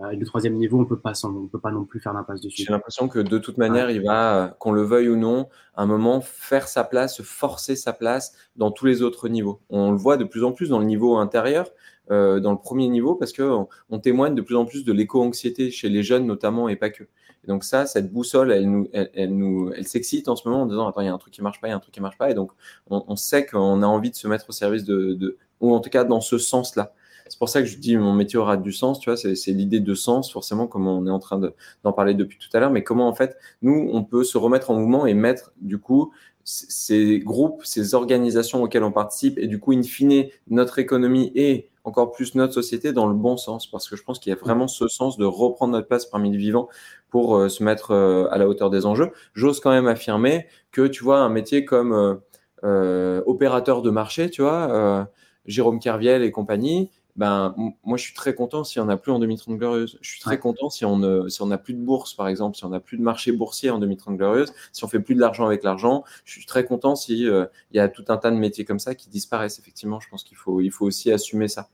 Euh, 0.00 0.12
le 0.12 0.26
troisième 0.26 0.54
niveau, 0.54 0.78
on 0.78 0.84
peut 0.84 0.98
pas, 0.98 1.12
on 1.24 1.46
peut 1.46 1.58
pas 1.58 1.70
non 1.70 1.84
plus 1.84 2.00
faire 2.00 2.12
l'impasse 2.12 2.40
dessus. 2.40 2.64
J'ai 2.64 2.72
l'impression 2.72 3.08
que 3.08 3.18
de 3.18 3.38
toute 3.38 3.56
manière, 3.56 3.90
il 3.90 4.02
va, 4.02 4.54
qu'on 4.58 4.72
le 4.72 4.82
veuille 4.82 5.08
ou 5.08 5.16
non, 5.16 5.48
à 5.74 5.82
un 5.82 5.86
moment 5.86 6.20
faire 6.20 6.68
sa 6.68 6.84
place, 6.84 7.22
forcer 7.22 7.76
sa 7.76 7.92
place 7.92 8.34
dans 8.56 8.70
tous 8.70 8.86
les 8.86 9.02
autres 9.02 9.28
niveaux. 9.28 9.60
On 9.70 9.92
le 9.92 9.96
voit 9.96 10.16
de 10.16 10.24
plus 10.24 10.44
en 10.44 10.52
plus 10.52 10.68
dans 10.68 10.78
le 10.78 10.84
niveau 10.84 11.16
intérieur, 11.16 11.70
euh, 12.10 12.40
dans 12.40 12.52
le 12.52 12.58
premier 12.58 12.88
niveau, 12.88 13.14
parce 13.14 13.32
que 13.32 13.42
on, 13.88 13.98
témoigne 13.98 14.34
de 14.34 14.42
plus 14.42 14.56
en 14.56 14.66
plus 14.66 14.84
de 14.84 14.92
l'éco-anxiété 14.92 15.70
chez 15.70 15.88
les 15.88 16.02
jeunes 16.02 16.26
notamment 16.26 16.68
et 16.68 16.76
pas 16.76 16.90
que. 16.90 17.04
Et 17.04 17.46
donc 17.48 17.64
ça, 17.64 17.86
cette 17.86 18.12
boussole, 18.12 18.52
elle 18.52 18.70
nous, 18.70 18.88
elle, 18.92 19.34
nous, 19.34 19.72
elle 19.74 19.86
s'excite 19.86 20.28
en 20.28 20.36
ce 20.36 20.46
moment 20.46 20.62
en 20.62 20.66
disant 20.66 20.86
attends, 20.88 21.00
il 21.00 21.06
y 21.06 21.08
a 21.08 21.14
un 21.14 21.18
truc 21.18 21.32
qui 21.32 21.42
marche 21.42 21.60
pas, 21.60 21.68
il 21.68 21.70
y 21.70 21.72
a 21.72 21.76
un 21.76 21.80
truc 21.80 21.94
qui 21.94 22.00
marche 22.00 22.18
pas, 22.18 22.30
et 22.30 22.34
donc 22.34 22.52
on, 22.90 23.04
on 23.08 23.16
sait 23.16 23.46
qu'on 23.46 23.82
a 23.82 23.86
envie 23.86 24.10
de 24.10 24.16
se 24.16 24.28
mettre 24.28 24.46
au 24.48 24.52
service 24.52 24.84
de, 24.84 25.14
de, 25.14 25.36
ou 25.60 25.74
en 25.74 25.80
tout 25.80 25.90
cas 25.90 26.04
dans 26.04 26.20
ce 26.20 26.38
sens-là. 26.38 26.92
C'est 27.28 27.38
pour 27.38 27.48
ça 27.48 27.60
que 27.60 27.66
je 27.66 27.78
dis 27.78 27.96
mon 27.96 28.12
métier 28.12 28.38
aura 28.38 28.56
du 28.56 28.72
sens, 28.72 29.00
tu 29.00 29.10
vois, 29.10 29.16
c'est 29.16 29.52
l'idée 29.52 29.80
de 29.80 29.94
sens, 29.94 30.32
forcément, 30.32 30.66
comme 30.66 30.86
on 30.86 31.06
est 31.06 31.10
en 31.10 31.18
train 31.18 31.40
d'en 31.84 31.92
parler 31.92 32.14
depuis 32.14 32.38
tout 32.38 32.48
à 32.56 32.60
l'heure, 32.60 32.70
mais 32.70 32.82
comment 32.82 33.08
en 33.08 33.14
fait, 33.14 33.36
nous, 33.62 33.88
on 33.92 34.04
peut 34.04 34.24
se 34.24 34.38
remettre 34.38 34.70
en 34.70 34.74
mouvement 34.74 35.06
et 35.06 35.14
mettre, 35.14 35.52
du 35.60 35.78
coup, 35.78 36.12
ces 36.44 37.18
groupes, 37.18 37.64
ces 37.64 37.94
organisations 37.94 38.62
auxquelles 38.62 38.84
on 38.84 38.92
participe, 38.92 39.38
et 39.38 39.48
du 39.48 39.58
coup, 39.58 39.72
in 39.72 39.82
fine, 39.82 40.26
notre 40.48 40.78
économie 40.78 41.32
et 41.34 41.70
encore 41.82 42.12
plus 42.12 42.34
notre 42.34 42.52
société 42.52 42.92
dans 42.92 43.06
le 43.06 43.14
bon 43.14 43.36
sens, 43.36 43.68
parce 43.68 43.88
que 43.88 43.96
je 43.96 44.02
pense 44.02 44.18
qu'il 44.18 44.30
y 44.30 44.32
a 44.32 44.38
vraiment 44.38 44.68
ce 44.68 44.88
sens 44.88 45.16
de 45.16 45.24
reprendre 45.24 45.72
notre 45.72 45.86
place 45.86 46.06
parmi 46.06 46.30
les 46.30 46.36
vivants 46.36 46.68
pour 47.10 47.36
euh, 47.36 47.48
se 47.48 47.62
mettre 47.62 47.92
euh, 47.92 48.26
à 48.30 48.38
la 48.38 48.48
hauteur 48.48 48.70
des 48.70 48.86
enjeux. 48.86 49.10
J'ose 49.34 49.60
quand 49.60 49.70
même 49.70 49.86
affirmer 49.86 50.46
que, 50.72 50.86
tu 50.86 51.04
vois, 51.04 51.18
un 51.18 51.28
métier 51.28 51.64
comme 51.64 52.20
euh, 52.64 53.22
opérateur 53.26 53.82
de 53.82 53.90
marché, 53.90 54.30
tu 54.30 54.42
vois, 54.42 55.08
Jérôme 55.46 55.78
Kerviel 55.78 56.22
et 56.22 56.32
compagnie, 56.32 56.90
ben, 57.16 57.54
moi, 57.82 57.96
je 57.96 58.02
suis 58.02 58.14
très 58.14 58.34
content 58.34 58.62
si 58.62 58.78
on 58.78 58.84
n'a 58.84 58.96
plus 58.96 59.10
en 59.10 59.18
2030 59.18 59.56
glorieuse. 59.56 59.98
Je 60.02 60.10
suis 60.10 60.20
très 60.20 60.38
content 60.38 60.68
si 60.68 60.84
on 60.84 60.98
n'a 60.98 61.28
si 61.28 61.40
on 61.42 61.48
plus 61.56 61.74
de 61.74 61.80
bourse, 61.80 62.14
par 62.14 62.28
exemple, 62.28 62.56
si 62.56 62.64
on 62.64 62.68
n'a 62.68 62.80
plus 62.80 62.98
de 62.98 63.02
marché 63.02 63.32
boursier 63.32 63.70
en 63.70 63.78
2030 63.78 64.16
glorieuse, 64.16 64.52
si 64.72 64.84
on 64.84 64.88
fait 64.88 65.00
plus 65.00 65.14
de 65.14 65.20
l'argent 65.20 65.46
avec 65.46 65.62
l'argent. 65.62 66.04
Je 66.24 66.32
suis 66.32 66.46
très 66.46 66.64
content 66.64 66.94
si 66.94 67.22
il 67.22 67.48
y 67.72 67.78
a 67.78 67.88
tout 67.88 68.04
un 68.08 68.18
tas 68.18 68.30
de 68.30 68.36
métiers 68.36 68.64
comme 68.64 68.78
ça 68.78 68.94
qui 68.94 69.08
disparaissent. 69.08 69.58
Effectivement, 69.58 69.98
je 69.98 70.08
pense 70.08 70.24
qu'il 70.24 70.36
faut, 70.36 70.60
il 70.60 70.70
faut 70.70 70.84
aussi 70.84 71.10
assumer 71.10 71.48
ça. 71.48 71.70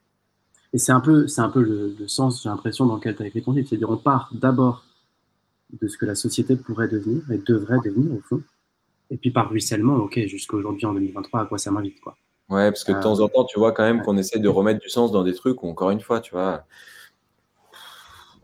Et 0.73 0.79
c'est 0.79 0.93
un 0.93 1.01
peu, 1.01 1.27
c'est 1.29 1.41
un 1.41 1.51
peu 1.51 1.63
le, 1.63 2.09
sens, 2.09 2.43
j'ai 2.43 2.49
l'impression, 2.49 2.87
dans 2.87 2.97
lequel 2.97 3.17
tu 3.17 3.23
as 3.23 3.27
écrit 3.27 3.43
ton 3.43 3.53
livre. 3.53 3.69
C'est-à-dire, 3.69 3.91
on 3.91 3.99
part 3.99 4.31
d'abord 4.33 4.85
de 5.81 5.89
ce 5.89 5.99
que 5.99 6.07
la 6.07 6.15
société 6.15 6.57
pourrait 6.57 6.89
devenir 6.89 7.31
et 7.31 7.39
devrait 7.39 7.79
devenir, 7.85 8.13
au 8.13 8.21
fond. 8.21 8.43
Et 9.11 9.17
puis 9.19 9.31
par 9.31 9.51
ruissellement, 9.51 9.97
OK, 9.97 10.19
jusqu'à 10.27 10.57
aujourd'hui, 10.57 10.87
en 10.87 10.95
2023, 10.95 11.41
à 11.41 11.47
quoi 11.47 11.59
ça 11.59 11.71
m'invite, 11.71 12.01
quoi. 12.01 12.17
Ouais, 12.53 12.71
parce 12.71 12.85
que 12.85 12.93
de 12.93 13.01
temps 13.01 13.19
en 13.21 13.29
temps, 13.29 13.45
tu 13.45 13.59
vois 13.59 13.73
quand 13.73 13.83
même 13.83 14.03
qu'on 14.03 14.19
essaie 14.19 14.39
de 14.39 14.49
remettre 14.49 14.79
du 14.79 14.91
sens 14.91 15.11
dans 15.11 15.25
des 15.25 15.33
trucs 15.33 15.63
où, 15.63 15.69
encore 15.71 15.91
une 15.91 16.03
fois, 16.03 16.21
tu 16.21 16.33
vois, 16.33 16.67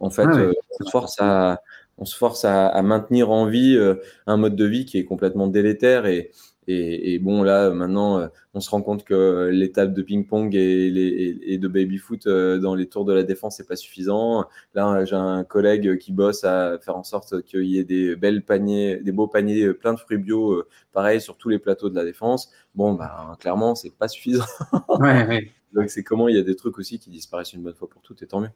en 0.00 0.08
fait, 0.08 0.26
euh, 0.26 0.54
on, 0.80 0.84
se 0.86 0.90
force 0.90 1.16
à, 1.18 1.60
on 1.98 2.06
se 2.06 2.16
force 2.16 2.46
à, 2.46 2.80
maintenir 2.80 3.30
en 3.30 3.44
vie 3.44 3.76
euh, 3.76 3.96
un 4.26 4.38
mode 4.38 4.56
de 4.56 4.64
vie 4.64 4.86
qui 4.86 4.96
est 4.96 5.04
complètement 5.04 5.46
délétère 5.46 6.06
et, 6.06 6.30
et, 6.70 7.18
bon, 7.18 7.42
là, 7.42 7.70
maintenant, 7.70 8.18
euh, 8.18 8.28
on 8.52 8.60
se 8.60 8.68
rend 8.68 8.82
compte 8.82 9.02
que 9.02 9.48
l'étape 9.50 9.94
de 9.94 10.02
ping-pong 10.02 10.54
et, 10.54 11.58
de 11.58 11.68
baby-foot 11.68 12.26
euh, 12.26 12.58
dans 12.58 12.74
les 12.74 12.86
tours 12.86 13.06
de 13.06 13.14
la 13.14 13.22
défense 13.22 13.58
n'est 13.58 13.64
pas 13.64 13.76
suffisant. 13.76 14.44
Là, 14.74 15.04
j'ai 15.06 15.16
un 15.16 15.44
collègue 15.44 15.96
qui 15.96 16.12
bosse 16.12 16.44
à 16.44 16.78
faire 16.78 16.96
en 16.96 17.04
sorte 17.04 17.42
qu'il 17.42 17.64
y 17.64 17.78
ait 17.78 17.84
des 17.84 18.16
belles 18.16 18.44
paniers, 18.44 18.98
des 18.98 19.12
beaux 19.12 19.28
paniers 19.28 19.64
euh, 19.64 19.72
pleins 19.72 19.94
de 19.94 19.98
fruits 19.98 20.18
bio, 20.18 20.62
pareil, 20.92 21.22
sur 21.22 21.38
tous 21.38 21.48
les 21.48 21.58
plateaux 21.58 21.88
de 21.88 21.94
la 21.94 22.04
défense. 22.04 22.52
Bon, 22.74 22.92
bah, 22.92 23.34
clairement, 23.40 23.74
c'est 23.74 23.96
pas 23.96 24.08
suffisant. 24.08 24.44
Donc, 25.72 25.88
c'est 25.88 26.02
comment 26.02 26.28
il 26.28 26.36
y 26.36 26.38
a 26.38 26.42
des 26.42 26.56
trucs 26.56 26.78
aussi 26.78 26.98
qui 26.98 27.08
disparaissent 27.08 27.54
une 27.54 27.62
bonne 27.62 27.74
fois 27.74 27.88
pour 27.88 28.02
toutes, 28.02 28.22
et 28.22 28.26
tant 28.26 28.40
mieux. 28.40 28.50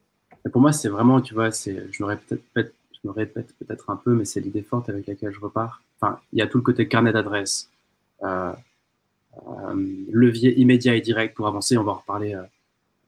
pour 0.50 0.60
moi, 0.60 0.72
c'est 0.72 0.88
vraiment, 0.90 1.22
tu 1.22 1.32
vois, 1.32 1.50
c'est, 1.50 1.86
je 1.90 2.02
me 2.02 2.08
répète, 2.08 3.54
peut-être 3.58 3.88
un 3.88 3.96
peu, 3.96 4.12
mais 4.12 4.26
c'est 4.26 4.40
l'idée 4.40 4.62
forte 4.62 4.90
avec 4.90 5.06
laquelle 5.06 5.32
je 5.32 5.40
repars. 5.40 5.82
Enfin, 5.98 6.18
il 6.32 6.40
y 6.40 6.42
a 6.42 6.46
tout 6.46 6.58
le 6.58 6.62
côté 6.62 6.88
carnet 6.88 7.12
d'adresse 7.12 7.70
euh, 7.70 7.70
euh, 7.70 7.81
levier 10.10 10.58
immédiat 10.58 10.94
et 10.94 11.00
direct 11.00 11.36
pour 11.36 11.46
avancer. 11.46 11.76
On 11.76 11.84
va 11.84 11.92
en 11.92 11.96
reparler 11.96 12.34
euh, 12.34 12.42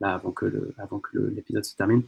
là 0.01 0.15
avant 0.15 0.33
que, 0.33 1.17
l'épisode 1.35 1.65
se 1.65 1.77
termine. 1.77 2.03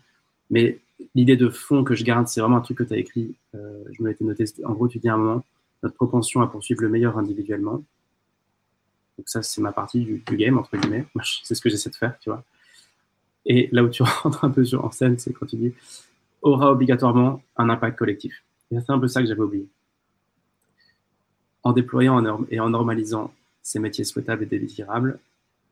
Mais 0.51 0.79
l'idée 1.15 1.37
de 1.37 1.49
fond 1.49 1.85
que 1.85 1.95
je 1.95 2.05
garde, 2.05 2.29
c'est 2.29 2.41
vraiment 2.41 2.57
un 2.57 2.61
truc 2.61 2.79
que 2.79 2.85
tu 2.85 2.95
as 2.95 2.99
écrit. 2.99 3.35
je 3.53 4.03
me 4.03 4.09
l'étais 4.09 4.25
noté. 4.25 4.45
En 4.65 4.73
gros, 4.73 4.89
tu 4.89 4.99
dis 4.99 5.09
à 5.09 5.15
un 5.15 5.19
moment 5.19 5.45
notre 5.83 5.95
propension 5.95 6.41
à 6.41 6.47
poursuivre 6.47 6.83
le 6.83 6.89
meilleur 6.89 7.19
individuellement. 7.19 7.83
Donc 9.19 9.29
ça, 9.29 9.43
c'est 9.43 9.61
ma 9.61 9.73
partie 9.73 10.01
du, 10.01 10.23
game, 10.37 10.59
entre 10.59 10.77
guillemets. 10.77 11.07
C'est 11.43 11.55
ce 11.55 11.61
que 11.61 11.71
j'essaie 11.71 11.91
de 11.91 11.95
faire, 11.95 12.19
tu 12.21 12.31
vois. 12.31 12.45
Et 13.47 13.69
là 13.73 13.83
où 13.83 13.89
tu 13.89 14.03
rentres 14.23 14.45
un 14.45 14.51
peu 14.51 14.65
sur, 14.65 14.85
en 14.85 14.91
scène, 14.91 15.19
c'est 15.19 15.33
quand 15.33 15.47
tu 15.47 15.57
dis 15.57 15.73
aura 16.43 16.71
obligatoirement 16.71 17.43
un 17.57 17.71
impact 17.71 17.99
collectif. 17.99 18.43
C'est 18.71 18.91
un 18.91 18.99
peu 18.99 19.09
ça 19.09 19.23
que 19.23 19.29
j'avais 19.29 19.41
oublié 19.41 19.67
en 21.67 21.73
déployant 21.73 22.47
et 22.49 22.61
en 22.61 22.71
normalisant 22.71 23.35
ces 23.61 23.81
métiers 23.81 24.05
souhaitables 24.05 24.45
et 24.45 24.59
désirables, 24.59 25.19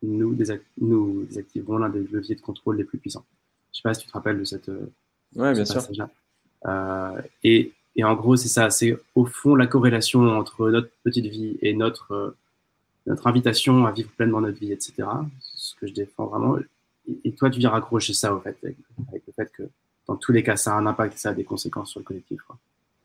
nous, 0.03 0.36
nous 0.80 1.22
désactivons 1.24 1.78
l'un 1.78 1.88
des 1.88 2.01
leviers 2.01 2.34
de 2.34 2.40
contrôle 2.40 2.78
les 2.78 2.84
plus 2.84 2.99
puissants. 2.99 3.24
Je 3.72 3.78
ne 3.78 3.80
sais 3.80 3.82
pas 3.84 3.95
si 3.95 4.01
tu 4.03 4.09
te 4.09 4.12
rappelles 4.12 4.40
de 4.40 4.45
cette. 4.45 4.68
Euh, 4.68 4.90
oui, 5.36 5.53
bien 5.53 5.64
sûr. 5.64 5.82
Euh, 6.66 7.22
et, 7.45 7.72
et, 7.95 8.03
en 8.03 8.14
gros, 8.14 8.34
c'est 8.34 8.49
ça. 8.49 8.70
C'est 8.70 8.99
au 9.14 9.24
fond 9.24 9.55
la 9.55 9.68
corrélation 9.68 10.22
entre 10.36 10.68
notre 10.68 10.90
petite 11.05 11.26
vie 11.26 11.59
et 11.62 11.74
notre, 11.74 12.11
euh, 12.12 12.36
notre 13.07 13.28
invitation 13.28 13.86
à 13.86 13.92
vivre 13.92 14.11
pleinement 14.16 14.40
notre 14.40 14.59
vie, 14.59 14.72
etc. 14.72 14.95
Ce 15.40 15.76
que 15.76 15.86
je 15.86 15.95
défends 15.95 16.26
vraiment. 16.26 16.59
Et, 17.24 17.32
toi, 17.32 17.51
tu 17.51 17.61
viens 17.61 17.70
raccrocher 17.70 18.14
ça, 18.14 18.34
au 18.34 18.40
fait, 18.40 18.57
avec, 18.64 18.76
le 19.12 19.32
fait 19.32 19.53
que 19.53 19.62
dans 20.09 20.16
tous 20.16 20.32
les 20.32 20.42
cas, 20.42 20.57
ça 20.57 20.74
a 20.74 20.78
un 20.78 20.86
impact 20.86 21.14
et 21.14 21.18
ça 21.18 21.28
a 21.30 21.34
des 21.34 21.45
conséquences 21.45 21.90
sur 21.90 22.01
le 22.01 22.05
collectif. 22.05 22.40
Quoi 22.42 22.59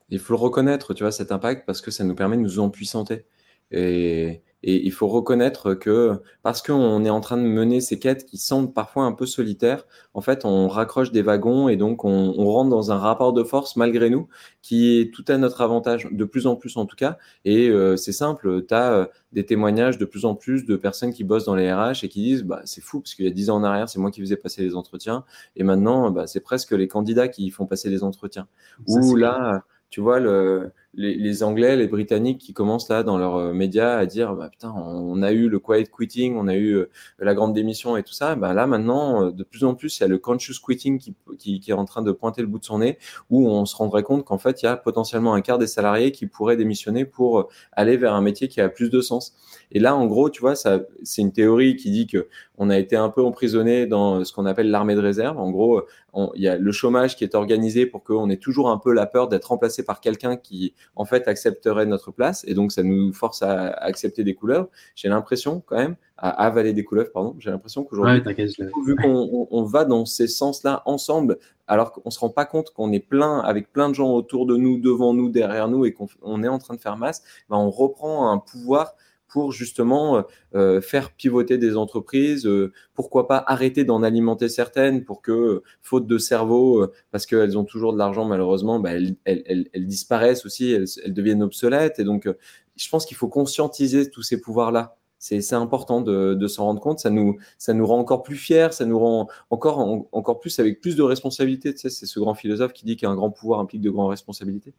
il 0.10 0.20
faut 0.20 0.34
le 0.34 0.40
reconnaître, 0.40 0.94
tu 0.94 1.04
vois, 1.04 1.12
cet 1.12 1.32
impact, 1.32 1.66
parce 1.66 1.82
que 1.82 1.92
ça 1.92 2.04
nous 2.04 2.16
permet 2.16 2.38
de 2.38 2.42
nous 2.42 2.60
empuissanter. 2.60 3.26
Et, 3.72 4.42
et 4.62 4.86
il 4.86 4.92
faut 4.92 5.08
reconnaître 5.08 5.74
que 5.74 6.22
parce 6.44 6.62
qu'on 6.62 7.06
est 7.06 7.10
en 7.10 7.22
train 7.22 7.38
de 7.38 7.44
mener 7.44 7.80
ces 7.80 7.98
quêtes 7.98 8.26
qui 8.26 8.38
semblent 8.38 8.74
parfois 8.74 9.04
un 9.04 9.14
peu 9.14 9.26
solitaires, 9.26 9.86
en 10.14 10.22
fait, 10.22 10.44
on 10.44 10.68
raccroche 10.68 11.12
des 11.12 11.22
wagons 11.22 11.70
et 11.70 11.78
donc 11.78 12.04
on, 12.04 12.34
on, 12.38 12.46
rentre 12.48 12.70
dans 12.70 12.92
un 12.92 12.98
rapport 12.98 13.32
de 13.32 13.44
force 13.44 13.78
malgré 13.78 14.10
nous 14.10 14.28
qui 14.62 15.00
est 15.00 15.14
tout 15.14 15.24
à 15.30 15.38
notre 15.38 15.62
avantage, 15.62 16.08
de 16.12 16.26
plus 16.26 16.46
en 16.46 16.58
plus 16.58 16.76
en 16.76 16.86
tout 16.86 16.98
cas. 16.98 17.18
Et 17.46 17.70
euh, 17.70 17.96
c'est 17.96 18.12
simple, 18.12 18.66
tu 18.66 18.74
as 18.74 18.92
euh, 18.92 19.06
des 19.32 19.46
témoignages 19.46 19.98
de 19.98 20.06
plus 20.06 20.26
en 20.26 20.36
plus 20.36 20.66
de 20.66 20.76
personnes 20.76 21.14
qui 21.14 21.24
bossent 21.24 21.46
dans 21.46 21.56
les 21.56 21.72
RH 21.72 22.04
et 22.04 22.10
qui 22.10 22.22
disent 22.22 22.44
bah, 22.44 22.62
c'est 22.66 22.82
fou 22.82 23.00
parce 23.00 23.16
qu'il 23.16 23.26
y 23.26 23.30
a 23.30 23.32
dix 23.32 23.50
ans 23.50 23.58
en 23.58 23.64
arrière, 23.64 23.88
c'est 23.88 24.00
moi 24.00 24.12
qui 24.12 24.20
faisais 24.20 24.38
passer 24.38 24.62
les 24.62 24.76
entretiens 24.76 25.24
et 25.56 25.64
maintenant, 25.64 26.12
bah, 26.12 26.28
c'est 26.28 26.42
presque 26.42 26.72
les 26.72 26.90
candidats 26.90 27.30
qui 27.30 27.50
font 27.50 27.66
passer 27.66 27.90
les 27.90 28.04
entretiens. 28.04 28.48
Ou 28.88 29.16
là 29.16 29.64
tu 29.90 30.02
vois, 30.02 30.20
le, 30.20 30.72
les, 30.96 31.44
Anglais, 31.44 31.76
les 31.76 31.88
Britanniques 31.88 32.40
qui 32.40 32.54
commencent 32.54 32.90
là 32.90 33.04
dans 33.04 33.18
leurs 33.18 33.36
euh, 33.36 33.54
médias 33.54 33.98
à 33.98 34.06
dire 34.06 34.34
bah, 34.36 34.50
putain, 34.50 34.74
on 34.76 35.22
a 35.22 35.32
eu 35.32 35.48
le 35.48 35.60
quiet 35.60 35.86
quitting, 35.86 36.36
on 36.36 36.48
a 36.48 36.56
eu 36.56 36.72
euh, 36.72 36.90
la 37.20 37.36
grande 37.36 37.54
démission 37.54 37.96
et 37.96 38.04
tout 38.04 38.14
ça. 38.14 38.36
Bah, 38.36 38.54
là 38.54 38.66
maintenant, 38.66 39.26
euh, 39.26 39.32
de 39.32 39.44
plus 39.44 39.64
en 39.64 39.76
plus, 39.76 40.00
il 40.00 40.02
y 40.02 40.04
a 40.04 40.08
le 40.08 40.18
conscious 40.18 40.60
quitting 40.66 40.98
qui, 40.98 41.14
qui, 41.38 41.60
qui, 41.60 41.72
est 41.72 41.76
en 41.76 41.86
train 41.86 42.02
de 42.02 42.12
pointer 42.12 42.42
le 42.42 42.48
bout 42.48 42.60
de 42.60 42.66
son 42.66 42.80
nez, 42.80 42.98
où 43.30 43.48
on 43.48 43.66
se 43.66 43.76
rendrait 43.76 44.04
compte 44.04 44.26
qu'en 44.26 44.40
fait, 44.40 44.62
il 44.64 44.66
y 44.66 44.70
a 44.70 44.78
potentiellement 44.78 45.34
un 45.34 45.42
quart 45.42 45.60
des 45.60 45.68
salariés 45.68 46.12
qui 46.12 46.26
pourraient 46.26 46.58
démissionner 46.58 47.06
pour 47.06 47.50
aller 47.72 47.96
vers 47.96 48.14
un 48.14 48.22
métier 48.22 48.48
qui 48.48 48.60
a 48.60 48.68
plus 48.68 48.90
de 48.90 49.02
sens. 49.02 49.36
Et 49.72 49.80
là, 49.80 49.96
en 49.96 50.08
gros, 50.08 50.32
tu 50.32 50.42
vois, 50.42 50.56
ça, 50.56 50.80
c'est 51.04 51.22
une 51.22 51.32
théorie 51.32 51.76
qui 51.76 51.92
dit 51.92 52.08
que 52.08 52.28
on 52.58 52.70
a 52.70 52.78
été 52.78 52.96
un 52.96 53.10
peu 53.10 53.24
emprisonné 53.24 53.86
dans 53.86 54.26
ce 54.26 54.34
qu'on 54.34 54.46
appelle 54.46 54.70
l'armée 54.70 54.96
de 54.96 55.00
réserve. 55.00 55.38
En 55.38 55.52
gros, 55.52 55.84
il 56.36 56.42
y 56.42 56.48
a 56.48 56.58
le 56.58 56.72
chômage 56.72 57.16
qui 57.16 57.24
est 57.24 57.36
organisé 57.36 57.86
pour 57.86 58.04
qu'on 58.04 58.30
ait 58.30 58.38
toujours 58.38 58.70
un 58.70 58.78
peu 58.78 58.92
la 58.92 59.06
peur 59.06 59.28
d'être 59.30 59.46
remplacé 59.46 59.84
par 59.84 60.02
quelqu'un 60.02 60.36
qui 60.36 60.74
en 60.96 61.06
fait 61.06 61.28
accepterait 61.28 61.86
notre 61.86 62.12
place 62.12 62.44
et 62.48 62.54
donc 62.54 62.72
ça 62.72 62.84
nous 62.84 63.14
force 63.14 63.42
à, 63.42 63.70
accepter 63.70 64.24
des 64.24 64.34
couleuvres. 64.34 64.70
J'ai 64.96 65.10
l'impression 65.10 65.62
quand 65.66 65.78
même 65.78 65.96
à 66.18 66.30
avaler 66.46 66.74
des 66.74 66.84
couleuvres, 66.84 67.12
pardon. 67.12 67.36
J'ai 67.40 67.50
l'impression 67.50 67.84
qu'aujourd'hui, 67.84 68.22
vu 68.86 68.96
qu'on 68.96 69.48
on, 69.50 69.64
va 69.64 69.86
dans 69.86 70.06
ces 70.06 70.28
sens-là 70.28 70.84
ensemble, 70.86 71.38
alors 71.68 71.92
qu'on 71.92 72.10
se 72.10 72.20
rend 72.20 72.30
pas 72.30 72.46
compte 72.46 72.72
qu'on 72.72 72.92
est 72.92 73.00
plein 73.00 73.40
avec 73.40 73.72
plein 73.72 73.90
de 73.90 73.96
gens 73.96 74.12
autour 74.12 74.46
de 74.46 74.58
nous, 74.58 74.80
devant 74.80 75.14
nous, 75.14 75.30
derrière 75.30 75.70
nous 75.70 75.86
et 75.86 75.94
qu'on 75.94 76.44
est 76.44 76.48
en 76.48 76.58
train 76.58 76.76
de 76.76 76.82
faire 76.82 76.98
masse, 76.98 77.24
ben 77.50 77.58
on 77.58 77.70
reprend 77.70 78.32
un 78.32 78.38
pouvoir 78.38 78.96
pour 79.30 79.54
justement 79.54 80.18
euh, 80.18 80.22
euh, 80.56 80.82
faire 80.82 81.12
pivoter 81.12 81.58
des 81.58 81.78
entreprises, 81.78 82.46
euh, 82.46 82.74
pourquoi 82.94 83.28
pas 83.28 83.42
arrêter 83.48 83.86
d'en 83.86 84.04
alimenter 84.04 84.50
certaines 84.50 85.06
pour 85.06 85.22
que, 85.22 85.64
faute 85.82 86.08
de 86.08 86.18
cerveau, 86.18 86.88
parce 87.12 87.26
qu'elles 87.26 87.58
ont 87.58 87.64
toujours 87.64 87.94
de 87.94 87.98
l'argent 87.98 88.26
malheureusement, 88.26 88.80
bah, 88.80 88.92
elles, 88.92 89.16
elles, 89.24 89.70
elles, 89.72 89.88
disparaissent 89.88 90.46
aussi, 90.46 90.72
elles, 90.72 90.86
elles, 91.06 91.14
deviennent 91.14 91.44
obsolètes. 91.44 92.00
Et 92.00 92.04
donc, 92.04 92.28
je 92.76 92.90
pense 92.90 93.06
qu'il 93.06 93.18
faut 93.18 93.30
conscientiser 93.30 94.10
tous 94.10 94.24
ces 94.24 94.42
pouvoirs-là 94.42 94.99
c'est 95.20 95.54
important 95.54 96.00
de, 96.00 96.34
de 96.34 96.48
s'en 96.48 96.66
rendre 96.66 96.80
compte. 96.80 97.00
Ça 97.00 97.10
nous, 97.10 97.38
ça 97.58 97.74
nous 97.74 97.86
rend 97.86 98.00
encore 98.00 98.24
plus 98.24 98.38
fiers, 98.38 98.70
ça 98.72 98.86
nous 98.86 98.98
rend 98.98 99.28
encore, 99.50 100.08
encore 100.14 100.40
plus 100.40 100.58
avec 100.60 100.80
plus 100.80 100.96
de 100.96 101.04
responsabilités. 101.04 101.74
Tu 101.74 101.80
sais, 101.82 101.90
c'est 101.90 102.06
ce 102.06 102.20
grand 102.20 102.34
philosophe 102.34 102.72
qui 102.72 102.86
dit 102.86 102.96
qu'un 102.96 103.16
grand 103.16 103.30
pouvoir 103.30 103.60
implique 103.60 103.82
de 103.82 103.90
grandes 103.90 104.10
responsabilités. 104.10 104.74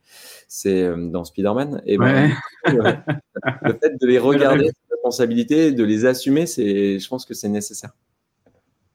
C'est 0.48 0.82
euh, 0.82 0.96
dans 0.96 1.24
Spider-Man. 1.24 1.82
Et 1.84 1.98
ben, 1.98 2.30
le 2.64 3.72
fait 3.74 4.00
de 4.00 4.06
les 4.06 4.18
regarder, 4.18 4.64
ces 4.64 4.94
responsabilités, 4.94 5.72
de 5.72 5.84
les 5.84 6.06
assumer, 6.06 6.46
je 6.46 7.08
pense 7.08 7.26
que 7.26 7.34
c'est 7.34 7.48
nécessaire. 7.48 7.90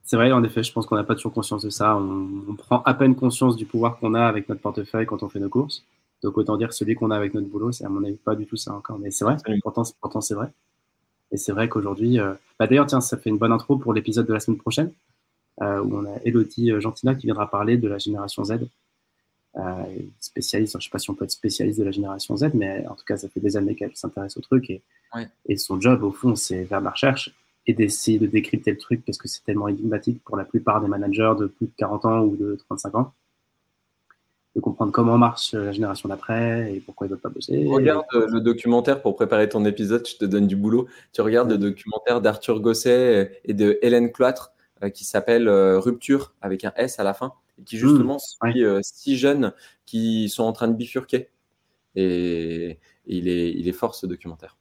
C'est 0.04 0.18
vrai, 0.18 0.32
en 0.32 0.44
effet, 0.44 0.64
je 0.64 0.72
pense 0.72 0.86
qu'on 0.86 0.96
n'a 0.96 1.04
pas 1.04 1.16
toujours 1.16 1.34
conscience 1.34 1.64
de 1.64 1.70
ça. 1.70 1.96
On, 1.96 2.28
on, 2.50 2.56
prend 2.56 2.82
à 2.84 2.94
peine 2.94 3.16
conscience 3.16 3.56
du 3.56 3.66
pouvoir 3.66 3.98
qu'on 3.98 4.14
a 4.14 4.24
avec 4.24 4.50
notre 4.50 4.62
portefeuille 4.62 5.06
quand 5.06 5.24
on 5.24 5.30
fait 5.30 5.40
nos 5.40 5.50
courses. 5.50 5.84
Donc 6.24 6.38
autant 6.38 6.58
dire 6.58 6.74
celui 6.74 6.96
qu'on 6.96 7.12
a 7.12 7.16
avec 7.16 7.34
notre 7.34 7.48
boulot, 7.48 7.72
c'est 7.72 7.86
à 7.86 7.90
mon 7.90 8.04
avis 8.04 8.18
pas 8.18 8.36
du 8.36 8.48
tout 8.48 8.56
ça 8.56 8.74
encore. 8.74 8.98
Mais 8.98 9.12
c'est 9.12 9.26
vrai, 9.26 9.38
pourtant 9.62 10.22
c'est 10.22 10.34
vrai. 10.34 10.52
Et 11.32 11.38
c'est 11.38 11.52
vrai 11.52 11.70
qu'aujourd'hui, 11.70 12.20
euh, 12.20 12.34
bah 12.60 12.68
d'ailleurs, 12.68 12.86
tiens, 12.86 13.02
ça 13.02 13.18
fait 13.18 13.30
une 13.30 13.38
bonne 13.38 13.52
intro 13.52 13.78
pour 13.78 13.94
l'épisode 13.94 14.28
de 14.28 14.34
la 14.34 14.40
semaine 14.40 14.58
prochaine, 14.58 14.92
euh, 15.62 15.82
où 15.82 15.98
on 15.98 16.06
a 16.06 16.18
Elodie 16.24 16.72
euh, 16.72 16.80
Gentina 16.80 17.16
qui 17.16 17.28
viendra 17.28 17.50
parler 17.50 17.78
de 17.78 17.88
la 17.88 17.98
génération 17.98 18.44
Z. 18.44 18.60
spécialiste, 20.20 20.74
je 20.74 20.78
ne 20.78 20.82
sais 20.82 20.90
pas 20.90 21.00
si 21.00 21.10
on 21.10 21.16
peut 21.16 21.26
être 21.26 21.32
spécialiste 21.32 21.80
de 21.80 21.86
la 21.86 21.92
génération 21.92 22.36
Z, 22.38 22.52
mais 22.54 22.86
en 22.88 22.96
tout 22.96 23.06
cas, 23.06 23.18
ça 23.18 23.30
fait 23.30 23.40
des 23.40 23.58
années 23.58 23.76
qu'elle 23.76 23.96
s'intéresse 23.96 24.38
au 24.38 24.42
truc. 24.42 24.70
Et, 24.70 24.82
et 25.48 25.58
son 25.58 25.80
job, 25.80 26.04
au 26.04 26.12
fond, 26.12 26.36
c'est 26.36 26.66
faire 26.66 26.80
de 26.80 26.86
la 26.86 26.92
recherche 26.92 27.34
et 27.68 27.74
d'essayer 27.74 28.20
de 28.20 28.28
décrypter 28.28 28.72
le 28.72 28.78
truc 28.78 29.04
parce 29.06 29.18
que 29.18 29.28
c'est 29.28 29.44
tellement 29.44 29.68
énigmatique 29.68 30.24
pour 30.24 30.38
la 30.38 30.46
plupart 30.46 30.82
des 30.82 30.88
managers 30.88 31.34
de 31.40 31.48
plus 31.48 31.68
de 31.68 31.72
40 31.78 32.06
ans 32.06 32.20
ou 32.22 32.36
de 32.36 32.58
35 32.68 32.96
ans. 32.96 33.14
De 34.56 34.62
comprendre 34.62 34.94
comment 34.94 35.18
marche 35.18 35.54
la 35.54 35.74
génération 35.74 36.08
d'après 36.08 36.74
et 36.74 36.80
pourquoi 36.80 37.08
ils 37.08 37.10
ne 37.10 37.16
veulent 37.16 37.22
pas 37.22 37.30
bosser. 37.30 37.68
Regarde 37.68 38.06
le 38.14 38.40
documentaire 38.40 39.02
pour 39.02 39.16
préparer 39.16 39.50
ton 39.50 39.66
épisode, 39.66 40.08
je 40.08 40.16
te 40.16 40.24
donne 40.24 40.48
du 40.48 40.56
boulot. 40.56 40.88
Tu 41.12 41.22
regardes 41.22 41.52
le 41.52 41.58
documentaire 41.58 42.22
d'Arthur 42.22 42.62
Gosset 42.62 43.42
et 43.44 43.54
de 43.54 43.78
Hélène 43.82 44.14
Cloître 44.14 44.54
euh, 44.84 44.90
qui 44.90 45.06
s'appelle 45.06 45.48
euh, 45.48 45.80
Rupture 45.80 46.34
avec 46.42 46.66
un 46.66 46.74
S 46.76 47.00
à 47.00 47.04
la 47.04 47.14
fin 47.14 47.34
et 47.58 47.64
qui 47.64 47.78
justement 47.78 48.16
mmh, 48.16 48.52
suit 48.52 48.66
euh, 48.66 48.80
six 48.84 49.16
jeunes 49.16 49.54
qui 49.86 50.28
sont 50.28 50.44
en 50.44 50.52
train 50.52 50.68
de 50.68 50.74
bifurquer. 50.74 51.30
Et, 51.96 52.78
il, 53.08 53.30
est, 53.30 53.52
il 53.54 53.70
est 53.70 53.74
fort 53.74 53.96
ce 53.96 54.06
documentaire. 54.06 54.58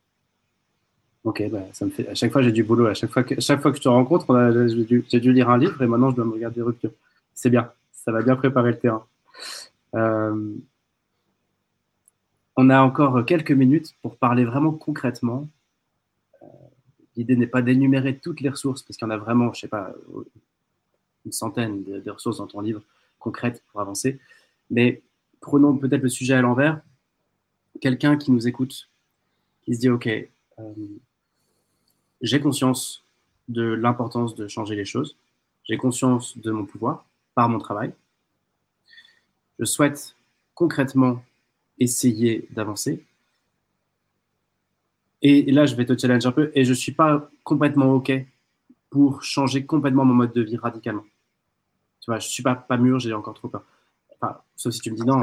Ok, 1.24 1.42
bah, 1.50 1.62
ça 1.72 1.84
me 1.84 1.90
fait. 1.90 2.08
À 2.08 2.14
chaque 2.14 2.30
fois, 2.30 2.42
j'ai 2.42 2.52
du 2.52 2.62
boulot. 2.62 2.86
À 2.86 2.94
chaque 2.94 3.10
fois 3.10 3.24
que, 3.24 3.40
chaque 3.40 3.60
fois 3.60 3.72
que 3.72 3.78
je 3.78 3.82
te 3.82 3.88
rencontre, 3.88 4.26
j'ai 4.68 4.84
dû, 4.84 5.02
dû, 5.02 5.32
lire 5.32 5.50
un 5.50 5.58
livre 5.58 5.82
et 5.82 5.86
maintenant, 5.86 6.10
je 6.10 6.16
dois 6.16 6.24
me 6.24 6.32
regarder 6.32 6.62
Rupture. 6.62 6.92
C'est 7.32 7.50
bien. 7.50 7.72
Ça 7.90 8.12
va 8.12 8.22
bien 8.22 8.36
préparer 8.36 8.70
le 8.70 8.78
terrain. 8.78 9.04
Euh, 9.94 10.54
on 12.56 12.70
a 12.70 12.80
encore 12.80 13.24
quelques 13.24 13.52
minutes 13.52 13.94
pour 14.02 14.16
parler 14.16 14.44
vraiment 14.44 14.72
concrètement. 14.72 15.48
Euh, 16.42 16.46
l'idée 17.16 17.36
n'est 17.36 17.46
pas 17.46 17.62
d'énumérer 17.62 18.18
toutes 18.18 18.40
les 18.40 18.48
ressources 18.48 18.82
parce 18.82 18.96
qu'il 18.96 19.06
y 19.06 19.10
en 19.10 19.14
a 19.14 19.16
vraiment, 19.16 19.52
je 19.52 19.60
sais 19.60 19.68
pas, 19.68 19.92
une 21.24 21.32
centaine 21.32 21.82
de, 21.84 22.10
ressources 22.10 22.38
dans 22.38 22.46
ton 22.46 22.60
livre 22.60 22.82
concrètes 23.18 23.62
pour 23.70 23.80
avancer. 23.80 24.20
Mais 24.70 25.02
prenons 25.40 25.76
peut-être 25.76 26.02
le 26.02 26.08
sujet 26.08 26.34
à 26.34 26.42
l'envers. 26.42 26.80
Quelqu'un 27.80 28.16
qui 28.16 28.30
nous 28.30 28.46
écoute, 28.46 28.88
qui 29.62 29.74
se 29.74 29.80
dit 29.80 29.88
OK. 29.88 30.06
Euh, 30.06 30.74
j'ai 32.20 32.40
conscience 32.40 33.04
de 33.48 33.62
l'importance 33.62 34.34
de 34.34 34.48
changer 34.48 34.76
les 34.76 34.84
choses. 34.84 35.16
J'ai 35.64 35.76
conscience 35.76 36.38
de 36.38 36.50
mon 36.50 36.64
pouvoir 36.64 37.04
par 37.34 37.48
mon 37.48 37.58
travail. 37.58 37.92
Je 39.58 39.64
souhaite 39.64 40.16
concrètement 40.54 41.22
essayer 41.78 42.48
d'avancer. 42.50 43.04
Et 45.22 45.50
là, 45.50 45.64
je 45.66 45.74
vais 45.74 45.86
te 45.86 45.96
challenge 45.98 46.26
un 46.26 46.32
peu 46.32 46.50
et 46.54 46.64
je 46.64 46.70
ne 46.70 46.74
suis 46.74 46.92
pas 46.92 47.30
complètement 47.44 47.94
OK 47.94 48.12
pour 48.90 49.22
changer 49.22 49.64
complètement 49.64 50.04
mon 50.04 50.14
mode 50.14 50.32
de 50.32 50.42
vie 50.42 50.56
radicalement. 50.56 51.04
Tu 52.00 52.10
vois, 52.10 52.18
je 52.18 52.26
ne 52.26 52.30
suis 52.30 52.42
pas, 52.42 52.54
pas 52.54 52.76
mûr, 52.76 52.98
j'ai 52.98 53.14
encore 53.14 53.34
trop 53.34 53.48
peur. 53.48 53.64
Enfin, 54.20 54.36
sauf 54.54 54.74
si 54.74 54.80
tu 54.80 54.90
me 54.90 54.96
dis 54.96 55.02
non. 55.02 55.20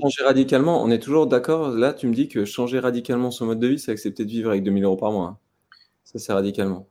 Changer 0.00 0.24
radicalement, 0.24 0.82
on 0.82 0.90
est 0.90 1.00
toujours 1.00 1.26
d'accord. 1.26 1.70
Là, 1.70 1.92
tu 1.92 2.06
me 2.06 2.14
dis 2.14 2.28
que 2.28 2.44
changer 2.44 2.78
radicalement 2.78 3.30
son 3.30 3.46
mode 3.46 3.58
de 3.58 3.66
vie, 3.66 3.78
c'est 3.78 3.90
accepter 3.90 4.24
de 4.24 4.30
vivre 4.30 4.50
avec 4.50 4.62
2000 4.62 4.84
euros 4.84 4.96
par 4.96 5.10
mois. 5.10 5.26
Hein. 5.26 5.38
Ça, 6.04 6.18
c'est 6.18 6.32
radicalement. 6.32 6.86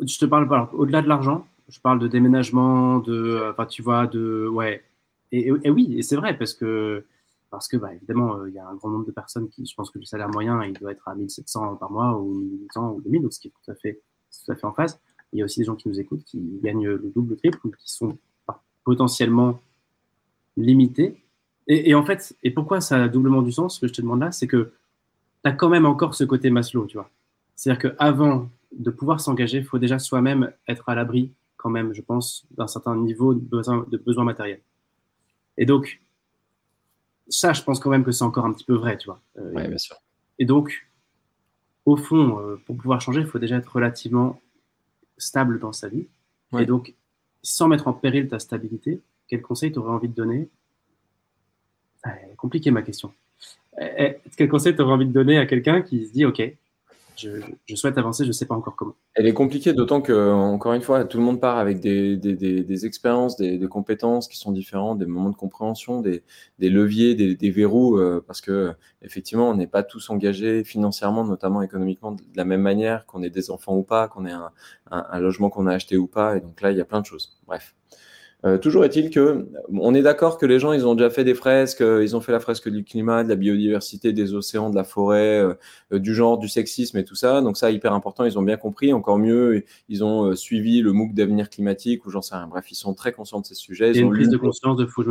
Je 0.00 0.18
te 0.18 0.24
parle 0.24 0.48
pas. 0.48 0.70
Au-delà 0.72 1.02
de 1.02 1.08
l'argent, 1.08 1.46
je 1.68 1.78
parle 1.78 1.98
de 1.98 2.08
déménagement, 2.08 2.98
de. 2.98 3.50
Enfin, 3.50 3.66
tu 3.66 3.82
vois, 3.82 4.06
de. 4.06 4.48
Ouais. 4.48 4.82
Et, 5.32 5.50
oui, 5.70 5.94
et 5.96 6.02
c'est 6.02 6.16
vrai, 6.16 6.36
parce 6.36 6.52
que, 6.52 7.04
parce 7.50 7.66
que 7.66 7.78
bah, 7.78 7.94
évidemment, 7.94 8.36
euh, 8.36 8.50
il 8.50 8.54
y 8.54 8.58
a 8.58 8.68
un 8.68 8.74
grand 8.74 8.90
nombre 8.90 9.06
de 9.06 9.12
personnes 9.12 9.48
qui. 9.48 9.64
Je 9.64 9.74
pense 9.74 9.90
que 9.90 9.98
le 9.98 10.04
salaire 10.04 10.28
moyen, 10.28 10.62
il 10.64 10.74
doit 10.74 10.92
être 10.92 11.08
à 11.08 11.14
1700 11.14 11.76
par 11.76 11.90
mois, 11.90 12.18
ou 12.18 12.34
1800 12.34 12.92
ou 12.92 13.00
2000, 13.00 13.22
donc 13.22 13.32
ce 13.32 13.40
qui 13.40 13.48
est 13.48 13.50
tout 13.50 13.70
à 13.70 13.74
fait, 13.74 14.00
tout 14.44 14.52
à 14.52 14.54
fait 14.54 14.66
en 14.66 14.72
phase. 14.72 15.00
Il 15.32 15.38
y 15.38 15.42
a 15.42 15.46
aussi 15.46 15.60
des 15.60 15.64
gens 15.64 15.74
qui 15.74 15.88
nous 15.88 15.98
écoutent 15.98 16.24
qui 16.24 16.60
gagnent 16.62 16.86
le 16.86 17.10
double, 17.14 17.30
le 17.30 17.36
triple, 17.36 17.58
ou 17.64 17.70
qui 17.70 17.90
sont 17.90 18.18
potentiellement 18.84 19.58
limités. 20.56 21.22
Et, 21.66 21.90
et, 21.90 21.94
en 21.94 22.04
fait, 22.04 22.36
et 22.42 22.50
pourquoi 22.50 22.80
ça 22.80 23.04
a 23.04 23.08
doublement 23.08 23.40
du 23.40 23.52
sens, 23.52 23.76
ce 23.76 23.80
que 23.80 23.88
je 23.88 23.94
te 23.94 24.02
demande 24.02 24.20
là, 24.20 24.32
c'est 24.32 24.46
que 24.46 24.72
tu 25.44 25.50
as 25.50 25.52
quand 25.52 25.68
même 25.68 25.86
encore 25.86 26.14
ce 26.14 26.24
côté 26.24 26.50
Maslow, 26.50 26.86
tu 26.86 26.96
vois. 26.96 27.08
C'est-à-dire 27.56 27.92
qu'avant 27.96 28.50
de 28.72 28.90
pouvoir 28.90 29.20
s'engager, 29.20 29.58
il 29.58 29.64
faut 29.64 29.78
déjà 29.78 29.98
soi-même 29.98 30.52
être 30.68 30.88
à 30.88 30.94
l'abri, 30.94 31.32
quand 31.56 31.70
même, 31.70 31.92
je 31.94 32.02
pense, 32.02 32.44
d'un 32.56 32.66
certain 32.66 32.96
niveau 32.96 33.34
de 33.34 33.40
besoin, 33.40 33.86
de 33.88 33.96
besoin 33.96 34.24
matériel. 34.24 34.60
Et 35.56 35.66
donc, 35.66 36.00
ça, 37.28 37.52
je 37.52 37.62
pense 37.62 37.80
quand 37.80 37.90
même 37.90 38.04
que 38.04 38.12
c'est 38.12 38.24
encore 38.24 38.44
un 38.44 38.52
petit 38.52 38.64
peu 38.64 38.74
vrai, 38.74 38.96
tu 38.98 39.06
vois. 39.06 39.20
Euh, 39.38 39.52
oui, 39.54 39.68
bien 39.68 39.78
sûr. 39.78 39.96
Et 40.38 40.44
donc, 40.44 40.88
au 41.84 41.96
fond, 41.96 42.40
euh, 42.40 42.60
pour 42.66 42.76
pouvoir 42.76 43.00
changer, 43.00 43.20
il 43.20 43.26
faut 43.26 43.38
déjà 43.38 43.56
être 43.56 43.66
relativement 43.74 44.40
stable 45.18 45.58
dans 45.58 45.72
sa 45.72 45.88
vie. 45.88 46.06
Et 46.58 46.66
donc, 46.66 46.94
sans 47.42 47.68
mettre 47.68 47.88
en 47.88 47.94
péril 47.94 48.28
ta 48.28 48.38
stabilité, 48.38 49.00
quel 49.26 49.40
conseil 49.40 49.72
tu 49.72 49.78
aurais 49.78 49.92
envie 49.92 50.08
de 50.08 50.14
donner? 50.14 50.48
Eh, 52.06 52.34
Compliqué 52.36 52.70
ma 52.70 52.82
question. 52.82 53.14
Eh, 53.80 53.90
eh, 53.96 54.18
quel 54.36 54.48
conseil 54.48 54.74
tu 54.76 54.82
aurais 54.82 54.92
envie 54.92 55.06
de 55.06 55.12
donner 55.12 55.38
à 55.38 55.46
quelqu'un 55.46 55.80
qui 55.80 56.06
se 56.06 56.12
dit, 56.12 56.26
OK, 56.26 56.42
je, 57.22 57.74
souhaite 57.74 57.98
avancer, 57.98 58.24
je 58.24 58.28
ne 58.28 58.32
sais 58.32 58.46
pas 58.46 58.54
encore 58.54 58.76
comment. 58.76 58.94
Elle 59.14 59.26
est 59.26 59.34
compliquée, 59.34 59.72
d'autant 59.72 60.00
que, 60.00 60.32
encore 60.32 60.72
une 60.72 60.82
fois, 60.82 61.04
tout 61.04 61.18
le 61.18 61.24
monde 61.24 61.40
part 61.40 61.58
avec 61.58 61.80
des, 61.80 62.86
expériences, 62.86 63.36
des, 63.36 63.58
compétences 63.68 64.28
qui 64.28 64.36
sont 64.36 64.52
différentes, 64.52 64.98
des 64.98 65.06
moments 65.06 65.30
de 65.30 65.36
compréhension, 65.36 66.00
des, 66.00 66.22
leviers, 66.58 67.14
des, 67.14 67.50
verrous, 67.50 67.96
euh, 67.96 68.24
parce 68.26 68.40
que 68.40 68.72
effectivement, 69.02 69.50
on 69.50 69.54
n'est 69.54 69.66
pas 69.66 69.82
tous 69.82 70.10
engagés 70.10 70.64
financièrement, 70.64 71.24
notamment 71.24 71.62
économiquement, 71.62 72.12
de 72.12 72.22
la 72.34 72.44
même 72.44 72.62
manière, 72.62 73.06
qu'on 73.06 73.22
ait 73.22 73.30
des 73.30 73.50
enfants 73.50 73.76
ou 73.76 73.82
pas, 73.82 74.08
qu'on 74.08 74.26
ait 74.26 74.34
un 74.90 75.20
logement 75.20 75.50
qu'on 75.50 75.66
a 75.66 75.74
acheté 75.74 75.96
ou 75.96 76.06
pas. 76.06 76.36
Et 76.36 76.40
donc 76.40 76.60
là, 76.60 76.70
il 76.70 76.76
y 76.76 76.80
a 76.80 76.84
plein 76.84 77.00
de 77.00 77.06
choses. 77.06 77.38
Bref. 77.46 77.74
Euh, 78.44 78.58
toujours 78.58 78.84
est-il 78.84 79.10
que 79.10 79.46
on 79.72 79.94
est 79.94 80.02
d'accord 80.02 80.36
que 80.36 80.46
les 80.46 80.58
gens 80.58 80.72
ils 80.72 80.84
ont 80.84 80.96
déjà 80.96 81.10
fait 81.10 81.22
des 81.22 81.34
fresques, 81.34 81.80
euh, 81.80 82.02
ils 82.02 82.16
ont 82.16 82.20
fait 82.20 82.32
la 82.32 82.40
fresque 82.40 82.68
du 82.68 82.82
climat, 82.82 83.22
de 83.22 83.28
la 83.28 83.36
biodiversité, 83.36 84.12
des 84.12 84.34
océans, 84.34 84.68
de 84.68 84.74
la 84.74 84.82
forêt, 84.82 85.40
euh, 85.92 85.98
du 85.98 86.12
genre, 86.12 86.38
du 86.38 86.48
sexisme 86.48 86.98
et 86.98 87.04
tout 87.04 87.14
ça. 87.14 87.40
Donc 87.40 87.56
ça 87.56 87.70
hyper 87.70 87.92
important, 87.92 88.24
ils 88.24 88.38
ont 88.38 88.42
bien 88.42 88.56
compris. 88.56 88.92
Encore 88.92 89.18
mieux, 89.18 89.64
ils 89.88 90.02
ont 90.02 90.34
suivi 90.34 90.80
le 90.80 90.92
MOOC 90.92 91.14
d'avenir 91.14 91.50
climatique 91.50 92.04
ou 92.04 92.10
j'en 92.10 92.22
sais 92.22 92.34
rien. 92.34 92.48
Bref, 92.48 92.70
ils 92.70 92.74
sont 92.74 92.94
très 92.94 93.12
conscients 93.12 93.40
de 93.40 93.46
ces 93.46 93.54
sujets. 93.54 93.92
Ils 93.92 94.04
ont 94.04 94.08
une 94.08 94.14
prise 94.14 94.28
de 94.28 94.38
conscience 94.38 94.76
de 94.76 94.86
fou 94.86 95.04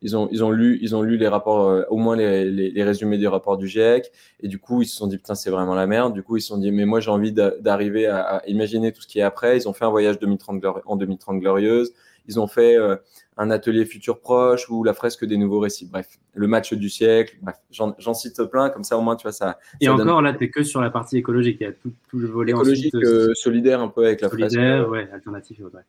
Ils 0.00 0.16
ont, 0.16 0.28
ils 0.32 0.42
ont 0.42 0.50
lu, 0.50 0.78
ils 0.80 0.96
ont 0.96 1.02
lu 1.02 1.18
les 1.18 1.28
rapports, 1.28 1.84
au 1.90 1.98
moins 1.98 2.16
les, 2.16 2.50
les, 2.50 2.84
résumés 2.84 3.18
des 3.18 3.28
rapports 3.28 3.58
du 3.58 3.68
GIEC, 3.68 4.10
et 4.40 4.48
du 4.48 4.58
coup 4.58 4.80
ils 4.80 4.86
se 4.86 4.96
sont 4.96 5.08
dit 5.08 5.18
putain 5.18 5.34
c'est 5.34 5.50
vraiment 5.50 5.74
la 5.74 5.86
merde. 5.86 6.14
Du 6.14 6.22
coup 6.22 6.38
ils 6.38 6.42
se 6.42 6.48
sont 6.48 6.58
dit 6.58 6.72
mais 6.72 6.86
moi 6.86 7.00
j'ai 7.00 7.10
envie 7.10 7.32
d'arriver 7.32 8.06
à, 8.06 8.36
à, 8.36 8.46
imaginer 8.46 8.92
tout 8.92 9.02
ce 9.02 9.06
qui 9.06 9.18
est 9.18 9.22
après. 9.22 9.58
Ils 9.58 9.68
ont 9.68 9.74
fait 9.74 9.84
un 9.84 9.90
voyage 9.90 10.18
2030 10.18 10.64
en 10.86 10.96
2030 10.96 11.38
glorieuse. 11.40 11.92
Ils 12.28 12.40
ont 12.40 12.46
fait 12.46 12.76
euh, 12.76 12.96
un 13.36 13.50
atelier 13.50 13.84
futur 13.84 14.20
proche 14.20 14.68
ou 14.70 14.84
la 14.84 14.94
fresque 14.94 15.24
des 15.24 15.36
nouveaux 15.36 15.60
récits. 15.60 15.88
Bref, 15.90 16.18
le 16.34 16.46
match 16.46 16.72
du 16.72 16.88
siècle. 16.88 17.36
Bref, 17.42 17.56
j'en 17.70 18.14
cite 18.14 18.42
plein, 18.44 18.70
comme 18.70 18.84
ça 18.84 18.96
au 18.96 19.02
moins 19.02 19.16
tu 19.16 19.22
vois 19.22 19.32
ça. 19.32 19.58
Et 19.80 19.88
encore 19.88 20.22
là, 20.22 20.32
tu 20.32 20.44
es 20.44 20.50
que 20.50 20.62
sur 20.62 20.80
la 20.80 20.90
partie 20.90 21.18
écologique. 21.18 21.58
Il 21.60 21.64
y 21.64 21.66
a 21.66 21.72
tout, 21.72 21.92
le 22.12 22.28
volet 22.28 22.52
écologique, 22.52 22.94
euh, 22.94 23.32
solidaire 23.34 23.80
un 23.80 23.88
peu 23.88 24.06
avec 24.06 24.20
la 24.20 24.28
fresque. 24.28 24.50
Solidaire, 24.50 24.88
ouais, 24.88 25.08
alternatif. 25.12 25.60
Ouais. 25.60 25.82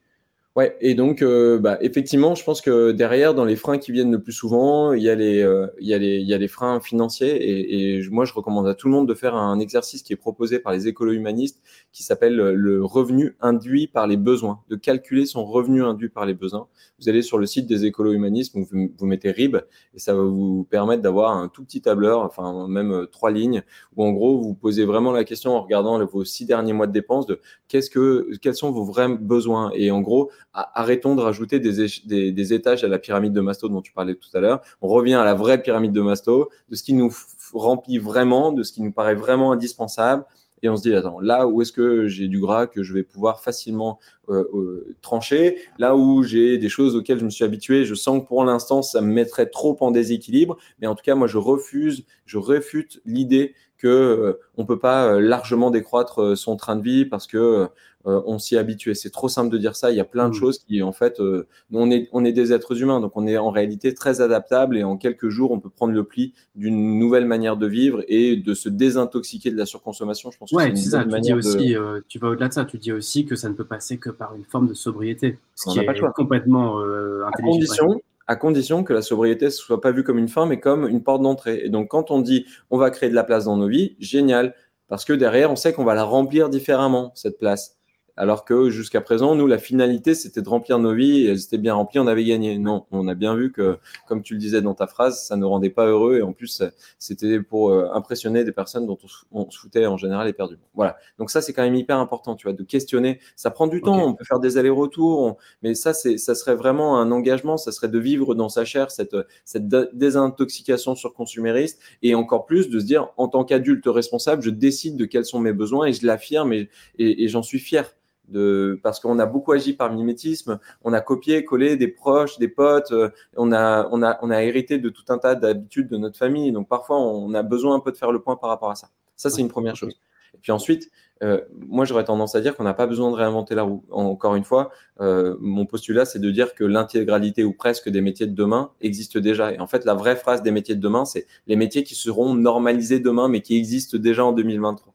Ouais, 0.58 0.76
et 0.82 0.96
donc, 0.96 1.22
euh, 1.22 1.60
bah, 1.60 1.78
effectivement, 1.82 2.34
je 2.34 2.44
pense 2.44 2.62
que 2.62 2.92
derrière, 2.92 3.36
dans 3.36 3.46
les 3.46 3.56
freins 3.56 3.78
qui 3.78 3.92
viennent 3.92 4.12
le 4.12 4.24
plus 4.24 4.34
souvent, 4.34 4.92
il 4.92 5.04
y 5.04 5.10
a 5.10 5.14
les, 5.14 5.40
euh, 5.44 5.68
il 5.80 5.88
y 5.88 5.94
a 5.94 6.00
les, 6.00 6.16
il 6.18 6.28
y 6.28 6.34
a 6.34 6.40
les 6.40 6.48
freins 6.48 6.80
financiers. 6.80 7.30
Et, 7.30 7.98
et, 8.00 8.10
moi, 8.10 8.26
je 8.26 8.34
recommande 8.34 8.68
à 8.68 8.74
tout 8.74 8.88
le 8.88 8.94
monde 8.96 9.08
de 9.08 9.14
faire 9.14 9.36
un 9.36 9.60
exercice 9.60 10.02
qui 10.02 10.14
est 10.14 10.16
proposé 10.16 10.58
par 10.58 10.74
les 10.74 10.88
écolo-humanistes, 10.88 11.62
qui 11.92 12.02
s'appelle 12.02 12.36
le 12.36 12.84
revenu 12.84 13.36
induit 13.40 13.86
par 13.86 14.08
les 14.08 14.18
besoins, 14.18 14.64
de 14.68 14.76
calculer 14.76 15.28
son 15.28 15.46
revenu 15.46 15.84
induit 15.84 16.10
par 16.10 16.26
les 16.26 16.34
besoins. 16.34 16.68
Vous 17.00 17.08
allez 17.08 17.22
sur 17.22 17.38
le 17.38 17.46
site 17.46 17.68
des 17.68 17.86
écolo-humanistes, 17.86 18.56
vous, 18.56 18.90
vous 18.98 19.06
mettez 19.06 19.30
RIB, 19.30 19.58
et 19.94 20.00
ça 20.00 20.16
va 20.16 20.24
vous 20.24 20.66
permettre 20.68 21.04
d'avoir 21.04 21.38
un 21.38 21.50
tout 21.50 21.64
petit 21.64 21.82
tableur, 21.82 22.22
enfin 22.22 22.68
même 22.68 22.92
euh, 22.92 23.06
trois 23.06 23.30
lignes, 23.30 23.62
où 23.96 24.04
en 24.04 24.12
gros, 24.12 24.42
vous 24.42 24.56
posez 24.56 24.86
vraiment 24.86 25.12
la 25.12 25.24
question 25.24 25.56
en 25.56 25.62
regardant 25.62 26.04
vos 26.04 26.26
six 26.26 26.46
derniers 26.46 26.74
mois 26.74 26.88
de 26.88 26.94
dépenses 26.94 27.28
de 27.28 27.40
qu'est-ce 27.68 27.92
que, 27.92 28.36
quels 28.42 28.56
sont 28.56 28.72
vos 28.72 28.84
vrais 28.84 29.10
besoins. 29.10 29.72
Et 29.76 29.92
en 29.92 30.02
gros, 30.02 30.32
arrêtons 30.58 31.16
de 31.16 31.22
rajouter 31.22 31.60
des, 31.60 32.54
étages 32.54 32.84
à 32.84 32.88
la 32.88 32.98
pyramide 32.98 33.34
de 33.34 33.42
Maslow 33.42 33.70
dont 33.70 33.82
tu 33.82 33.92
parlais 33.94 34.16
tout 34.16 34.30
à 34.34 34.40
l'heure. 34.40 34.62
On 34.82 34.88
revient 34.88 35.14
à 35.14 35.24
la 35.24 35.36
vraie 35.36 35.62
pyramide 35.62 35.92
de 35.92 36.02
Maslow, 36.02 36.50
de 36.70 36.76
ce 36.76 36.84
qui 36.84 36.94
nous 36.94 37.14
remplit 37.54 38.00
vraiment, 38.00 38.52
de 38.52 38.64
ce 38.64 38.72
qui 38.72 38.82
nous 38.82 38.92
paraît 38.92 39.16
vraiment 39.16 39.52
indispensable. 39.52 40.26
Et 40.64 40.70
on 40.70 40.76
se 40.76 40.82
dit, 40.82 40.96
attends, 40.96 41.20
là 41.20 41.48
où 41.48 41.62
est-ce 41.62 41.72
que 41.72 42.08
j'ai 42.08 42.28
du 42.28 42.40
gras 42.40 42.66
que 42.66 42.82
je 42.82 42.92
vais 42.92 43.04
pouvoir 43.04 43.42
facilement 43.42 44.00
euh, 44.30 44.44
euh, 44.56 44.96
trancher, 45.04 45.58
là 45.78 45.96
où 45.96 46.24
j'ai 46.24 46.58
des 46.58 46.70
choses 46.70 46.96
auxquelles 46.96 47.20
je 47.20 47.26
me 47.26 47.30
suis 47.30 47.44
habitué, 47.44 47.86
je 47.86 47.94
sens 47.94 48.24
que 48.24 48.28
pour 48.28 48.44
l'instant, 48.44 48.82
ça 48.82 49.02
me 49.02 49.14
mettrait 49.14 49.46
trop 49.46 49.78
en 49.82 49.92
déséquilibre. 49.92 50.58
Mais 50.82 50.88
en 50.88 50.96
tout 50.96 51.04
cas, 51.04 51.14
moi, 51.14 51.28
je 51.28 51.38
refuse, 51.38 52.06
je 52.26 52.40
réfute 52.40 53.00
l'idée 53.06 53.54
que 53.78 53.88
euh, 53.88 54.40
on 54.58 54.66
peut 54.66 54.80
pas 54.80 55.20
largement 55.20 55.70
décroître 55.70 56.36
son 56.36 56.56
train 56.56 56.76
de 56.76 56.82
vie 56.82 57.06
parce 57.06 57.28
que 57.28 57.70
euh, 58.08 58.22
on 58.26 58.40
s'y 58.40 58.58
habitué. 58.58 58.94
C'est 58.94 59.10
trop 59.10 59.28
simple 59.28 59.52
de 59.52 59.58
dire 59.58 59.76
ça. 59.76 59.92
Il 59.92 59.98
y 59.98 60.00
a 60.00 60.06
plein 60.06 60.30
de 60.30 60.36
mm. 60.36 60.40
choses 60.40 60.60
qui, 60.60 60.82
en 60.82 60.94
fait, 60.94 61.20
euh, 61.20 61.46
on, 61.74 61.92
est, 61.92 62.08
on 62.14 62.24
est 62.24 62.32
des 62.32 62.54
êtres 62.54 62.82
humains, 62.82 63.02
donc 63.02 63.12
on 63.16 63.28
est 63.28 63.38
en 63.38 63.50
réalité 63.50 63.94
très 63.94 64.22
adaptable 64.22 64.78
et 64.78 64.84
en 64.84 64.98
quelques 64.98 65.30
jours, 65.30 65.52
on 65.52 65.60
peut 65.60 65.70
prendre 65.70 65.94
le 65.94 66.04
pli 66.04 66.34
d'une 66.56 67.00
nouvelle 67.00 67.26
manière 67.26 67.58
de 67.58 67.68
vivre 67.68 68.04
et 68.08 68.38
de 68.38 68.54
se 68.54 68.70
désintoxiquer 68.70 69.52
de 69.52 69.58
la 69.58 69.66
surconsommation. 69.66 70.32
Je 70.32 70.38
pense 70.38 70.52
que 70.52 70.76
c'est 70.76 70.90
ça. 70.90 71.04
Tu, 71.04 71.20
dis 71.20 71.34
aussi, 71.34 71.76
euh, 71.76 72.00
tu 72.08 72.18
vas 72.20 72.30
au-delà 72.30 72.48
de 72.48 72.54
ça. 72.54 72.66
Tu 72.66 72.78
dis 72.78 72.94
aussi 72.94 73.26
que 73.26 73.36
ça 73.36 73.50
ne 73.50 73.54
peut 73.54 73.66
passer 73.66 73.98
que 73.98 74.10
par 74.10 74.36
une 74.36 74.46
forme 74.46 74.68
de 74.68 74.74
sobriété, 74.74 75.38
ce 75.56 75.72
qui 75.72 75.80
est 75.80 76.14
complètement 76.16 76.80
intelligent. 76.80 77.28
À 77.28 77.42
condition, 77.42 78.02
à 78.28 78.36
condition 78.36 78.84
que 78.84 78.94
la 78.94 79.02
sobriété 79.02 79.46
ne 79.46 79.50
soit 79.50 79.82
pas 79.82 79.92
vue 79.92 80.04
comme 80.04 80.18
une 80.18 80.30
fin, 80.30 80.46
mais 80.46 80.60
comme 80.60 80.88
une 80.88 81.04
porte 81.04 81.22
d'entrée. 81.22 81.62
Et 81.64 81.70
donc, 81.70 81.90
quand 81.90 82.12
on 82.12 82.22
dit 82.22 82.46
on 82.70 82.78
va 82.78 82.90
créer 82.90 83.10
de 83.10 83.16
la 83.16 83.24
place 83.24 83.46
dans 83.46 83.58
nos 83.58 83.68
vies, 83.68 83.96
génial, 84.00 84.54
parce 84.88 85.04
que 85.04 85.14
derrière, 85.14 85.52
on 85.52 85.56
sait 85.56 85.74
qu'on 85.74 85.84
va 85.84 85.96
la 85.96 86.04
remplir 86.04 86.50
différemment, 86.50 87.12
cette 87.16 87.38
place. 87.38 87.77
Alors 88.20 88.46
que 88.46 88.72
jusqu'à 88.72 89.00
présent, 89.00 89.36
nous, 89.36 89.46
la 89.46 89.60
finalité, 89.60 90.16
c'était 90.16 90.42
de 90.42 90.50
remplir 90.50 90.80
nos 90.80 90.94
vies 90.94 91.26
et 91.26 91.30
elles 91.30 91.44
étaient 91.44 91.60
bien 91.60 91.76
remplies, 91.76 92.00
on 92.00 92.08
avait 92.08 92.24
gagné. 92.24 92.58
Non, 92.58 92.88
on 92.92 93.08
a 93.08 93.14
bien 93.14 93.36
vu 93.36 93.52
que, 93.52 93.78
comme 94.08 94.24
tu 94.24 94.34
le 94.34 94.40
disais 94.40 94.64
dans 94.64 94.74
ta 94.74 94.88
phrase, 94.88 95.24
ça 95.24 95.38
ne 95.38 95.46
rendait 95.46 95.70
pas 95.70 95.86
heureux 95.86 96.18
et 96.18 96.22
en 96.24 96.34
plus, 96.34 96.64
c'était 96.98 97.40
pour 97.40 97.70
euh, 97.70 97.90
impressionner 97.94 98.44
des 98.44 98.52
personnes 98.52 98.88
dont 98.88 98.98
on, 99.32 99.50
se 99.52 99.60
foutait 99.60 99.86
en 99.86 99.98
général 99.98 100.28
éperdument. 100.28 100.64
Voilà. 100.74 100.98
Donc 101.20 101.30
ça, 101.30 101.42
c'est 101.42 101.54
quand 101.54 101.62
même 101.62 101.76
hyper 101.76 102.00
important, 102.00 102.36
tu 102.36 102.48
vois, 102.48 102.54
de 102.54 102.64
questionner. 102.64 103.20
Ça 103.36 103.52
prend 103.52 103.68
du 103.68 103.82
temps, 103.82 104.08
on 104.08 104.16
peut 104.16 104.26
faire 104.26 104.40
des 104.40 104.58
allers-retours, 104.58 105.38
mais 105.62 105.76
ça, 105.76 105.94
c'est, 105.94 106.18
ça 106.18 106.34
serait 106.34 106.56
vraiment 106.56 107.00
un 107.00 107.12
engagement, 107.12 107.58
ça 107.58 107.72
serait 107.72 107.88
de 107.88 108.00
vivre 108.00 108.34
dans 108.34 108.50
sa 108.50 108.66
chair 108.66 108.90
cette, 108.90 109.16
cette 109.46 109.68
désintoxication 109.68 110.96
sur 110.96 111.14
consumériste 111.14 111.80
et 112.02 112.16
encore 112.16 112.48
plus 112.48 112.70
de 112.70 112.80
se 112.80 112.86
dire, 112.86 113.10
en 113.18 113.28
tant 113.28 113.44
qu'adulte 113.44 113.86
responsable, 113.86 114.42
je 114.42 114.50
décide 114.50 114.98
de 114.98 115.06
quels 115.06 115.26
sont 115.26 115.40
mes 115.40 115.54
besoins 115.54 115.86
et 115.86 115.94
je 115.94 116.04
l'affirme 116.04 116.52
et, 116.52 116.68
et 116.98 117.28
j'en 117.28 117.44
suis 117.44 117.60
fier 117.60 117.94
de 118.28 118.80
parce 118.84 119.00
qu'on 119.00 119.20
a 119.20 119.26
beaucoup 119.26 119.52
agi 119.52 119.74
par 119.74 119.92
mimétisme, 119.92 120.60
on 120.84 120.94
a 120.94 121.02
copié, 121.02 121.46
collé 121.46 121.78
des 121.78 121.88
proches, 121.88 122.38
des 122.40 122.48
potes, 122.48 122.92
euh, 122.92 123.10
on 123.36 123.52
a 123.52 123.88
on 123.92 124.04
a 124.04 124.18
on 124.22 124.30
a 124.30 124.44
hérité 124.44 124.78
de 124.78 124.90
tout 124.90 125.06
un 125.10 125.18
tas 125.18 125.36
d'habitudes 125.36 125.88
de 125.88 125.98
notre 125.98 126.18
famille. 126.18 126.52
Donc 126.52 126.68
parfois 126.68 127.00
on 127.00 127.34
a 127.34 127.44
besoin 127.44 127.76
un 127.76 127.80
peu 127.80 127.92
de 127.92 127.98
faire 127.98 128.12
le 128.12 128.22
point 128.22 128.36
par 128.36 128.50
rapport 128.50 128.72
à 128.72 128.76
ça. 128.76 128.90
Ça 129.16 129.30
c'est 129.30 129.42
une 129.42 129.50
première 129.50 129.76
chose. 129.76 130.00
Et 130.34 130.38
puis 130.40 130.52
ensuite, 130.52 130.92
euh, 131.24 131.42
moi 131.68 131.86
j'aurais 131.86 132.04
tendance 132.04 132.36
à 132.36 132.42
dire 132.42 132.56
qu'on 132.56 132.64
n'a 132.64 132.74
pas 132.74 132.86
besoin 132.86 133.10
de 133.12 133.16
réinventer 133.16 133.56
la 133.56 133.64
roue. 133.64 133.84
Encore 133.90 134.36
une 134.36 134.44
fois, 134.44 134.72
euh, 135.00 135.36
mon 135.40 135.66
postulat 135.66 136.06
c'est 136.06 136.20
de 136.20 136.30
dire 136.30 136.54
que 136.54 136.64
l'intégralité 136.64 137.44
ou 137.44 137.54
presque 137.54 137.90
des 137.90 138.02
métiers 138.02 138.28
de 138.28 138.36
demain 138.36 138.72
existent 138.82 139.20
déjà. 139.20 139.54
Et 139.54 139.60
en 139.60 139.68
fait, 139.68 139.86
la 139.86 139.96
vraie 139.96 140.16
phrase 140.16 140.44
des 140.44 140.52
métiers 140.52 140.76
de 140.76 140.82
demain, 140.82 141.06
c'est 141.06 141.26
les 141.48 141.56
métiers 141.56 141.84
qui 141.84 141.96
seront 141.96 142.36
normalisés 142.36 143.00
demain, 143.00 143.30
mais 143.30 143.42
qui 143.42 143.56
existent 143.58 143.98
déjà 143.98 144.26
en 144.26 144.34
2023. 144.34 144.94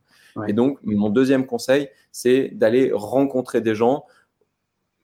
Et 0.48 0.52
donc, 0.52 0.78
mon 0.82 1.10
deuxième 1.10 1.46
conseil, 1.46 1.88
c'est 2.10 2.50
d'aller 2.52 2.90
rencontrer 2.92 3.60
des 3.60 3.74
gens 3.74 4.04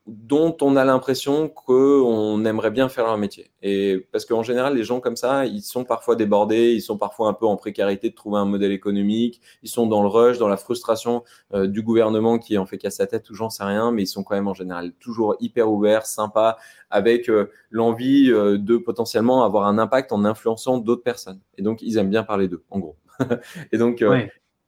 dont 0.08 0.56
on 0.62 0.76
a 0.76 0.86
l'impression 0.86 1.48
qu'on 1.48 2.44
aimerait 2.46 2.70
bien 2.70 2.88
faire 2.88 3.04
leur 3.04 3.18
métier. 3.18 3.50
Et 3.62 4.08
parce 4.10 4.24
qu'en 4.24 4.42
général, 4.42 4.74
les 4.74 4.82
gens 4.82 5.00
comme 5.00 5.16
ça, 5.16 5.44
ils 5.44 5.60
sont 5.60 5.84
parfois 5.84 6.16
débordés, 6.16 6.72
ils 6.72 6.80
sont 6.80 6.96
parfois 6.96 7.28
un 7.28 7.34
peu 7.34 7.44
en 7.44 7.56
précarité 7.56 8.08
de 8.08 8.14
trouver 8.14 8.38
un 8.38 8.46
modèle 8.46 8.72
économique, 8.72 9.42
ils 9.62 9.68
sont 9.68 9.86
dans 9.86 10.00
le 10.00 10.08
rush, 10.08 10.38
dans 10.38 10.48
la 10.48 10.56
frustration 10.56 11.24
euh, 11.52 11.66
du 11.66 11.82
gouvernement 11.82 12.38
qui 12.38 12.56
en 12.56 12.64
fait 12.64 12.78
casse 12.78 12.96
sa 12.96 13.06
tête 13.06 13.28
ou 13.28 13.34
j'en 13.34 13.50
sais 13.50 13.64
rien, 13.64 13.92
mais 13.92 14.04
ils 14.04 14.06
sont 14.06 14.24
quand 14.24 14.34
même 14.34 14.48
en 14.48 14.54
général 14.54 14.92
toujours 14.98 15.36
hyper 15.40 15.70
ouverts, 15.70 16.06
sympas, 16.06 16.56
avec 16.88 17.28
euh, 17.28 17.50
l'envie 17.70 18.30
euh, 18.30 18.56
de 18.56 18.78
potentiellement 18.78 19.44
avoir 19.44 19.66
un 19.66 19.76
impact 19.76 20.10
en 20.12 20.24
influençant 20.24 20.78
d'autres 20.78 21.02
personnes. 21.02 21.40
Et 21.58 21.62
donc, 21.62 21.82
ils 21.82 21.98
aiment 21.98 22.10
bien 22.10 22.24
parler 22.24 22.48
d'eux, 22.48 22.64
en 22.70 22.78
gros. 22.78 22.96
et 23.72 23.76
donc, 23.76 24.02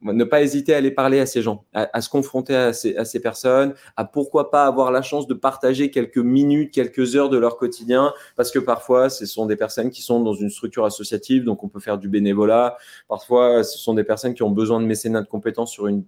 ne 0.02 0.24
pas 0.24 0.42
hésiter 0.42 0.74
à 0.74 0.78
aller 0.78 0.90
parler 0.90 1.20
à 1.20 1.26
ces 1.26 1.42
gens, 1.42 1.64
à, 1.72 2.00
se 2.00 2.08
confronter 2.08 2.54
à 2.54 2.72
ces, 2.72 3.20
personnes, 3.20 3.74
à 3.96 4.04
pourquoi 4.04 4.50
pas 4.50 4.64
avoir 4.64 4.90
la 4.90 5.02
chance 5.02 5.26
de 5.26 5.34
partager 5.34 5.90
quelques 5.90 6.18
minutes, 6.18 6.72
quelques 6.72 7.16
heures 7.16 7.28
de 7.28 7.36
leur 7.36 7.56
quotidien, 7.56 8.12
parce 8.36 8.50
que 8.50 8.58
parfois 8.58 9.10
ce 9.10 9.26
sont 9.26 9.46
des 9.46 9.56
personnes 9.56 9.90
qui 9.90 10.02
sont 10.02 10.20
dans 10.20 10.34
une 10.34 10.50
structure 10.50 10.84
associative, 10.84 11.44
donc 11.44 11.62
on 11.64 11.68
peut 11.68 11.80
faire 11.80 11.98
du 11.98 12.08
bénévolat. 12.08 12.76
Parfois 13.08 13.62
ce 13.62 13.78
sont 13.78 13.94
des 13.94 14.04
personnes 14.04 14.34
qui 14.34 14.42
ont 14.42 14.50
besoin 14.50 14.80
de 14.80 14.86
mécénat 14.86 15.22
de 15.22 15.28
compétences 15.28 15.72
sur 15.72 15.86
une 15.86 16.04